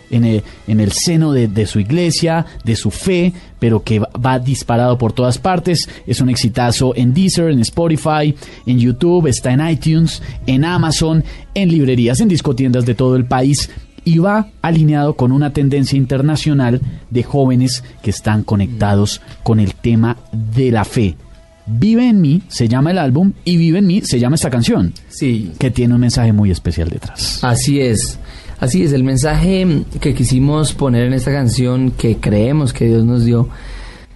en 0.10 0.24
el, 0.24 0.44
en 0.68 0.80
el 0.80 0.92
seno 0.92 1.32
de, 1.32 1.48
de 1.48 1.66
su 1.66 1.80
iglesia, 1.80 2.46
de 2.64 2.76
su 2.76 2.92
fe, 2.92 3.34
pero 3.60 3.84
que 3.84 4.00
va, 4.00 4.40
disparado 4.40 4.98
por 4.98 5.14
todas 5.14 5.38
partes. 5.38 5.88
Es 6.06 6.22
un 6.22 6.30
exitazo 6.30 6.96
en 6.96 7.14
Deezer, 7.14 7.50
en 7.50 7.60
Spotify, 7.60 8.36
en 8.66 8.80
YouTube, 8.80 9.28
está 9.28 9.52
en 9.52 9.68
iTunes, 9.68 10.22
en 10.46 10.66
Amazon, 10.66 11.24
en 11.54 11.70
librerías, 11.70 12.20
en 12.20 12.28
discotiendas 12.28 12.86
de 12.86 12.96
todo 12.96 13.16
el 13.16 13.26
país 13.26 13.70
y 14.04 14.20
va 14.20 14.48
alineado 14.62 15.16
con 15.16 15.34
una 15.34 15.52
tendencia 15.52 15.98
internacional 15.98 16.80
de 17.10 17.24
jóvenes 17.24 17.84
que 18.02 18.10
están 18.10 18.44
conectados 18.44 19.22
con 19.44 19.60
el 19.60 19.74
tema 19.76 20.16
de 20.32 20.72
la 20.72 20.86
fe. 20.86 21.18
Vive 21.66 22.08
en 22.08 22.22
mí 22.22 22.42
se 22.48 22.70
llama 22.70 22.92
el 22.92 23.00
álbum 23.00 23.34
y 23.44 23.58
Vive 23.58 23.80
en 23.80 23.88
mí 23.88 24.02
se 24.02 24.18
llama 24.18 24.36
esta 24.36 24.50
canción, 24.50 24.94
Sí, 25.10 25.52
que 25.60 25.72
tiene 25.72 25.94
un 25.96 26.00
mensaje 26.00 26.32
muy 26.32 26.52
especial 26.52 26.88
detrás. 26.88 27.44
Así 27.44 27.82
es. 27.82 28.18
Así 28.60 28.82
es, 28.82 28.92
el 28.92 29.04
mensaje 29.04 29.84
que 30.02 30.16
quisimos 30.16 30.74
poner 30.74 31.06
en 31.06 31.14
esta 31.14 31.32
canción, 31.32 31.92
que 31.92 32.18
creemos 32.18 32.74
que 32.74 32.86
Dios 32.86 33.06
nos 33.06 33.24
dio, 33.24 33.50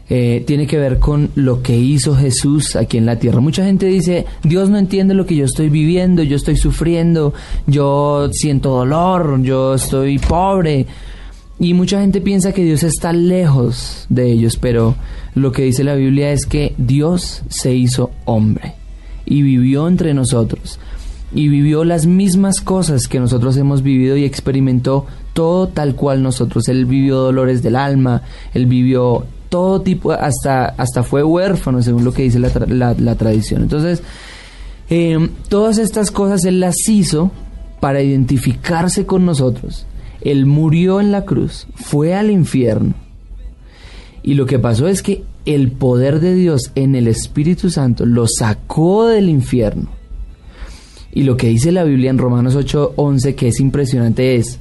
eh, 0.10 0.44
tiene 0.48 0.66
que 0.66 0.80
ver 0.80 0.98
con 0.98 1.30
lo 1.36 1.62
que 1.62 1.78
hizo 1.78 2.16
Jesús 2.16 2.76
aquí 2.76 2.98
en 2.98 3.06
la 3.06 3.20
tierra. 3.20 3.39
Mucha 3.39 3.64
gente 3.64 3.86
dice, 3.86 4.26
Dios 4.42 4.72
no 4.72 4.80
entiende 4.80 5.14
lo 5.14 5.28
que 5.28 5.36
yo 5.36 5.46
estoy 5.46 5.70
viviendo, 5.70 6.24
yo 6.24 6.36
estoy 6.36 6.58
sufriendo, 6.58 7.36
yo 7.68 8.30
siento 8.32 8.72
dolor, 8.72 9.42
yo 9.44 9.76
estoy 9.76 10.18
pobre. 10.18 10.88
Y 11.60 11.76
mucha 11.76 12.02
gente 12.02 12.20
piensa 12.20 12.52
que 12.52 12.64
Dios 12.64 12.82
está 12.82 13.14
lejos 13.14 14.08
de 14.10 14.32
ellos, 14.32 14.58
pero 14.58 14.96
lo 15.36 15.52
que 15.52 15.62
dice 15.62 15.84
la 15.84 15.94
Biblia 15.94 16.32
es 16.32 16.48
que 16.48 16.74
Dios 16.80 17.44
se 17.50 17.76
hizo 17.76 18.10
hombre 18.26 18.74
y 19.24 19.44
vivió 19.44 19.88
entre 19.88 20.16
nosotros 20.16 20.80
y 21.34 21.47
vivió 21.47 21.84
las 21.84 22.05
mismas 22.05 22.61
cosas 22.61 23.07
que 23.07 23.19
nosotros 23.19 23.55
hemos 23.57 23.84
vivido 23.84 24.17
y 24.17 24.25
experimentó 24.25 25.05
todo 25.34 25.67
tal 25.67 25.95
cual 25.95 26.21
nosotros. 26.23 26.67
Él 26.67 26.86
vivió 26.86 27.17
dolores 27.17 27.63
del 27.63 27.75
alma, 27.75 28.23
él 28.53 28.65
vivió 28.65 29.25
todo 29.49 29.82
tipo, 29.82 30.11
hasta, 30.11 30.65
hasta 30.65 31.03
fue 31.03 31.23
huérfano, 31.23 31.82
según 31.82 32.03
lo 32.03 32.13
que 32.13 32.23
dice 32.23 32.39
la, 32.39 32.95
la 32.97 33.15
tradición. 33.15 33.63
Entonces, 33.63 34.03
eh, 34.89 35.29
todas 35.47 35.77
estas 35.77 36.11
cosas 36.11 36.43
él 36.43 36.59
las 36.59 36.75
hizo 36.89 37.32
para 37.79 38.01
identificarse 38.01 39.05
con 39.05 39.25
nosotros. 39.25 39.86
Él 40.19 40.45
murió 40.45 40.99
en 40.99 41.11
la 41.11 41.23
cruz, 41.23 41.67
fue 41.75 42.13
al 42.13 42.29
infierno. 42.29 42.93
Y 44.21 44.34
lo 44.36 44.45
que 44.45 44.59
pasó 44.59 44.88
es 44.88 45.01
que 45.01 45.23
el 45.45 45.71
poder 45.71 46.19
de 46.19 46.36
Dios 46.36 46.71
en 46.75 46.95
el 46.95 47.07
Espíritu 47.07 47.69
Santo 47.69 48.05
lo 48.05 48.27
sacó 48.27 49.07
del 49.07 49.29
infierno. 49.29 50.01
Y 51.14 51.24
lo 51.24 51.38
que 51.38 51.47
dice 51.47 51.72
la 51.72 51.84
Biblia 51.84 52.09
en 52.09 52.18
Romanos 52.18 52.55
8:11, 52.55 53.36
que 53.36 53.49
es 53.49 53.59
impresionante, 53.59 54.36
es, 54.36 54.59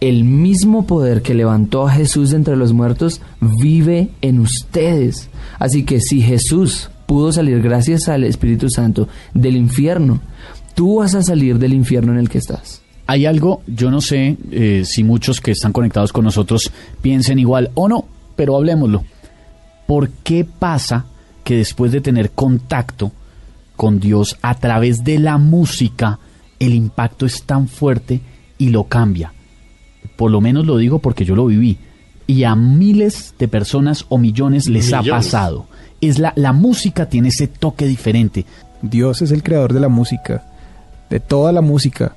el 0.00 0.24
mismo 0.24 0.86
poder 0.86 1.22
que 1.22 1.34
levantó 1.34 1.86
a 1.86 1.92
Jesús 1.92 2.30
de 2.30 2.36
entre 2.36 2.56
los 2.56 2.72
muertos 2.72 3.22
vive 3.40 4.10
en 4.20 4.40
ustedes. 4.40 5.30
Así 5.58 5.84
que 5.84 6.00
si 6.00 6.20
Jesús 6.20 6.90
pudo 7.06 7.32
salir 7.32 7.62
gracias 7.62 8.08
al 8.08 8.24
Espíritu 8.24 8.68
Santo 8.68 9.08
del 9.32 9.56
infierno, 9.56 10.20
tú 10.74 10.96
vas 10.96 11.14
a 11.14 11.22
salir 11.22 11.58
del 11.58 11.72
infierno 11.72 12.12
en 12.12 12.18
el 12.18 12.28
que 12.28 12.38
estás. 12.38 12.82
Hay 13.06 13.26
algo, 13.26 13.62
yo 13.66 13.90
no 13.90 14.00
sé 14.00 14.36
eh, 14.50 14.82
si 14.84 15.04
muchos 15.04 15.40
que 15.40 15.52
están 15.52 15.72
conectados 15.72 16.12
con 16.12 16.24
nosotros 16.24 16.70
piensen 17.00 17.38
igual 17.38 17.70
o 17.74 17.88
no, 17.88 18.06
pero 18.36 18.56
hablemoslo. 18.56 19.04
¿Por 19.86 20.10
qué 20.10 20.44
pasa 20.44 21.06
que 21.44 21.56
después 21.56 21.92
de 21.92 22.00
tener 22.00 22.30
contacto 22.30 23.12
con 23.76 24.00
Dios 24.00 24.36
a 24.42 24.54
través 24.54 25.04
de 25.04 25.18
la 25.18 25.38
música, 25.38 26.18
el 26.58 26.74
impacto 26.74 27.26
es 27.26 27.42
tan 27.44 27.68
fuerte 27.68 28.20
y 28.58 28.70
lo 28.70 28.84
cambia? 28.84 29.32
Por 30.16 30.30
lo 30.30 30.40
menos 30.40 30.66
lo 30.66 30.76
digo 30.76 30.98
porque 30.98 31.24
yo 31.24 31.34
lo 31.34 31.46
viví. 31.46 31.78
Y 32.26 32.44
a 32.44 32.54
miles 32.54 33.34
de 33.38 33.48
personas 33.48 34.06
o 34.08 34.18
millones 34.18 34.68
les 34.68 34.92
ha 34.92 35.02
pasado. 35.02 35.66
Es 36.00 36.18
la, 36.18 36.32
la 36.36 36.52
música 36.52 37.08
tiene 37.08 37.28
ese 37.28 37.48
toque 37.48 37.86
diferente. 37.86 38.46
Dios 38.80 39.22
es 39.22 39.30
el 39.30 39.42
creador 39.42 39.72
de 39.72 39.80
la 39.80 39.88
música, 39.88 40.44
de 41.10 41.20
toda 41.20 41.52
la 41.52 41.60
música. 41.60 42.16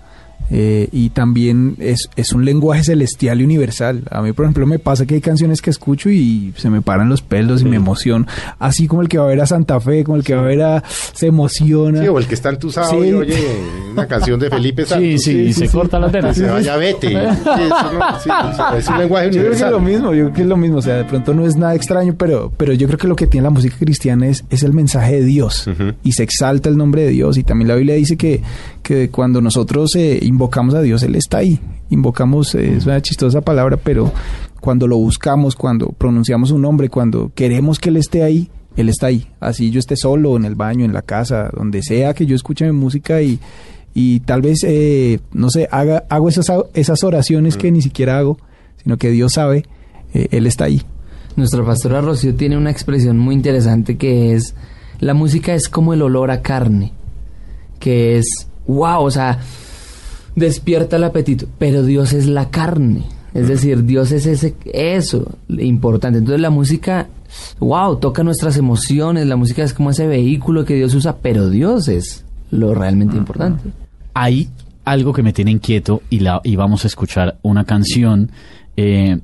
Eh, 0.49 0.87
y 0.91 1.09
también 1.09 1.75
es, 1.79 2.09
es 2.15 2.31
un 2.33 2.45
lenguaje 2.45 2.83
celestial 2.83 3.41
y 3.41 3.43
universal. 3.43 4.03
A 4.09 4.21
mí, 4.21 4.31
por 4.33 4.45
ejemplo, 4.45 4.65
me 4.65 4.79
pasa 4.79 5.05
que 5.05 5.15
hay 5.15 5.21
canciones 5.21 5.61
que 5.61 5.69
escucho 5.69 6.09
y 6.09 6.53
se 6.57 6.69
me 6.69 6.81
paran 6.81 7.09
los 7.09 7.21
pelos 7.21 7.61
y 7.61 7.65
me 7.65 7.75
emociono. 7.75 8.25
Así 8.59 8.87
como 8.87 9.01
el 9.01 9.09
que 9.09 9.17
va 9.17 9.25
a 9.25 9.27
ver 9.27 9.41
a 9.41 9.45
Santa 9.45 9.79
Fe, 9.79 10.03
como 10.03 10.17
el 10.17 10.23
que 10.23 10.35
va 10.35 10.41
a 10.41 10.45
ver 10.45 10.61
a... 10.61 10.83
se 11.13 11.27
emociona. 11.27 12.01
Sí, 12.01 12.07
o 12.07 12.17
el 12.19 12.27
que 12.27 12.35
está 12.35 12.49
entusado 12.49 12.91
Sí. 13.01 13.09
y 13.09 13.13
oye 13.13 13.37
una 13.91 14.07
canción 14.07 14.39
de 14.39 14.49
Felipe 14.49 14.85
Santos. 14.85 15.07
Sí, 15.07 15.17
sí, 15.19 15.37
y 15.47 15.53
se 15.53 15.67
corta 15.69 15.99
la 15.99 16.07
venas. 16.07 16.35
se 16.37 16.45
vaya 16.45 16.77
vete. 16.77 17.13
No- 17.13 18.77
es 18.77 18.87
un 18.87 18.97
lenguaje 18.97 19.25
Yo 19.27 19.31
creo 19.41 19.51
que 19.51 19.55
es 19.55 19.61
universal. 19.61 19.71
lo 19.71 19.79
mismo, 19.79 20.13
yo 20.13 20.23
creo 20.25 20.33
que 20.33 20.41
es 20.43 20.47
lo 20.47 20.57
mismo, 20.57 20.77
o 20.77 20.81
sea, 20.81 20.95
de 20.97 21.05
pronto 21.05 21.33
no 21.33 21.45
es 21.45 21.55
nada 21.55 21.75
extraño, 21.75 22.15
pero, 22.17 22.51
pero 22.57 22.73
yo 22.73 22.87
creo 22.87 22.97
que 22.99 23.07
lo 23.07 23.15
que 23.15 23.27
tiene 23.27 23.43
la 23.45 23.49
música 23.49 23.75
cristiana 23.77 24.27
es, 24.27 24.43
es 24.49 24.63
el 24.63 24.73
mensaje 24.73 25.15
de 25.15 25.25
Dios 25.25 25.69
y 26.03 26.11
se 26.13 26.23
exalta 26.23 26.69
el 26.69 26.77
nombre 26.77 27.01
de 27.03 27.09
Dios 27.09 27.37
y 27.37 27.43
también 27.43 27.67
la 27.67 27.75
Biblia 27.75 27.95
dice 27.95 28.17
que, 28.17 28.41
que 28.88 29.09
cuando 29.09 29.41
nosotros 29.41 29.93
eh, 29.97 30.17
invocamos 30.21 30.73
a 30.73 30.81
Dios, 30.81 31.03
Él 31.03 31.15
está 31.15 31.39
ahí, 31.39 31.59
invocamos, 31.89 32.55
eh, 32.55 32.77
es 32.77 32.85
una 32.85 33.01
chistosa 33.01 33.41
palabra, 33.41 33.75
pero 33.75 34.13
cuando 34.61 34.88
lo 34.88 34.97
buscamos, 34.97 35.57
cuando 35.57 35.89
pronunciamos 35.89 36.51
un 36.51 36.61
nombre, 36.61 36.88
cuando 36.88 37.29
queremos 37.35 37.79
que 37.79 37.89
Él 37.89 37.97
esté 37.97 38.23
ahí, 38.23 38.49
Él 38.77 38.88
está 38.88 39.07
ahí, 39.07 39.27
así 39.41 39.71
yo 39.71 39.79
esté 39.79 39.97
solo, 39.97 40.38
en 40.38 40.45
el 40.45 40.55
baño, 40.55 40.85
en 40.85 40.93
la 40.93 41.01
casa, 41.01 41.49
donde 41.53 41.83
sea 41.83 42.13
que 42.13 42.25
yo 42.25 42.33
escuche 42.33 42.65
mi 42.65 42.71
música 42.71 43.21
y, 43.21 43.41
y 43.93 44.21
tal 44.21 44.41
vez, 44.41 44.59
eh, 44.63 45.19
no 45.33 45.49
sé, 45.49 45.67
haga, 45.69 46.05
hago 46.07 46.29
esas, 46.29 46.49
esas 46.73 47.03
oraciones 47.03 47.57
que 47.57 47.69
ni 47.69 47.81
siquiera 47.81 48.17
hago, 48.17 48.38
sino 48.81 48.95
que 48.95 49.11
Dios 49.11 49.33
sabe, 49.33 49.65
eh, 50.13 50.29
Él 50.31 50.47
está 50.47 50.63
ahí. 50.63 50.81
Nuestra 51.35 51.65
pastora 51.65 51.99
Rocío 51.99 52.35
tiene 52.35 52.55
una 52.55 52.71
expresión 52.71 53.19
muy 53.19 53.35
interesante 53.35 53.97
que 53.97 54.33
es, 54.33 54.55
la 55.01 55.13
música 55.13 55.53
es 55.53 55.67
como 55.67 55.93
el 55.93 56.01
olor 56.01 56.31
a 56.31 56.41
carne, 56.41 56.93
que 57.79 58.17
es, 58.17 58.47
wow, 58.68 59.03
o 59.03 59.11
sea, 59.11 59.39
despierta 60.36 60.97
el 60.97 61.03
apetito, 61.03 61.47
pero 61.57 61.84
Dios 61.84 62.13
es 62.13 62.28
la 62.28 62.49
carne, 62.49 63.03
es 63.34 63.47
decir, 63.47 63.84
Dios 63.84 64.11
es 64.11 64.26
ese, 64.26 64.55
eso, 64.74 65.38
importante. 65.49 66.20
Entonces 66.20 66.41
la 66.41 66.49
música, 66.49 67.07
wow, 67.59 67.97
toca 67.97 68.24
nuestras 68.24 68.57
emociones, 68.57 69.26
la 69.28 69.36
música 69.36 69.63
es 69.63 69.74
como 69.74 69.91
ese 69.91 70.07
vehículo 70.07 70.65
que 70.65 70.76
Dios 70.76 70.93
usa, 70.93 71.18
pero 71.22 71.49
Dios 71.49 71.88
es 71.88 72.24
lo 72.51 72.74
realmente 72.74 73.18
importante. 73.18 73.72
hay 74.13 74.49
algo 74.86 75.11
que 75.11 75.22
me 75.22 75.34
tiene 75.34 75.51
inquieto 75.51 76.01
y, 76.09 76.20
la, 76.20 76.39
y 76.43 76.55
vamos 76.55 76.86
a 76.86 76.88
escuchar 76.88 77.38
una 77.41 77.65
canción. 77.65 78.32
eh, 78.78 79.20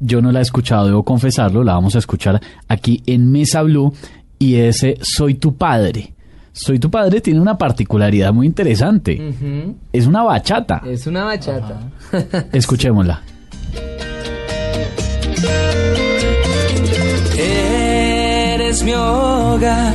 yo 0.00 0.20
no 0.20 0.32
la 0.32 0.40
he 0.40 0.42
escuchado, 0.42 0.86
debo 0.86 1.04
confesarlo, 1.04 1.64
la 1.64 1.74
vamos 1.74 1.94
a 1.94 1.98
escuchar 1.98 2.40
aquí 2.68 3.02
en 3.06 3.30
Mesa 3.30 3.62
Blue 3.62 3.94
y 4.38 4.56
ese 4.56 4.98
Soy 5.00 5.34
tu 5.34 5.54
padre. 5.54 6.12
Soy 6.56 6.78
tu 6.78 6.88
padre 6.88 7.20
tiene 7.20 7.40
una 7.40 7.58
particularidad 7.58 8.32
muy 8.32 8.46
interesante. 8.46 9.20
Es 9.92 10.06
una 10.06 10.22
bachata. 10.22 10.82
Es 10.86 11.04
una 11.08 11.24
bachata. 11.24 11.80
Escuchémosla. 12.52 13.22
Eres 17.36 18.84
mi 18.84 18.94
hogar, 18.94 19.94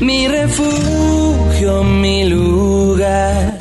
mi 0.00 0.28
refugio, 0.28 1.82
mi 1.84 2.28
lugar. 2.28 3.58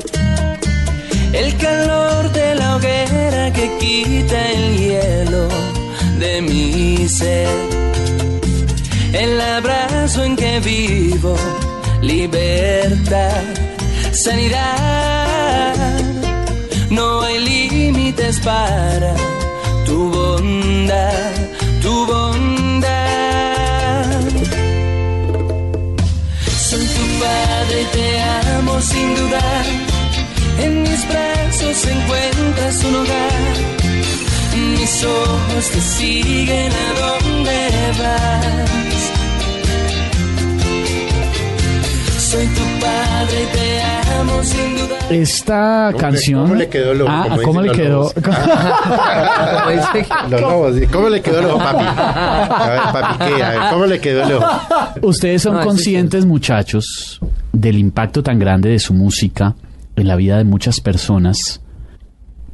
El 1.31 1.55
calor 1.55 2.29
de 2.33 2.55
la 2.55 2.75
hoguera 2.75 3.53
que 3.53 3.71
quita 3.79 4.51
el 4.51 4.77
hielo 4.77 5.47
de 6.19 6.41
mi 6.41 7.07
ser. 7.07 7.47
El 9.13 9.39
abrazo 9.39 10.25
en 10.25 10.35
que 10.35 10.59
vivo, 10.59 11.37
libertad, 12.23 13.43
sanidad. 14.13 15.75
No 16.89 17.21
hay 17.21 17.37
límites 17.39 18.39
para 18.39 19.13
tu 19.85 20.09
bondad, 20.09 21.33
tu 21.81 21.93
bondad. 22.05 22.93
Soy 26.67 26.85
tu 26.97 27.05
padre 27.23 27.77
y 27.81 27.87
te 27.95 28.07
amo 28.55 28.73
sin 28.81 29.15
dudar. 29.19 29.65
En 30.63 30.83
mis 30.83 31.01
brazos 31.11 31.77
encuentras 31.95 32.83
un 32.87 32.95
hogar. 33.01 33.55
Mis 34.79 35.03
ojos 35.03 35.63
te 35.73 35.81
siguen 35.81 36.71
a 36.85 36.87
donde 37.01 37.57
vas. 37.99 38.82
Padre 42.83 43.43
y 43.43 43.57
te 43.57 43.81
amo 44.19 44.43
sin 44.43 44.77
dudar. 44.77 45.13
Esta 45.13 45.89
¿Cómo 45.91 45.91
le- 45.91 45.97
canción. 45.97 46.41
cómo 46.43 46.55
le 46.55 46.69
quedó? 46.69 47.05
Ah, 47.09 47.37
¿cómo 47.43 47.61
le 47.61 47.71
quedó? 47.71 48.11
los 50.29 50.41
lobos. 50.41 50.75
¿Cómo 50.91 51.09
le 51.09 51.21
quedó 51.21 51.39
el 51.39 51.45
ojo, 51.45 51.57
papi? 51.59 51.83
A 51.85 52.69
ver, 52.69 52.81
papi, 53.01 53.17
¿qué? 53.35 53.43
A 53.43 53.49
ver, 53.49 53.59
¿cómo 53.71 53.85
le 53.85 53.99
quedó 53.99 54.23
el 54.23 54.33
ojo? 54.33 54.47
Ustedes 55.01 55.41
son 55.41 55.55
No, 55.55 55.63
conscientes, 55.63 56.25
muchachos, 56.25 57.19
del 57.51 57.77
impacto 57.77 58.23
tan 58.23 58.39
grande 58.39 58.69
de 58.69 58.79
su 58.79 58.93
música 58.93 59.55
en 59.95 60.07
la 60.07 60.15
vida 60.15 60.37
de 60.37 60.43
muchas 60.43 60.79
personas 60.79 61.61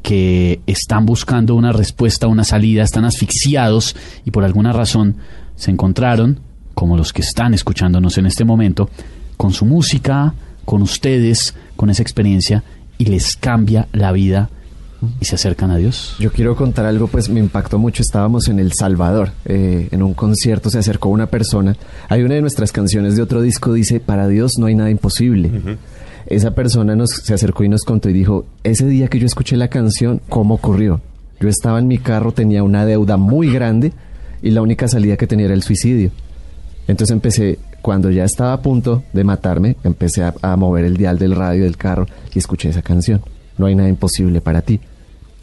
que 0.02 0.62
están 0.66 1.06
buscando 1.06 1.56
una 1.56 1.72
respuesta, 1.72 2.28
una 2.28 2.44
salida, 2.44 2.84
están 2.84 3.06
asfixiados 3.06 3.96
y 4.26 4.32
por 4.32 4.44
alguna 4.44 4.72
razón 4.74 5.18
se 5.56 5.72
encontraron, 5.72 6.40
como 6.74 6.96
los 6.98 7.12
que 7.12 7.22
están 7.22 7.54
escuchándonos 7.54 8.18
en 8.18 8.26
este 8.26 8.46
momento, 8.46 8.90
con 9.40 9.54
su 9.54 9.64
música, 9.64 10.34
con 10.66 10.82
ustedes, 10.82 11.56
con 11.78 11.90
esa 11.90 12.02
experiencia 12.02 12.62
y 12.98 13.06
les 13.06 13.38
cambia 13.38 13.88
la 13.94 14.12
vida 14.12 14.50
y 15.22 15.24
se 15.24 15.36
acercan 15.36 15.72
a 15.72 15.78
Dios. 15.78 16.18
Yo 16.20 16.34
quiero 16.34 16.58
contar 16.58 16.86
algo, 16.86 17.08
pues 17.08 17.30
me 17.30 17.40
impactó 17.40 17.80
mucho. 17.80 18.02
Estábamos 18.02 18.50
en 18.50 18.60
El 18.60 18.74
Salvador, 18.74 19.32
eh, 19.46 19.88
en 19.92 20.04
un 20.04 20.14
concierto, 20.14 20.70
se 20.70 20.80
acercó 20.80 21.08
una 21.08 21.28
persona. 21.28 21.78
Hay 22.10 22.24
una 22.24 22.36
de 22.36 22.42
nuestras 22.42 22.74
canciones 22.74 23.16
de 23.16 23.22
otro 23.22 23.42
disco, 23.42 23.72
dice, 23.72 24.02
para 24.02 24.28
Dios 24.28 24.58
no 24.60 24.66
hay 24.66 24.76
nada 24.76 24.90
imposible. 24.90 25.78
esa 26.26 26.52
persona 26.52 26.98
nos 26.98 27.12
se 27.12 27.34
acercó 27.34 27.64
y 27.64 27.70
nos 27.70 27.84
contó 27.84 28.10
y 28.10 28.14
dijo, 28.14 28.46
ese 28.66 28.88
día 28.88 29.08
que 29.08 29.20
yo 29.20 29.26
escuché 29.26 29.56
la 29.56 29.70
canción, 29.70 30.20
¿cómo 30.28 30.56
ocurrió? 30.56 31.00
Yo 31.40 31.48
estaba 31.48 31.80
en 31.80 31.88
mi 31.88 31.98
carro, 31.98 32.34
tenía 32.34 32.62
una 32.62 32.86
deuda 32.86 33.16
muy 33.16 33.54
grande 33.54 33.94
y 34.42 34.50
la 34.52 34.62
única 34.62 34.90
salida 34.90 35.16
que 35.16 35.28
tenía 35.28 35.46
era 35.46 35.54
el 35.54 35.64
suicidio. 35.64 36.12
Entonces 36.90 37.14
empecé, 37.14 37.60
cuando 37.82 38.12
ya 38.12 38.24
estaba 38.24 38.54
a 38.54 38.62
punto 38.62 39.04
de 39.14 39.24
matarme, 39.24 39.76
empecé 39.84 40.24
a, 40.24 40.56
mover 40.56 40.86
el 40.86 40.98
dial 40.98 41.18
del 41.18 41.36
radio 41.36 41.64
del 41.64 41.78
carro 41.78 42.08
y 42.34 42.40
escuché 42.40 42.70
esa 42.70 42.82
canción. 42.82 43.22
No 43.58 43.66
hay 43.66 43.76
nada 43.76 43.90
imposible 43.90 44.42
para 44.42 44.62
ti. 44.62 44.80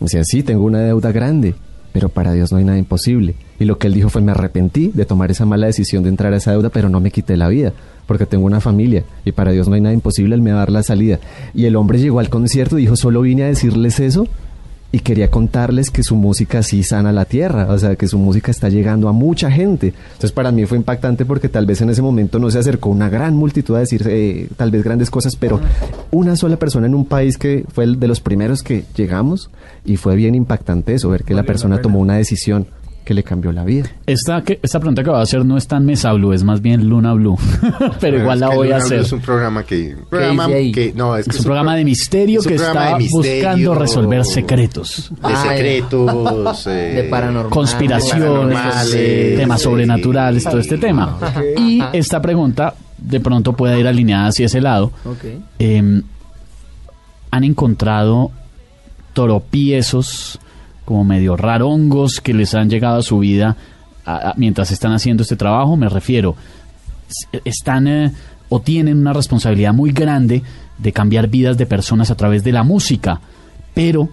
Sea, 0.05 0.25
sí, 0.25 0.43
tengo 0.43 0.65
una 0.65 0.81
deuda 0.81 1.13
grande, 1.13 1.55
pero 1.93 2.09
para 2.09 2.33
Dios 2.33 2.53
no 2.53 2.59
hay 2.59 2.65
nada 2.65 2.79
imposible. 2.79 3.35
Y 3.59 3.65
lo 3.65 3.79
que 3.79 3.87
él 3.87 3.95
dijo 3.95 4.11
fue, 4.11 4.21
me 4.21 4.33
arrepentí 4.33 4.91
de 4.93 5.07
tomar 5.07 5.31
esa 5.31 5.47
mala 5.47 5.67
decisión 5.67 6.03
de 6.03 6.11
entrar 6.11 6.33
a 6.33 6.37
esa 6.37 6.53
deuda, 6.53 6.69
pero 6.69 6.89
no 6.89 7.01
me 7.01 7.11
quité 7.11 7.37
la 7.37 7.49
vida, 7.49 7.73
porque 8.07 8.27
tengo 8.27 8.45
una 8.45 8.61
familia 8.61 9.05
y 9.25 9.33
para 9.33 9.53
Dios 9.53 9.69
no 9.69 9.75
hay 9.75 9.81
nada 9.81 9.95
imposible, 9.95 10.35
él 10.35 10.43
me 10.43 10.53
va 10.53 10.59
a 10.59 10.61
dar 10.61 10.73
la 10.73 10.83
salida. 10.83 11.19
Y 11.55 11.65
el 11.65 11.77
hombre 11.77 11.99
llegó 11.99 12.21
al 12.21 12.29
concierto 12.29 12.79
y 12.79 12.83
dijo, 12.83 12.97
solo 12.97 13.23
vine 13.23 13.45
a 13.45 13.47
decirles 13.47 14.01
eso 14.01 14.29
y 14.97 15.01
quería 15.01 15.31
contarles 15.31 15.91
que 15.91 16.03
su 16.03 16.17
música 16.17 16.63
sí 16.63 16.83
sana 16.83 17.13
la 17.13 17.27
tierra, 17.27 17.67
o 17.69 17.79
sea, 17.79 17.97
que 17.97 18.09
su 18.09 18.19
música 18.19 18.51
está 18.51 18.71
llegando 18.71 19.11
a 19.11 19.13
mucha 19.13 19.51
gente. 19.51 19.89
Entonces 19.89 20.33
para 20.33 20.51
mí 20.51 20.65
fue 20.65 20.79
impactante 20.79 21.27
porque 21.27 21.51
tal 21.51 21.67
vez 21.67 21.83
en 21.83 21.91
ese 21.91 22.01
momento 22.01 22.39
no 22.39 22.51
se 22.51 22.59
acercó 22.59 22.89
una 22.89 23.11
gran 23.11 23.37
multitud 23.37 23.77
a 23.77 23.81
decir 23.81 24.07
eh, 24.09 24.49
tal 24.57 24.71
vez 24.71 24.83
grandes 24.83 25.11
cosas, 25.11 25.37
pero 25.37 25.61
una 26.13 26.35
sola 26.35 26.57
persona 26.57 26.87
en 26.87 26.95
un 26.95 27.05
país 27.05 27.37
que 27.37 27.67
fue 27.71 27.85
el 27.85 28.01
de 28.01 28.09
los 28.09 28.21
primeros 28.21 28.63
que 28.63 28.85
llegamos 28.97 29.51
y 29.85 29.99
fue 29.99 30.17
bien 30.17 30.35
impactante 30.35 30.95
eso, 30.95 31.11
ver 31.11 31.25
que 31.25 31.35
la 31.35 31.43
persona 31.43 31.83
tomó 31.83 32.01
una 32.01 32.17
decisión 32.17 32.67
que 33.07 33.15
le 33.15 33.23
cambió 33.23 33.53
la 33.53 33.63
vida. 33.63 33.89
Esta, 34.05 34.43
que, 34.43 34.59
esta 34.61 34.81
pregunta 34.81 35.05
que 35.05 35.11
voy 35.11 35.21
a 35.21 35.23
hacer 35.23 35.45
no 35.45 35.57
es 35.57 35.69
tan 35.69 35.87
Mesa 35.87 36.13
Blue, 36.13 36.33
es 36.33 36.43
más 36.43 36.61
bien 36.61 36.89
Luna 36.89 37.13
Blue. 37.13 37.39
Pero 38.01 38.19
igual 38.19 38.41
la 38.41 38.49
voy 38.49 38.73
a 38.73 38.79
Blue 38.79 38.85
hacer. 38.85 38.99
Es 39.03 39.13
un 39.13 39.21
programa 39.21 39.63
que... 39.63 39.95
un 39.95 40.07
programa 40.07 40.47
dice 40.49 40.59
ahí? 40.59 40.73
que 40.73 40.93
no, 40.93 41.17
es, 41.17 41.25
que 41.25 41.31
Es 41.31 41.39
un 41.39 41.45
programa 41.45 41.71
pro- 41.71 41.79
de 41.79 41.85
misterio 41.85 42.41
es 42.41 42.47
que 42.49 42.55
está 42.57 42.89
de 42.89 42.97
misterio, 42.97 43.41
buscando 43.43 43.75
resolver 43.77 44.25
secretos. 44.25 45.11
De 45.13 45.19
Ah, 45.23 45.45
secretos. 45.49 46.67
eh, 46.67 46.71
de 46.97 47.03
paranormal. 47.05 47.51
conspiraciones, 47.53 48.27
paranormales, 48.59 49.37
temas 49.37 49.61
sí. 49.61 49.65
sobrenaturales, 49.65 50.43
todo 50.43 50.59
este 50.59 50.77
tema. 50.77 51.17
Y 51.59 51.81
esta 51.93 52.21
pregunta 52.21 52.75
de 52.99 53.21
pronto 53.21 53.53
puede 53.53 53.79
ir 53.79 53.87
alineada 53.87 54.27
hacia 54.31 54.47
ese 54.47 54.61
lado. 54.61 54.91
Eh, 55.61 56.03
han 57.31 57.45
encontrado 57.45 58.33
tropiezos 59.13 60.39
como 60.87 61.05
medio 61.05 61.37
rarongos 61.37 62.23
que 62.23 62.33
les 62.33 62.55
han 62.55 62.71
llegado 62.71 63.01
a 63.01 63.03
su 63.03 63.19
vida 63.19 63.57
mientras 64.37 64.71
están 64.71 64.93
haciendo 64.93 65.25
este 65.25 65.37
trabajo, 65.37 65.77
me 65.77 65.89
refiero, 65.89 66.37
están 67.45 67.89
eh, 67.89 68.13
o 68.49 68.61
tienen 68.61 68.99
una 68.99 69.13
responsabilidad 69.13 69.75
muy 69.75 69.91
grande 69.91 70.43
de 70.79 70.93
cambiar 70.93 71.29
vidas 71.29 71.57
de 71.57 71.67
personas 71.67 72.11
a 72.11 72.15
través 72.15 72.45
de 72.45 72.53
la 72.53 72.63
música, 72.63 73.21
pero 73.75 74.09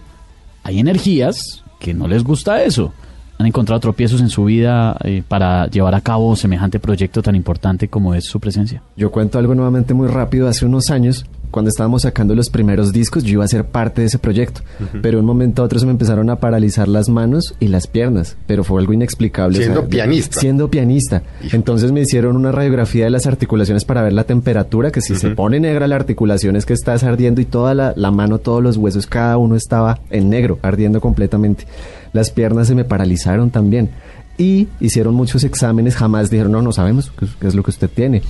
hay 0.62 0.80
energías 0.80 1.62
que 1.78 1.94
no 1.94 2.08
les 2.08 2.24
gusta 2.24 2.62
eso. 2.62 2.92
Han 3.38 3.46
encontrado 3.46 3.80
tropiezos 3.80 4.20
en 4.20 4.28
su 4.28 4.44
vida 4.44 4.96
eh, 5.02 5.22
para 5.26 5.66
llevar 5.66 5.94
a 5.94 6.00
cabo 6.00 6.36
semejante 6.36 6.78
proyecto 6.78 7.20
tan 7.20 7.34
importante 7.34 7.88
como 7.88 8.14
es 8.14 8.24
su 8.24 8.38
presencia. 8.40 8.80
Yo 8.96 9.10
cuento 9.10 9.38
algo 9.38 9.54
nuevamente 9.54 9.92
muy 9.92 10.08
rápido. 10.08 10.48
Hace 10.48 10.66
unos 10.66 10.90
años, 10.90 11.26
cuando 11.54 11.68
estábamos 11.68 12.02
sacando 12.02 12.34
los 12.34 12.50
primeros 12.50 12.92
discos, 12.92 13.22
yo 13.22 13.34
iba 13.34 13.44
a 13.44 13.48
ser 13.48 13.64
parte 13.64 14.00
de 14.00 14.08
ese 14.08 14.18
proyecto. 14.18 14.62
Pero 15.00 15.18
de 15.18 15.20
un 15.20 15.24
momento 15.26 15.62
a 15.62 15.64
otro 15.66 15.78
se 15.78 15.86
me 15.86 15.92
empezaron 15.92 16.28
a 16.28 16.40
paralizar 16.40 16.88
las 16.88 17.08
manos 17.08 17.54
y 17.60 17.68
las 17.68 17.86
piernas. 17.86 18.36
Pero 18.48 18.64
fue 18.64 18.80
algo 18.80 18.92
inexplicable. 18.92 19.58
Siendo 19.58 19.86
pianista. 19.86 20.40
Siendo 20.40 20.68
pianista. 20.68 21.22
Entonces 21.52 21.92
me 21.92 22.00
hicieron 22.00 22.34
una 22.34 22.50
radiografía 22.50 23.04
de 23.04 23.10
las 23.10 23.28
articulaciones 23.28 23.84
para 23.84 24.02
ver 24.02 24.14
la 24.14 24.24
temperatura, 24.24 24.90
que 24.90 25.00
si 25.00 25.14
se 25.14 25.30
pone 25.30 25.60
negra 25.60 25.86
la 25.86 25.94
articulación 25.94 26.56
es 26.56 26.66
que 26.66 26.72
estás 26.72 27.04
ardiendo 27.04 27.40
y 27.40 27.44
toda 27.44 27.72
la, 27.72 27.94
la 27.94 28.10
mano, 28.10 28.38
todos 28.38 28.60
los 28.60 28.76
huesos, 28.76 29.06
cada 29.06 29.38
uno 29.38 29.54
estaba 29.54 30.00
en 30.10 30.30
negro, 30.30 30.58
ardiendo 30.60 31.00
completamente. 31.00 31.68
Las 32.12 32.32
piernas 32.32 32.66
se 32.66 32.74
me 32.74 32.84
paralizaron 32.84 33.50
también. 33.50 33.90
Y 34.36 34.66
hicieron 34.80 35.14
muchos 35.14 35.44
exámenes, 35.44 35.94
jamás 35.94 36.30
dijeron, 36.30 36.50
no, 36.50 36.62
no 36.62 36.72
sabemos 36.72 37.12
qué 37.40 37.46
es 37.46 37.54
lo 37.54 37.62
que 37.62 37.70
usted 37.70 37.88
tiene. 37.88 38.22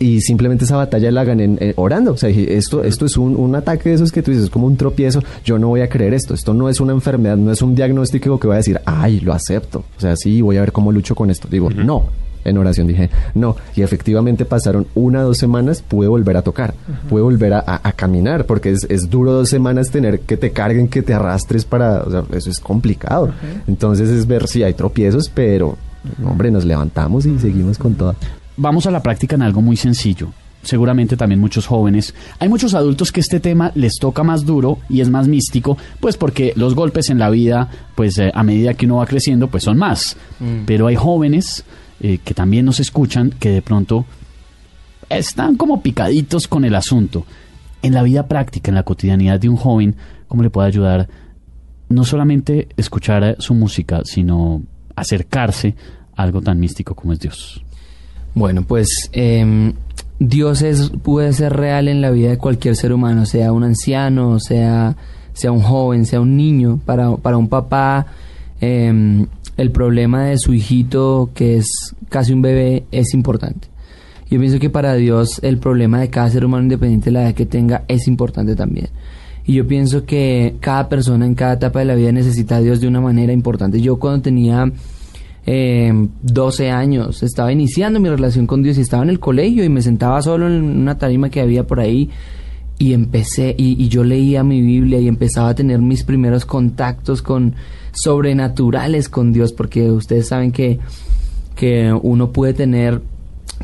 Y 0.00 0.20
simplemente 0.20 0.64
esa 0.64 0.76
batalla 0.76 1.10
la 1.10 1.24
gané 1.24 1.56
eh, 1.60 1.72
orando. 1.76 2.12
O 2.12 2.16
sea, 2.16 2.28
dije, 2.28 2.56
esto, 2.56 2.84
esto 2.84 3.06
es 3.06 3.16
un, 3.16 3.34
un 3.34 3.54
ataque 3.56 3.88
de 3.88 3.96
esos 3.96 4.12
que 4.12 4.22
tú 4.22 4.30
dices, 4.30 4.44
es 4.44 4.50
como 4.50 4.66
un 4.66 4.76
tropiezo. 4.76 5.22
Yo 5.44 5.58
no 5.58 5.68
voy 5.68 5.80
a 5.80 5.88
creer 5.88 6.14
esto. 6.14 6.34
Esto 6.34 6.54
no 6.54 6.68
es 6.68 6.80
una 6.80 6.92
enfermedad, 6.92 7.36
no 7.36 7.50
es 7.50 7.62
un 7.62 7.74
diagnóstico 7.74 8.38
que 8.38 8.46
voy 8.46 8.54
a 8.54 8.58
decir, 8.58 8.80
ay, 8.84 9.18
lo 9.20 9.32
acepto. 9.32 9.84
O 9.96 10.00
sea, 10.00 10.14
sí, 10.16 10.40
voy 10.40 10.56
a 10.56 10.60
ver 10.60 10.70
cómo 10.72 10.92
lucho 10.92 11.14
con 11.16 11.30
esto. 11.30 11.48
Digo, 11.50 11.68
no. 11.70 12.04
En 12.44 12.56
oración 12.56 12.86
dije, 12.86 13.10
no. 13.34 13.56
Y 13.74 13.82
efectivamente 13.82 14.44
pasaron 14.44 14.86
una 14.94 15.22
o 15.22 15.26
dos 15.26 15.38
semanas, 15.38 15.82
pude 15.86 16.06
volver 16.08 16.36
a 16.36 16.42
tocar, 16.42 16.72
pude 17.08 17.20
volver 17.20 17.52
a, 17.52 17.58
a- 17.58 17.80
a 17.82 17.92
caminar, 17.92 18.46
porque 18.46 18.70
es, 18.70 18.86
es 18.88 19.10
duro 19.10 19.32
dos 19.32 19.50
semanas 19.50 19.90
tener 19.90 20.20
que 20.20 20.36
te 20.36 20.50
carguen, 20.52 20.86
que 20.88 21.02
te 21.02 21.12
arrastres 21.12 21.64
para. 21.64 22.02
O 22.04 22.10
sea, 22.10 22.24
eso 22.32 22.48
es 22.48 22.60
complicado. 22.60 23.30
Entonces 23.66 24.08
es 24.08 24.26
ver 24.26 24.46
si 24.46 24.62
hay 24.62 24.72
tropiezos, 24.72 25.28
pero, 25.34 25.76
hombre, 26.24 26.50
nos 26.52 26.64
levantamos 26.64 27.26
y 27.26 27.38
seguimos 27.38 27.76
con 27.76 27.94
toda. 27.96 28.14
Vamos 28.58 28.86
a 28.86 28.90
la 28.90 29.02
práctica 29.02 29.36
en 29.36 29.42
algo 29.42 29.62
muy 29.62 29.76
sencillo. 29.76 30.32
Seguramente 30.62 31.16
también 31.16 31.40
muchos 31.40 31.66
jóvenes. 31.66 32.14
Hay 32.40 32.48
muchos 32.48 32.74
adultos 32.74 33.12
que 33.12 33.20
este 33.20 33.38
tema 33.38 33.70
les 33.76 33.94
toca 33.94 34.24
más 34.24 34.44
duro 34.44 34.78
y 34.88 35.00
es 35.00 35.08
más 35.08 35.28
místico, 35.28 35.78
pues 36.00 36.16
porque 36.16 36.52
los 36.56 36.74
golpes 36.74 37.10
en 37.10 37.18
la 37.18 37.30
vida, 37.30 37.70
pues 37.94 38.18
eh, 38.18 38.30
a 38.34 38.42
medida 38.42 38.74
que 38.74 38.86
uno 38.86 38.96
va 38.96 39.06
creciendo, 39.06 39.48
pues 39.48 39.62
son 39.64 39.78
más. 39.78 40.16
Pero 40.66 40.88
hay 40.88 40.96
jóvenes 40.96 41.64
eh, 42.00 42.18
que 42.24 42.34
también 42.34 42.66
nos 42.66 42.80
escuchan 42.80 43.30
que 43.38 43.50
de 43.50 43.62
pronto 43.62 44.04
están 45.08 45.56
como 45.56 45.80
picaditos 45.80 46.48
con 46.48 46.64
el 46.64 46.74
asunto. 46.74 47.24
En 47.80 47.94
la 47.94 48.02
vida 48.02 48.26
práctica, 48.26 48.72
en 48.72 48.74
la 48.74 48.82
cotidianidad 48.82 49.38
de 49.38 49.48
un 49.48 49.56
joven, 49.56 49.94
¿cómo 50.26 50.42
le 50.42 50.50
puede 50.50 50.66
ayudar 50.66 51.08
no 51.88 52.04
solamente 52.04 52.68
escuchar 52.76 53.36
su 53.38 53.54
música, 53.54 54.02
sino 54.04 54.60
acercarse 54.96 55.76
a 56.16 56.24
algo 56.24 56.42
tan 56.42 56.58
místico 56.58 56.96
como 56.96 57.12
es 57.12 57.20
Dios? 57.20 57.62
Bueno, 58.34 58.62
pues 58.62 59.10
em, 59.12 59.72
Dios 60.18 60.62
es, 60.62 60.90
puede 61.02 61.32
ser 61.32 61.54
real 61.54 61.88
en 61.88 62.00
la 62.00 62.10
vida 62.10 62.30
de 62.30 62.38
cualquier 62.38 62.76
ser 62.76 62.92
humano, 62.92 63.26
sea 63.26 63.52
un 63.52 63.64
anciano, 63.64 64.40
sea, 64.40 64.96
sea 65.32 65.52
un 65.52 65.60
joven, 65.60 66.06
sea 66.06 66.20
un 66.20 66.36
niño. 66.36 66.80
Para, 66.84 67.16
para 67.16 67.36
un 67.36 67.48
papá, 67.48 68.06
em, 68.60 69.26
el 69.56 69.70
problema 69.70 70.24
de 70.24 70.38
su 70.38 70.54
hijito, 70.54 71.30
que 71.34 71.56
es 71.56 71.94
casi 72.08 72.32
un 72.32 72.42
bebé, 72.42 72.84
es 72.90 73.14
importante. 73.14 73.68
Yo 74.30 74.38
pienso 74.38 74.58
que 74.58 74.70
para 74.70 74.94
Dios 74.94 75.40
el 75.42 75.58
problema 75.58 76.00
de 76.00 76.10
cada 76.10 76.28
ser 76.30 76.44
humano, 76.44 76.64
independiente 76.64 77.06
de 77.06 77.12
la 77.12 77.22
edad 77.22 77.34
que 77.34 77.46
tenga, 77.46 77.84
es 77.88 78.06
importante 78.08 78.54
también. 78.54 78.88
Y 79.46 79.54
yo 79.54 79.66
pienso 79.66 80.04
que 80.04 80.56
cada 80.60 80.90
persona 80.90 81.24
en 81.24 81.34
cada 81.34 81.54
etapa 81.54 81.78
de 81.78 81.86
la 81.86 81.94
vida 81.94 82.12
necesita 82.12 82.56
a 82.56 82.60
Dios 82.60 82.80
de 82.80 82.88
una 82.88 83.00
manera 83.00 83.32
importante. 83.32 83.80
Yo 83.80 83.98
cuando 83.98 84.20
tenía 84.20 84.70
eh, 85.50 85.90
12 86.20 86.70
años, 86.70 87.22
estaba 87.22 87.50
iniciando 87.50 88.00
mi 88.00 88.10
relación 88.10 88.46
con 88.46 88.62
Dios 88.62 88.76
y 88.76 88.82
estaba 88.82 89.02
en 89.02 89.08
el 89.08 89.18
colegio 89.18 89.64
y 89.64 89.70
me 89.70 89.80
sentaba 89.80 90.20
solo 90.20 90.46
en 90.46 90.62
una 90.62 90.98
tarima 90.98 91.30
que 91.30 91.40
había 91.40 91.66
por 91.66 91.80
ahí 91.80 92.10
y 92.78 92.92
empecé 92.92 93.54
y, 93.56 93.82
y 93.82 93.88
yo 93.88 94.04
leía 94.04 94.44
mi 94.44 94.60
Biblia 94.60 95.00
y 95.00 95.08
empezaba 95.08 95.48
a 95.48 95.54
tener 95.54 95.78
mis 95.78 96.04
primeros 96.04 96.44
contactos 96.44 97.22
con 97.22 97.54
sobrenaturales 97.92 99.08
con 99.08 99.32
Dios 99.32 99.54
porque 99.54 99.90
ustedes 99.90 100.28
saben 100.28 100.52
que, 100.52 100.80
que 101.56 101.94
uno 101.94 102.30
puede 102.30 102.52
tener 102.52 103.00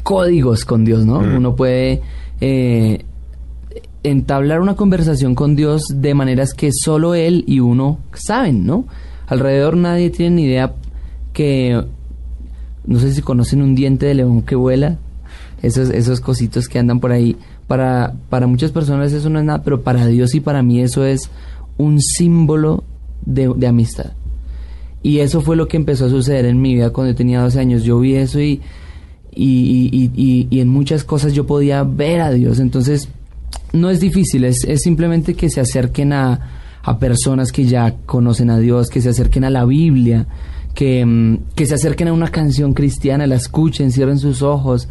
códigos 0.03 0.65
con 0.65 0.87
Dios, 0.87 1.05
¿no? 1.05 1.19
Uno 1.19 1.55
puede 1.55 2.01
eh, 2.41 3.05
entablar 4.03 4.63
una 4.63 4.75
conversación 4.75 5.35
con 5.35 5.55
Dios 5.55 5.83
de 5.97 6.15
maneras 6.15 6.55
que 6.55 6.71
solo 6.73 7.15
Él 7.15 7.45
y 7.47 7.61
uno 7.61 7.99
saben, 8.15 8.65
¿no? 8.65 8.87
Alrededor 9.27 9.77
nadie 9.77 10.09
tiene 10.09 10.37
ni 10.37 10.45
idea 10.45 10.73
que, 11.35 11.85
no 12.87 12.99
sé 12.99 13.13
si 13.13 13.21
conocen 13.21 13.61
un 13.61 13.75
diente 13.75 14.07
de 14.07 14.15
león 14.15 14.41
que 14.41 14.55
vuela, 14.55 14.97
esos, 15.63 15.91
esos 15.91 16.21
cositos 16.21 16.69
que 16.69 16.79
andan 16.79 17.01
por 17.01 17.13
ahí. 17.13 17.37
Para, 17.67 18.15
para 18.31 18.47
muchas 18.47 18.71
personas 18.73 19.13
eso 19.13 19.29
no 19.31 19.39
es 19.39 19.45
nada, 19.45 19.63
pero 19.63 19.83
para 19.83 20.07
Dios 20.07 20.35
y 20.35 20.41
para 20.41 20.63
mí 20.63 20.81
eso 20.81 21.05
es 21.05 21.31
un 21.79 22.01
símbolo 22.01 22.85
de, 23.27 23.53
de 23.57 23.67
amistad. 23.67 24.13
Y 25.03 25.19
eso 25.19 25.41
fue 25.43 25.57
lo 25.57 25.69
que 25.69 25.77
empezó 25.77 26.07
a 26.07 26.11
suceder 26.11 26.45
en 26.47 26.61
mi 26.63 26.75
vida 26.75 26.91
cuando 26.91 27.13
yo 27.13 27.17
tenía 27.17 27.43
12 27.43 27.61
años. 27.61 27.83
Yo 27.83 27.99
vi 28.01 28.15
eso 28.15 28.41
y, 28.41 28.61
y, 29.35 30.11
y- 30.17 30.47
y- 30.51 30.61
en 30.61 30.69
muchas 30.69 31.05
cosas 31.05 31.33
yo 31.35 31.47
podía 31.47 31.83
ver 31.83 32.21
a 32.21 32.31
Dios. 32.31 32.59
Entonces, 32.61 33.09
no 33.73 33.91
es 33.91 34.01
difícil, 34.01 34.45
es, 34.45 34.65
es 34.65 34.81
simplemente 34.83 35.35
que 35.35 35.51
se 35.51 35.61
acerquen 35.61 36.13
a, 36.13 36.41
a 36.83 36.99
personas 36.99 37.51
que 37.53 37.65
ya 37.65 37.97
conocen 38.07 38.51
a 38.51 38.59
Dios, 38.59 38.89
que 38.89 39.01
se 39.01 39.09
acerquen 39.11 39.45
a 39.45 39.51
la 39.51 39.65
Biblia, 39.65 40.27
que, 40.75 41.05
mm, 41.05 41.39
que 41.55 41.67
se 41.67 41.75
acerquen 41.75 42.09
a 42.09 42.13
una 42.13 42.29
canción 42.29 42.75
cristiana, 42.75 43.27
la 43.27 43.37
escuchen, 43.37 43.93
cierren 43.93 44.19
sus 44.19 44.43
ojos 44.43 44.89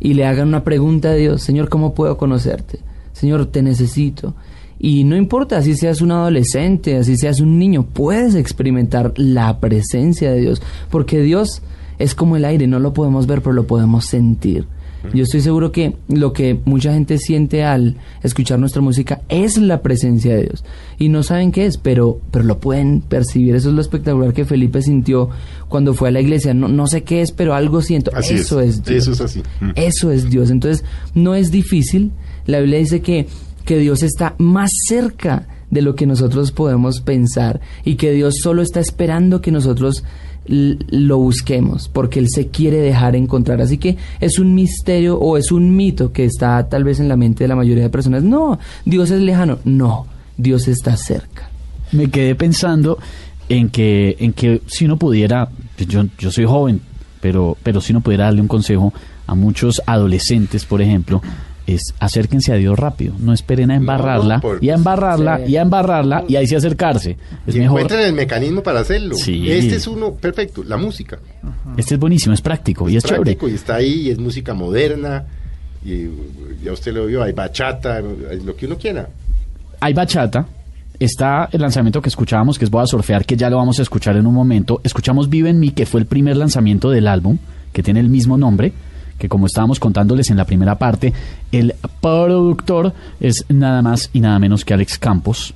y 0.00 0.14
le 0.14 0.26
hagan 0.26 0.48
una 0.48 0.64
pregunta 0.64 1.10
a 1.10 1.14
Dios, 1.14 1.42
Señor, 1.42 1.68
¿cómo 1.68 1.94
puedo 1.94 2.16
conocerte? 2.16 2.80
Señor, 3.12 3.46
te 3.46 3.62
necesito. 3.62 4.34
Y 4.78 5.04
no 5.04 5.16
importa 5.16 5.62
si 5.62 5.74
seas 5.74 6.02
un 6.02 6.10
adolescente, 6.10 6.96
así 6.96 7.16
seas 7.16 7.40
un 7.40 7.58
niño, 7.58 7.84
puedes 7.84 8.34
experimentar 8.34 9.14
la 9.16 9.58
presencia 9.58 10.30
de 10.30 10.40
Dios, 10.40 10.62
porque 10.90 11.22
Dios 11.22 11.62
es 11.98 12.14
como 12.14 12.36
el 12.36 12.44
aire, 12.44 12.66
no 12.66 12.78
lo 12.78 12.92
podemos 12.92 13.26
ver, 13.26 13.40
pero 13.40 13.54
lo 13.54 13.66
podemos 13.66 14.04
sentir. 14.04 14.66
Yo 15.14 15.24
estoy 15.24 15.40
seguro 15.40 15.72
que 15.72 15.94
lo 16.08 16.32
que 16.32 16.58
mucha 16.64 16.92
gente 16.92 17.18
siente 17.18 17.64
al 17.64 17.96
escuchar 18.22 18.58
nuestra 18.58 18.82
música 18.82 19.22
es 19.28 19.58
la 19.58 19.82
presencia 19.82 20.34
de 20.36 20.44
Dios. 20.44 20.64
Y 20.98 21.08
no 21.08 21.22
saben 21.22 21.52
qué 21.52 21.66
es, 21.66 21.76
pero, 21.78 22.20
pero 22.30 22.44
lo 22.44 22.58
pueden 22.58 23.00
percibir. 23.00 23.54
Eso 23.54 23.68
es 23.68 23.74
lo 23.74 23.80
espectacular 23.80 24.32
que 24.32 24.44
Felipe 24.44 24.82
sintió 24.82 25.30
cuando 25.68 25.94
fue 25.94 26.08
a 26.08 26.12
la 26.12 26.20
iglesia. 26.20 26.54
No, 26.54 26.68
no 26.68 26.86
sé 26.86 27.02
qué 27.02 27.22
es, 27.22 27.32
pero 27.32 27.54
algo 27.54 27.82
siento. 27.82 28.10
Así 28.14 28.34
eso 28.34 28.60
es. 28.60 28.76
es, 28.76 28.84
Dios. 28.84 29.02
Eso 29.02 29.12
es 29.12 29.20
así. 29.20 29.42
Mm. 29.60 29.70
Eso 29.74 30.10
es 30.10 30.30
Dios. 30.30 30.50
Entonces, 30.50 30.84
no 31.14 31.34
es 31.34 31.50
difícil. 31.50 32.12
La 32.46 32.60
Biblia 32.60 32.78
dice 32.78 33.00
que, 33.00 33.26
que 33.64 33.78
Dios 33.78 34.02
está 34.02 34.34
más 34.38 34.70
cerca 34.88 35.46
de 35.70 35.82
lo 35.82 35.94
que 35.94 36.06
nosotros 36.06 36.52
podemos 36.52 37.00
pensar 37.00 37.60
y 37.84 37.96
que 37.96 38.12
Dios 38.12 38.36
solo 38.42 38.62
está 38.62 38.80
esperando 38.80 39.40
que 39.40 39.50
nosotros 39.50 40.04
lo 40.48 41.18
busquemos 41.18 41.88
porque 41.88 42.18
Él 42.18 42.28
se 42.28 42.48
quiere 42.48 42.78
dejar 42.78 43.16
encontrar. 43.16 43.60
Así 43.60 43.78
que 43.78 43.96
es 44.20 44.38
un 44.38 44.54
misterio 44.54 45.18
o 45.18 45.36
es 45.36 45.52
un 45.52 45.74
mito 45.74 46.12
que 46.12 46.24
está 46.24 46.68
tal 46.68 46.84
vez 46.84 47.00
en 47.00 47.08
la 47.08 47.16
mente 47.16 47.44
de 47.44 47.48
la 47.48 47.56
mayoría 47.56 47.84
de 47.84 47.90
personas. 47.90 48.22
No, 48.22 48.58
Dios 48.84 49.10
es 49.10 49.20
lejano. 49.20 49.58
No, 49.64 50.06
Dios 50.36 50.68
está 50.68 50.96
cerca. 50.96 51.48
me 51.92 52.10
quedé 52.10 52.34
pensando 52.34 52.98
en 53.48 53.68
que, 53.68 54.16
en 54.18 54.32
que 54.32 54.62
si 54.66 54.84
uno 54.84 54.96
pudiera, 54.96 55.48
yo, 55.78 56.04
yo 56.18 56.30
soy 56.30 56.44
joven, 56.44 56.80
pero, 57.20 57.56
pero 57.62 57.80
si 57.80 57.92
uno 57.92 58.00
pudiera 58.00 58.24
darle 58.24 58.40
un 58.40 58.48
consejo 58.48 58.92
a 59.26 59.34
muchos 59.34 59.82
adolescentes, 59.86 60.64
por 60.64 60.82
ejemplo, 60.82 61.22
es 61.66 61.94
acérquense 61.98 62.52
a 62.52 62.56
Dios 62.56 62.78
rápido, 62.78 63.14
no 63.18 63.32
esperen 63.32 63.70
a 63.70 63.76
embarrarla, 63.76 64.36
no, 64.36 64.40
por- 64.40 64.62
y 64.62 64.70
a 64.70 64.74
embarrarla, 64.74 65.38
Sí. 65.44 65.52
y 65.52 65.56
a 65.56 65.62
embarrarla, 65.62 66.24
y 66.28 66.36
ahí 66.36 66.46
sí 66.46 66.54
acercarse. 66.54 67.16
Es 67.46 67.54
y 67.54 67.58
mejor. 67.58 67.80
encuentren 67.80 68.06
el 68.08 68.12
mecanismo 68.14 68.62
para 68.62 68.80
hacerlo. 68.80 69.14
Sí. 69.16 69.50
Este 69.50 69.76
es 69.76 69.86
uno 69.86 70.14
perfecto, 70.14 70.62
la 70.64 70.76
música. 70.76 71.18
Este 71.76 71.94
es 71.94 72.00
buenísimo, 72.00 72.34
es 72.34 72.40
práctico 72.40 72.88
y 72.88 72.96
es 72.96 73.02
chévere. 73.04 73.22
práctico 73.22 73.48
y 73.48 73.54
está 73.54 73.76
ahí, 73.76 74.02
y 74.02 74.10
es 74.10 74.18
música 74.18 74.54
moderna, 74.54 75.24
y 75.84 76.06
ya 76.64 76.72
usted 76.72 76.92
lo 76.94 77.06
vio, 77.06 77.22
hay 77.22 77.32
bachata, 77.32 77.96
hay 78.30 78.40
lo 78.44 78.54
que 78.56 78.66
uno 78.66 78.76
quiera. 78.78 79.08
hay 79.80 79.92
bachata. 79.92 80.46
Está 80.98 81.50
el 81.52 81.60
lanzamiento 81.60 82.00
que 82.00 82.08
escuchábamos, 82.08 82.58
que 82.58 82.64
es 82.64 82.70
Voy 82.70 82.82
a 82.82 82.86
surfear, 82.86 83.26
que 83.26 83.36
ya 83.36 83.50
lo 83.50 83.56
vamos 83.58 83.78
a 83.78 83.82
escuchar 83.82 84.16
en 84.16 84.26
un 84.26 84.32
momento. 84.32 84.80
Escuchamos 84.82 85.28
Vive 85.28 85.50
en 85.50 85.58
mí, 85.60 85.72
que 85.72 85.84
fue 85.84 86.00
el 86.00 86.06
primer 86.06 86.38
lanzamiento 86.38 86.88
del 86.88 87.06
álbum, 87.06 87.36
que 87.74 87.82
tiene 87.82 88.00
el 88.00 88.08
mismo 88.08 88.38
nombre, 88.38 88.72
que 89.18 89.28
como 89.28 89.46
estábamos 89.46 89.80
contándoles 89.80 90.30
en 90.30 90.36
la 90.36 90.44
primera 90.44 90.76
parte, 90.78 91.12
el 91.52 91.74
productor 92.00 92.92
es 93.20 93.44
nada 93.48 93.82
más 93.82 94.10
y 94.12 94.20
nada 94.20 94.38
menos 94.38 94.64
que 94.64 94.74
Alex 94.74 94.98
Campos. 94.98 95.54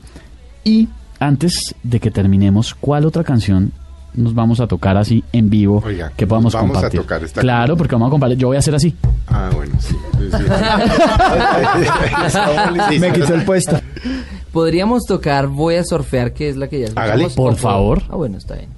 Y 0.65 0.89
antes 1.19 1.75
de 1.83 2.01
que 2.01 2.11
terminemos, 2.11 2.75
¿cuál 2.75 3.05
otra 3.07 3.25
canción 3.25 3.73
nos 4.13 4.35
vamos 4.35 4.59
a 4.61 4.67
tocar 4.67 4.97
así 4.97 5.23
en 5.33 5.49
vivo 5.51 5.83
Oiga, 5.87 6.11
que 6.17 6.27
podamos 6.27 6.53
vamos 6.53 6.71
a 6.71 6.73
compartir? 6.75 7.01
tocar 7.01 7.23
esta 7.23 7.41
claro, 7.43 7.59
canción. 7.61 7.79
porque 7.79 7.95
vamos 7.95 8.09
a 8.09 8.11
compartir. 8.11 8.39
Yo 8.39 8.49
voy 8.49 8.57
a 8.57 8.59
hacer 8.59 8.75
así. 8.75 8.97
Ah, 9.29 9.51
bueno, 9.55 9.73
sí. 9.81 9.95
sí. 12.91 12.99
Me 13.01 13.13
quitó 13.13 13.35
el 13.35 13.45
puesto. 13.45 13.79
Podríamos 14.53 15.05
tocar 15.05 15.47
Voy 15.47 15.77
a 15.77 15.85
surfear, 15.85 16.33
que 16.33 16.49
es 16.49 16.57
la 16.57 16.69
que 16.69 16.81
ya 16.81 16.87
Hágale. 16.97 17.25
escuchamos, 17.27 17.35
Por 17.35 17.57
favor. 17.57 18.03
Ah, 18.09 18.17
bueno, 18.17 18.39
está 18.39 18.57
bien. 18.57 18.69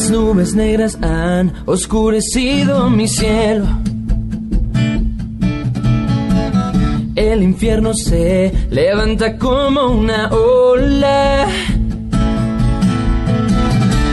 Las 0.00 0.10
nubes 0.10 0.54
negras 0.54 0.96
han 1.02 1.52
oscurecido 1.66 2.88
mi 2.88 3.06
cielo. 3.06 3.66
El 7.14 7.42
infierno 7.42 7.92
se 7.92 8.50
levanta 8.70 9.36
como 9.36 9.88
una 9.88 10.30
ola 10.30 11.46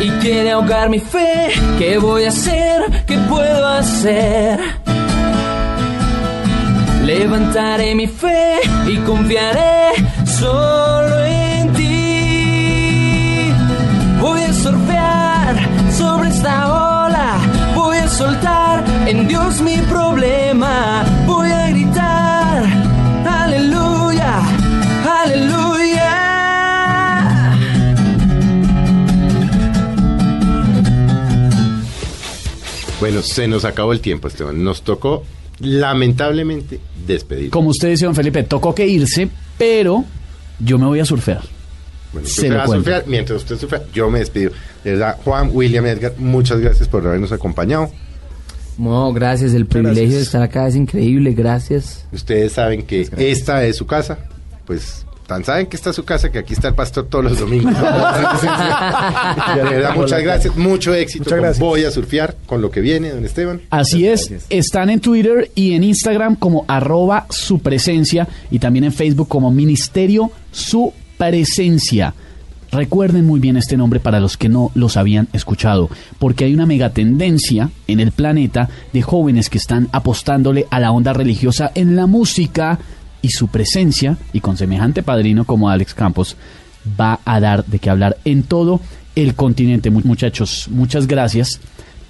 y 0.01 0.09
quiere 0.19 0.51
ahogar 0.51 0.89
mi 0.89 0.99
fe. 0.99 1.51
¿Qué 1.79 1.97
voy 1.99 2.25
a 2.25 2.29
hacer? 2.29 3.05
¿Qué 3.05 3.17
puedo 3.29 3.65
hacer? 3.65 4.59
Levantaré 7.05 7.95
mi 7.95 8.07
fe 8.07 8.59
y 8.89 8.97
confiaré 8.97 9.93
solo 10.25 10.96
esta 16.37 17.05
ola. 17.07 17.39
Voy 17.75 17.97
a 17.97 18.07
soltar 18.07 18.85
en 19.07 19.27
Dios 19.27 19.59
mi 19.61 19.77
problema. 19.77 21.03
Voy 21.25 21.49
a 21.49 21.69
gritar, 21.71 22.63
aleluya, 23.25 24.41
aleluya. 25.23 26.11
Bueno, 32.99 33.21
se 33.23 33.47
nos 33.47 33.65
acabó 33.65 33.93
el 33.93 34.01
tiempo, 34.01 34.27
Esteban. 34.27 34.63
Nos 34.63 34.83
tocó, 34.83 35.23
lamentablemente, 35.59 36.79
despedir. 37.07 37.49
Como 37.49 37.69
usted 37.69 37.89
dice, 37.89 38.05
don 38.05 38.13
Felipe, 38.13 38.43
tocó 38.43 38.75
que 38.75 38.85
irse, 38.85 39.27
pero 39.57 40.05
yo 40.59 40.77
me 40.77 40.85
voy 40.85 40.99
a 40.99 41.05
surfear. 41.05 41.56
Bueno, 42.13 42.27
Se 42.27 42.49
lo 42.49 42.55
va 42.55 42.63
a 42.63 42.65
cuento. 42.65 42.83
surfear. 42.83 43.03
Mientras 43.07 43.41
usted 43.41 43.57
surfea, 43.57 43.83
yo 43.93 44.09
me 44.09 44.19
despido. 44.19 44.51
De 44.83 44.91
verdad, 44.91 45.17
Juan, 45.23 45.49
William, 45.53 45.85
Edgar, 45.85 46.13
muchas 46.17 46.59
gracias 46.59 46.87
por 46.87 47.05
habernos 47.05 47.31
acompañado. 47.31 47.89
No, 48.77 49.11
gracias, 49.11 49.53
el 49.53 49.65
privilegio 49.65 50.01
gracias. 50.03 50.19
de 50.19 50.23
estar 50.23 50.41
acá 50.43 50.67
es 50.67 50.75
increíble, 50.75 51.33
gracias. 51.33 52.05
Ustedes 52.11 52.53
saben 52.53 52.83
que 52.83 53.07
esta 53.17 53.63
es 53.65 53.75
su 53.75 53.85
casa. 53.87 54.19
Pues 54.65 55.03
tan 55.25 55.43
saben 55.43 55.65
que 55.65 55.75
esta 55.75 55.89
es 55.89 55.95
su 55.95 56.05
casa 56.05 56.31
que 56.31 56.37
aquí 56.39 56.53
está 56.53 56.69
el 56.69 56.75
pastor 56.75 57.07
todos 57.07 57.25
los 57.25 57.39
domingos. 57.39 57.73
de 59.55 59.63
verdad, 59.63 59.95
muchas 59.95 60.21
gracias. 60.21 60.55
Mucho 60.55 60.93
éxito. 60.93 61.25
Muchas 61.25 61.39
gracias. 61.39 61.59
Voy 61.59 61.83
a 61.83 61.91
surfear 61.91 62.35
con 62.45 62.61
lo 62.61 62.69
que 62.71 62.81
viene, 62.81 63.09
don 63.09 63.25
Esteban. 63.25 63.61
Así 63.71 64.07
es, 64.07 64.31
están 64.49 64.89
en 64.89 64.99
Twitter 65.01 65.51
y 65.55 65.73
en 65.73 65.83
Instagram 65.83 66.35
como 66.35 66.63
arroba 66.67 67.25
su 67.29 67.59
presencia 67.59 68.27
y 68.51 68.59
también 68.59 68.85
en 68.85 68.93
Facebook 68.93 69.27
como 69.27 69.51
Ministerio 69.51 70.31
Su 70.51 70.91
Presencia. 70.91 71.06
Recuerden 72.69 73.25
muy 73.25 73.39
bien 73.39 73.55
este 73.55 73.77
nombre 73.77 73.99
para 74.01 74.19
los 74.19 74.35
que 74.35 74.49
no 74.49 74.71
los 74.75 74.97
habían 74.97 75.29
escuchado, 75.31 75.89
porque 76.19 76.43
hay 76.43 76.53
una 76.53 76.65
mega 76.65 76.89
tendencia 76.89 77.69
en 77.87 78.01
el 78.01 78.11
planeta 78.11 78.67
de 78.91 79.01
jóvenes 79.01 79.49
que 79.49 79.57
están 79.57 79.87
apostándole 79.93 80.67
a 80.69 80.79
la 80.81 80.91
onda 80.91 81.13
religiosa 81.13 81.71
en 81.75 81.95
la 81.95 82.07
música 82.07 82.77
y 83.21 83.29
su 83.29 83.47
presencia, 83.47 84.17
y 84.33 84.41
con 84.41 84.57
semejante 84.57 85.01
padrino 85.01 85.45
como 85.45 85.69
Alex 85.69 85.93
Campos, 85.93 86.35
va 86.99 87.19
a 87.23 87.39
dar 87.39 87.65
de 87.65 87.79
qué 87.79 87.89
hablar 87.89 88.17
en 88.25 88.43
todo 88.43 88.81
el 89.15 89.33
continente. 89.33 89.89
Mu- 89.89 90.01
Muchachos, 90.03 90.67
muchas 90.69 91.07
gracias, 91.07 91.61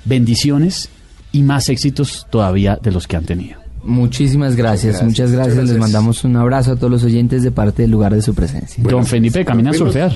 bendiciones 0.05 0.89
y 1.31 1.43
más 1.43 1.69
éxitos 1.69 2.25
todavía 2.31 2.79
de 2.81 2.91
los 2.91 3.07
que 3.07 3.15
han 3.15 3.25
tenido. 3.25 3.59
Muchísimas 3.87 4.57
gracias, 4.57 4.99
Gracias, 4.99 5.07
muchas 5.07 5.31
gracias. 5.31 5.69
Les 5.69 5.77
mandamos 5.77 6.25
un 6.25 6.35
abrazo 6.35 6.73
a 6.73 6.75
todos 6.75 6.91
los 6.91 7.03
oyentes 7.05 7.41
de 7.41 7.51
parte 7.51 7.83
del 7.83 7.91
lugar 7.91 8.13
de 8.13 8.21
su 8.21 8.35
presencia. 8.35 8.83
Bueno, 8.83 8.97
Don 8.97 9.07
Felipe, 9.07 9.45
camina 9.45 9.71
a 9.71 9.73
surfear. 9.73 10.11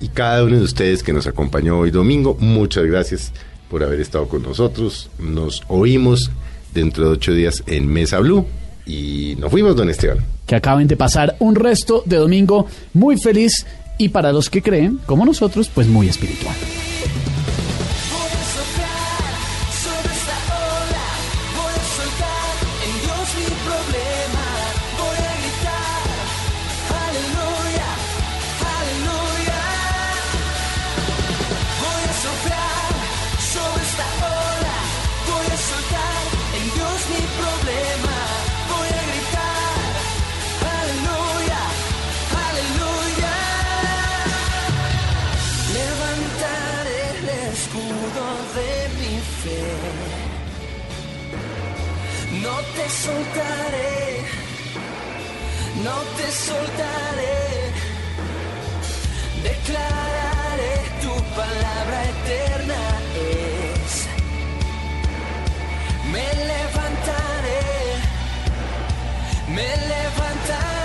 Y 0.00 0.08
cada 0.08 0.44
uno 0.44 0.56
de 0.56 0.62
ustedes 0.62 1.02
que 1.02 1.14
nos 1.14 1.26
acompañó 1.26 1.78
hoy 1.78 1.90
domingo, 1.90 2.36
muchas 2.38 2.84
gracias 2.84 3.32
por 3.70 3.82
haber 3.82 4.00
estado 4.00 4.28
con 4.28 4.42
nosotros. 4.42 5.08
Nos 5.18 5.62
oímos 5.68 6.30
dentro 6.74 7.06
de 7.06 7.10
ocho 7.12 7.32
días 7.32 7.62
en 7.66 7.88
Mesa 7.88 8.18
Blue. 8.18 8.44
Y 8.84 9.34
nos 9.40 9.50
fuimos, 9.50 9.74
don 9.74 9.88
Esteban. 9.88 10.18
Que 10.46 10.56
acaben 10.56 10.86
de 10.86 10.96
pasar 10.96 11.36
un 11.40 11.54
resto 11.54 12.02
de 12.04 12.16
domingo 12.16 12.66
muy 12.92 13.18
feliz 13.18 13.66
y 13.98 14.10
para 14.10 14.30
los 14.30 14.50
que 14.50 14.60
creen, 14.60 15.00
como 15.06 15.24
nosotros, 15.24 15.70
pues 15.74 15.86
muy 15.88 16.08
espiritual. 16.08 16.54
No 52.86 52.92
te 52.92 52.98
soltaré, 52.98 54.22
no 55.82 55.96
te 56.16 56.30
soltaré. 56.30 57.38
Declararé 59.42 60.74
tu 61.02 61.12
palabra 61.34 61.98
eterna 62.14 62.80
es. 63.16 64.06
Me 66.12 66.26
levantaré, 66.52 67.60
me 69.48 69.68
levantaré. 69.88 70.75